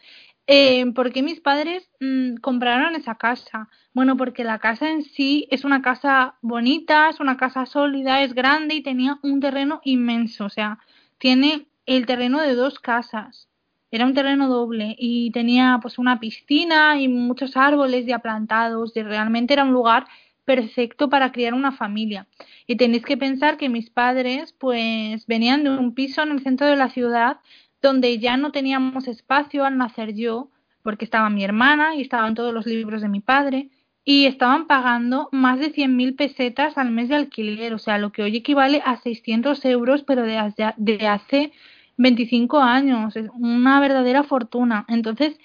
Eh, 0.46 0.84
¿Por 0.92 1.14
qué 1.14 1.22
mis 1.22 1.40
padres 1.40 1.88
mm, 1.98 2.36
compraron 2.42 2.94
esa 2.94 3.14
casa? 3.14 3.70
Bueno, 3.94 4.18
porque 4.18 4.44
la 4.44 4.58
casa 4.58 4.90
en 4.90 5.02
sí 5.02 5.48
es 5.50 5.64
una 5.64 5.80
casa 5.80 6.34
bonita, 6.42 7.08
es 7.08 7.18
una 7.18 7.38
casa 7.38 7.64
sólida, 7.64 8.22
es 8.22 8.34
grande 8.34 8.74
y 8.74 8.82
tenía 8.82 9.18
un 9.22 9.40
terreno 9.40 9.80
inmenso. 9.84 10.44
O 10.44 10.50
sea, 10.50 10.78
tiene 11.16 11.68
el 11.86 12.04
terreno 12.04 12.42
de 12.42 12.54
dos 12.54 12.80
casas. 12.80 13.48
Era 13.96 14.04
un 14.04 14.12
terreno 14.12 14.46
doble 14.48 14.94
y 14.98 15.30
tenía 15.30 15.78
pues 15.80 15.98
una 15.98 16.20
piscina 16.20 17.00
y 17.00 17.08
muchos 17.08 17.56
árboles 17.56 18.04
ya 18.04 18.18
plantados 18.18 18.94
y 18.94 19.02
realmente 19.02 19.54
era 19.54 19.64
un 19.64 19.72
lugar 19.72 20.06
perfecto 20.44 21.08
para 21.08 21.32
criar 21.32 21.54
una 21.54 21.72
familia. 21.72 22.26
Y 22.66 22.76
tenéis 22.76 23.06
que 23.06 23.16
pensar 23.16 23.56
que 23.56 23.70
mis 23.70 23.88
padres 23.88 24.52
pues 24.52 25.26
venían 25.26 25.64
de 25.64 25.70
un 25.70 25.94
piso 25.94 26.22
en 26.22 26.30
el 26.32 26.42
centro 26.42 26.66
de 26.66 26.76
la 26.76 26.90
ciudad 26.90 27.38
donde 27.80 28.18
ya 28.18 28.36
no 28.36 28.52
teníamos 28.52 29.08
espacio 29.08 29.64
al 29.64 29.78
nacer 29.78 30.14
yo, 30.14 30.50
porque 30.82 31.06
estaba 31.06 31.30
mi 31.30 31.42
hermana 31.42 31.94
y 31.94 32.02
estaban 32.02 32.34
todos 32.34 32.52
los 32.52 32.66
libros 32.66 33.00
de 33.00 33.08
mi 33.08 33.20
padre, 33.20 33.70
y 34.04 34.26
estaban 34.26 34.66
pagando 34.66 35.28
más 35.32 35.58
de 35.58 35.72
100.000 35.72 36.16
pesetas 36.16 36.78
al 36.78 36.90
mes 36.90 37.08
de 37.08 37.16
alquiler, 37.16 37.74
o 37.74 37.78
sea, 37.78 37.98
lo 37.98 38.12
que 38.12 38.22
hoy 38.22 38.36
equivale 38.36 38.82
a 38.84 38.96
600 38.98 39.64
euros, 39.64 40.04
pero 40.04 40.22
de, 40.22 40.38
de 40.76 41.08
hace 41.08 41.52
25 41.96 42.58
años, 42.58 43.16
es 43.16 43.28
una 43.38 43.80
verdadera 43.80 44.22
fortuna. 44.24 44.84
Entonces, 44.88 45.38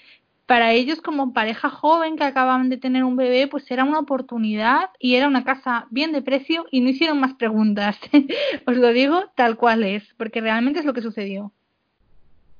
para 0.46 0.72
ellos 0.72 1.00
como 1.00 1.32
pareja 1.32 1.70
joven 1.70 2.16
que 2.16 2.24
acababan 2.24 2.68
de 2.68 2.76
tener 2.76 3.04
un 3.04 3.16
bebé, 3.16 3.46
pues 3.48 3.70
era 3.70 3.84
una 3.84 4.00
oportunidad 4.00 4.90
y 4.98 5.14
era 5.14 5.28
una 5.28 5.44
casa 5.44 5.86
bien 5.90 6.12
de 6.12 6.22
precio 6.22 6.66
y 6.70 6.80
no 6.80 6.90
hicieron 6.90 7.20
más 7.20 7.34
preguntas. 7.34 7.98
Os 8.66 8.76
lo 8.76 8.92
digo 8.92 9.24
tal 9.34 9.56
cual 9.56 9.84
es, 9.84 10.02
porque 10.16 10.40
realmente 10.40 10.80
es 10.80 10.84
lo 10.84 10.94
que 10.94 11.02
sucedió 11.02 11.52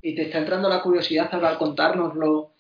y 0.03 0.15
te 0.15 0.23
está 0.23 0.39
entrando 0.39 0.69
la 0.69 0.83
curiosidad 0.83 1.33
al 1.33 1.57
contárnoslo, 1.57 2.51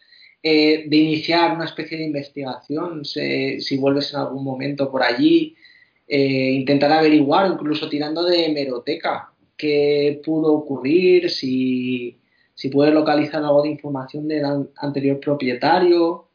eh, 0.42 0.84
de 0.88 0.96
iniciar 0.96 1.54
una 1.54 1.64
especie 1.64 1.98
de 1.98 2.04
investigación, 2.04 3.04
si 3.04 3.76
vuelves 3.76 4.12
en 4.14 4.20
algún 4.20 4.44
momento 4.44 4.90
por 4.90 5.02
allí, 5.02 5.56
eh, 6.06 6.52
intentar 6.52 6.92
averiguar, 6.92 7.50
incluso 7.50 7.88
tirando 7.88 8.24
de 8.24 8.46
hemeroteca, 8.46 9.31
qué 9.56 10.20
pudo 10.24 10.52
ocurrir, 10.52 11.30
si, 11.30 12.20
si 12.54 12.68
puedes 12.68 12.94
localizar 12.94 13.42
algo 13.42 13.62
de 13.62 13.70
información 13.70 14.28
del 14.28 14.44
anterior 14.76 15.20
propietario. 15.20 16.26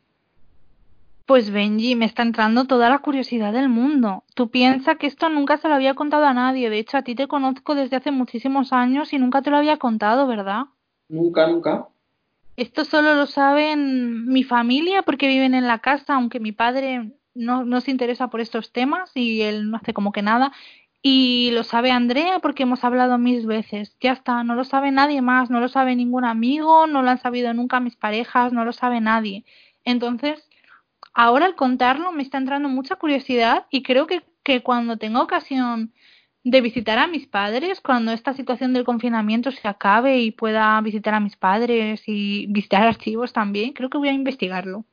Pues 1.25 1.51
Benji, 1.51 1.95
me 1.95 2.05
está 2.05 2.21
entrando 2.23 2.65
toda 2.65 2.89
la 2.89 2.99
curiosidad 2.99 3.51
del 3.51 3.67
mundo. 3.67 4.23
Tú 4.33 4.49
piensas 4.49 4.97
que 4.97 5.07
esto 5.07 5.27
nunca 5.27 5.57
se 5.57 5.67
lo 5.67 5.75
había 5.75 5.93
contado 5.93 6.25
a 6.25 6.33
nadie. 6.33 6.69
De 6.69 6.79
hecho, 6.79 6.97
a 6.97 7.01
ti 7.01 7.15
te 7.15 7.27
conozco 7.27 7.75
desde 7.75 7.97
hace 7.97 8.11
muchísimos 8.11 8.71
años 8.71 9.11
y 9.11 9.19
nunca 9.19 9.41
te 9.41 9.49
lo 9.49 9.57
había 9.57 9.75
contado, 9.75 10.25
¿verdad? 10.25 10.67
Nunca, 11.09 11.47
nunca. 11.47 11.89
Esto 12.55 12.85
solo 12.85 13.13
lo 13.13 13.25
saben 13.25 14.25
mi 14.25 14.43
familia 14.43 15.03
porque 15.03 15.27
viven 15.27 15.53
en 15.53 15.67
la 15.67 15.79
casa, 15.79 16.15
aunque 16.15 16.39
mi 16.39 16.53
padre 16.53 17.11
no, 17.35 17.65
no 17.65 17.81
se 17.81 17.91
interesa 17.91 18.29
por 18.29 18.41
estos 18.41 18.71
temas 18.71 19.11
y 19.13 19.41
él 19.41 19.69
no 19.69 19.77
hace 19.77 19.93
como 19.93 20.11
que 20.11 20.21
nada. 20.21 20.53
Y 21.09 21.51
lo 21.51 21.63
sabe 21.63 21.91
Andrea 21.91 22.39
porque 22.39 22.63
hemos 22.63 22.83
hablado 22.83 23.17
mil 23.17 23.47
veces. 23.47 23.95
Ya 24.01 24.11
está, 24.11 24.43
no 24.43 24.55
lo 24.55 24.65
sabe 24.65 24.91
nadie 24.91 25.21
más, 25.21 25.49
no 25.49 25.61
lo 25.61 25.69
sabe 25.69 25.95
ningún 25.95 26.25
amigo, 26.25 26.85
no 26.85 27.01
lo 27.01 27.09
han 27.09 27.21
sabido 27.21 27.53
nunca 27.53 27.79
mis 27.79 27.95
parejas, 27.95 28.51
no 28.51 28.65
lo 28.65 28.73
sabe 28.73 28.99
nadie. 28.99 29.45
Entonces, 29.85 30.49
ahora 31.13 31.45
al 31.45 31.55
contarlo 31.55 32.11
me 32.11 32.23
está 32.23 32.37
entrando 32.39 32.67
mucha 32.67 32.97
curiosidad 32.97 33.67
y 33.69 33.83
creo 33.83 34.05
que, 34.05 34.23
que 34.43 34.63
cuando 34.63 34.97
tenga 34.97 35.21
ocasión 35.21 35.93
de 36.43 36.59
visitar 36.59 36.99
a 36.99 37.07
mis 37.07 37.25
padres 37.25 37.79
cuando 37.79 38.11
esta 38.11 38.33
situación 38.33 38.73
del 38.73 38.83
confinamiento 38.83 39.51
se 39.51 39.65
acabe 39.65 40.19
y 40.19 40.31
pueda 40.31 40.81
visitar 40.81 41.13
a 41.13 41.21
mis 41.21 41.37
padres 41.37 42.03
y 42.05 42.47
visitar 42.47 42.83
archivos 42.83 43.31
también. 43.31 43.71
Creo 43.71 43.89
que 43.89 43.97
voy 43.97 44.09
a 44.09 44.11
investigarlo. 44.11 44.83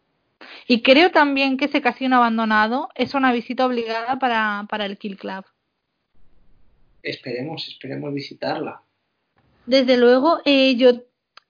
Y 0.69 0.83
creo 0.83 1.11
también 1.11 1.57
que 1.57 1.65
ese 1.65 1.83
casino 1.83 2.15
abandonado 2.19 2.89
es 2.95 3.15
una 3.15 3.33
visita 3.33 3.67
obligada 3.67 4.21
para, 4.21 4.67
para 4.69 4.87
el 4.87 4.97
Kill 4.97 5.17
Club. 5.17 5.45
Esperemos, 7.05 7.69
esperemos 7.69 8.13
visitarla. 8.13 8.83
Desde 9.67 9.97
luego, 9.97 10.41
eh, 10.45 10.75
yo 10.77 11.03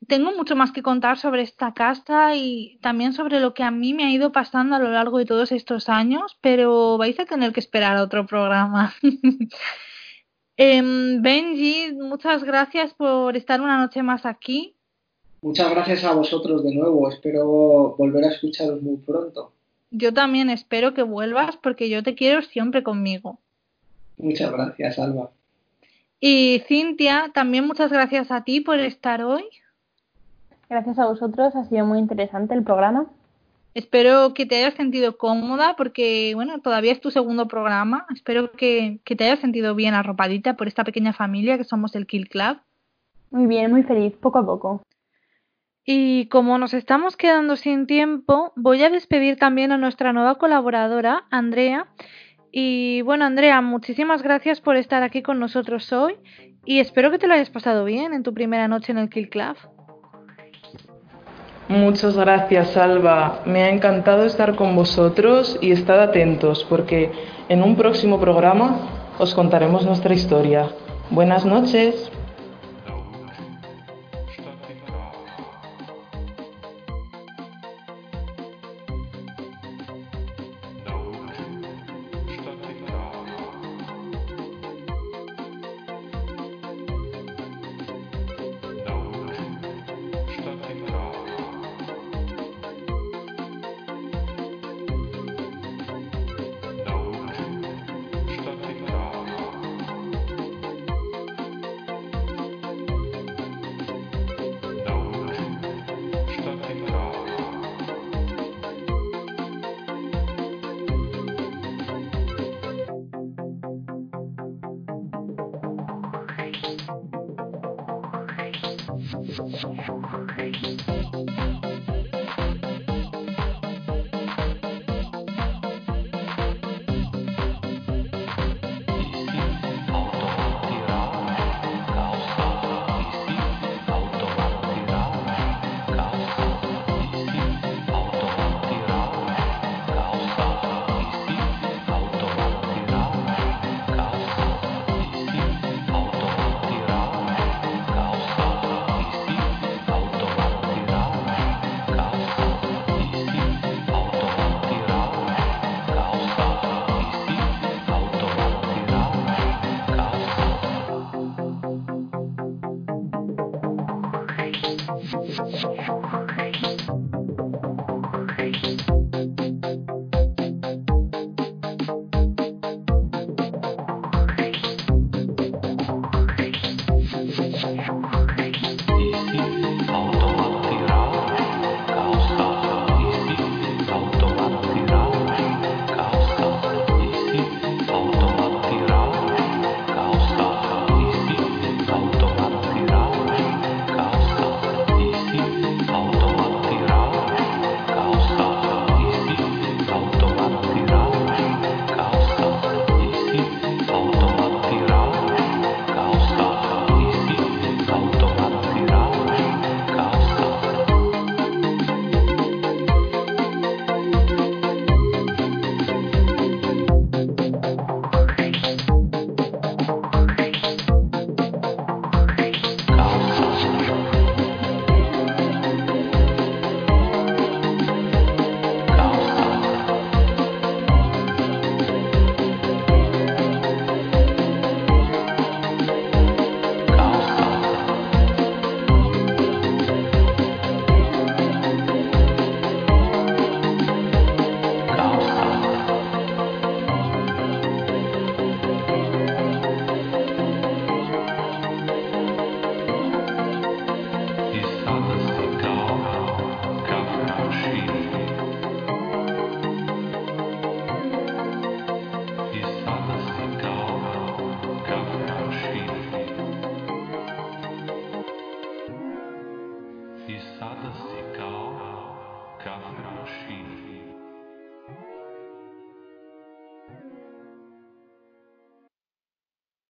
tengo 0.07 0.33
mucho 0.33 0.57
más 0.57 0.73
que 0.73 0.83
contar 0.83 1.19
sobre 1.19 1.43
esta 1.43 1.73
casa 1.73 2.35
y 2.37 2.79
también 2.83 3.13
sobre 3.13 3.41
lo 3.41 3.55
que 3.55 3.63
a 3.63 3.71
mí 3.71 3.95
me 3.95 4.05
ha 4.05 4.11
ido 4.11 4.33
pasando 4.33 4.77
a 4.77 4.79
lo 4.79 4.91
largo 4.91 5.19
de 5.19 5.27
todos 5.27 5.53
estos 5.53 5.89
años, 5.89 6.37
pero 6.41 6.99
vais 6.99 7.19
a 7.19 7.25
tener 7.25 7.53
que 7.53 7.61
esperar 7.61 7.97
a 7.97 8.03
otro 8.03 8.27
programa. 8.27 8.95
Em, 10.57 11.21
Benji, 11.21 11.95
muchas 11.95 12.45
gracias 12.45 12.95
por 12.95 13.37
estar 13.37 13.61
una 13.61 13.77
noche 13.77 14.05
más 14.05 14.25
aquí. 14.25 14.77
Muchas 15.43 15.69
gracias 15.69 16.05
a 16.05 16.15
vosotros 16.15 16.63
de 16.63 16.73
nuevo. 16.73 17.09
Espero 17.09 17.97
volver 17.99 18.25
a 18.25 18.29
escucharos 18.29 18.81
muy 18.81 18.99
pronto. 18.99 19.53
Yo 19.91 20.15
también 20.15 20.51
espero 20.51 20.95
que 20.95 21.03
vuelvas 21.03 21.57
porque 21.57 21.89
yo 21.89 22.05
te 22.05 22.15
quiero 22.15 22.41
siempre 22.43 22.85
conmigo. 22.85 23.41
Muchas 24.17 24.53
gracias, 24.53 24.99
Alba. 25.01 25.33
Y 26.21 26.63
Cintia, 26.67 27.31
también 27.35 27.67
muchas 27.67 27.93
gracias 27.93 28.31
a 28.31 28.45
ti 28.45 28.61
por 28.61 28.79
estar 28.79 29.23
hoy. 29.23 29.45
Gracias 30.69 30.99
a 30.99 31.07
vosotros, 31.07 31.55
ha 31.55 31.65
sido 31.65 31.85
muy 31.85 31.99
interesante 31.99 32.55
el 32.55 32.65
programa. 32.65 33.07
Espero 33.75 34.35
que 34.35 34.47
te 34.47 34.57
hayas 34.57 34.75
sentido 34.75 35.19
cómoda 35.19 35.75
porque, 35.77 36.33
bueno, 36.35 36.61
todavía 36.61 36.93
es 36.93 37.01
tu 37.01 37.11
segundo 37.11 37.49
programa. 37.49 38.07
Espero 38.15 38.53
que, 38.53 39.01
que, 39.05 39.17
te 39.17 39.25
hayas 39.25 39.41
sentido 39.41 39.75
bien 39.75 39.95
arropadita 39.95 40.55
por 40.55 40.69
esta 40.69 40.85
pequeña 40.85 41.13
familia 41.13 41.59
que 41.59 41.65
somos 41.65 41.97
el 41.97 42.07
Kill 42.07 42.29
Club. 42.29 42.59
Muy 43.31 43.47
bien, 43.47 43.73
muy 43.73 43.83
feliz, 43.83 44.15
poco 44.15 44.39
a 44.39 44.47
poco. 44.47 44.83
Y 45.85 46.29
como 46.29 46.57
nos 46.57 46.73
estamos 46.73 47.17
quedando 47.17 47.57
sin 47.57 47.87
tiempo, 47.87 48.53
voy 48.57 48.83
a 48.85 48.91
despedir 48.91 49.37
también 49.37 49.73
a 49.73 49.77
nuestra 49.77 50.13
nueva 50.13 50.37
colaboradora, 50.37 51.25
Andrea. 51.31 51.89
Y 52.57 53.03
bueno, 53.03 53.25
Andrea, 53.25 53.61
muchísimas 53.63 54.23
gracias 54.23 54.61
por 54.61 54.77
estar 54.77 55.03
aquí 55.03 55.23
con 55.23 55.41
nosotros 55.41 55.93
hoy 55.93 56.15
y 56.65 56.79
espero 56.79 57.11
que 57.11 57.19
te 57.19 57.27
lo 57.27 57.35
hayas 57.35 57.51
pasado 57.51 57.85
bien 57.85 58.15
en 58.15 58.23
tu 58.23 58.33
primera 58.33 58.69
noche 58.69 58.93
en 58.93 58.99
el 58.99 59.11
Kill 59.11 59.29
Club. 59.29 59.57
Muchas 61.67 62.17
gracias, 62.17 62.77
Alba. 62.77 63.43
Me 63.45 63.65
ha 63.65 63.71
encantado 63.71 64.25
estar 64.25 64.55
con 64.55 64.77
vosotros 64.77 65.59
y 65.61 65.73
estad 65.73 66.01
atentos 66.01 66.65
porque 66.71 67.11
en 67.49 67.61
un 67.61 67.75
próximo 67.75 68.21
programa 68.21 68.79
os 69.19 69.35
contaremos 69.35 69.85
nuestra 69.85 70.15
historia. 70.15 70.69
Buenas 71.11 71.45
noches. 71.45 72.09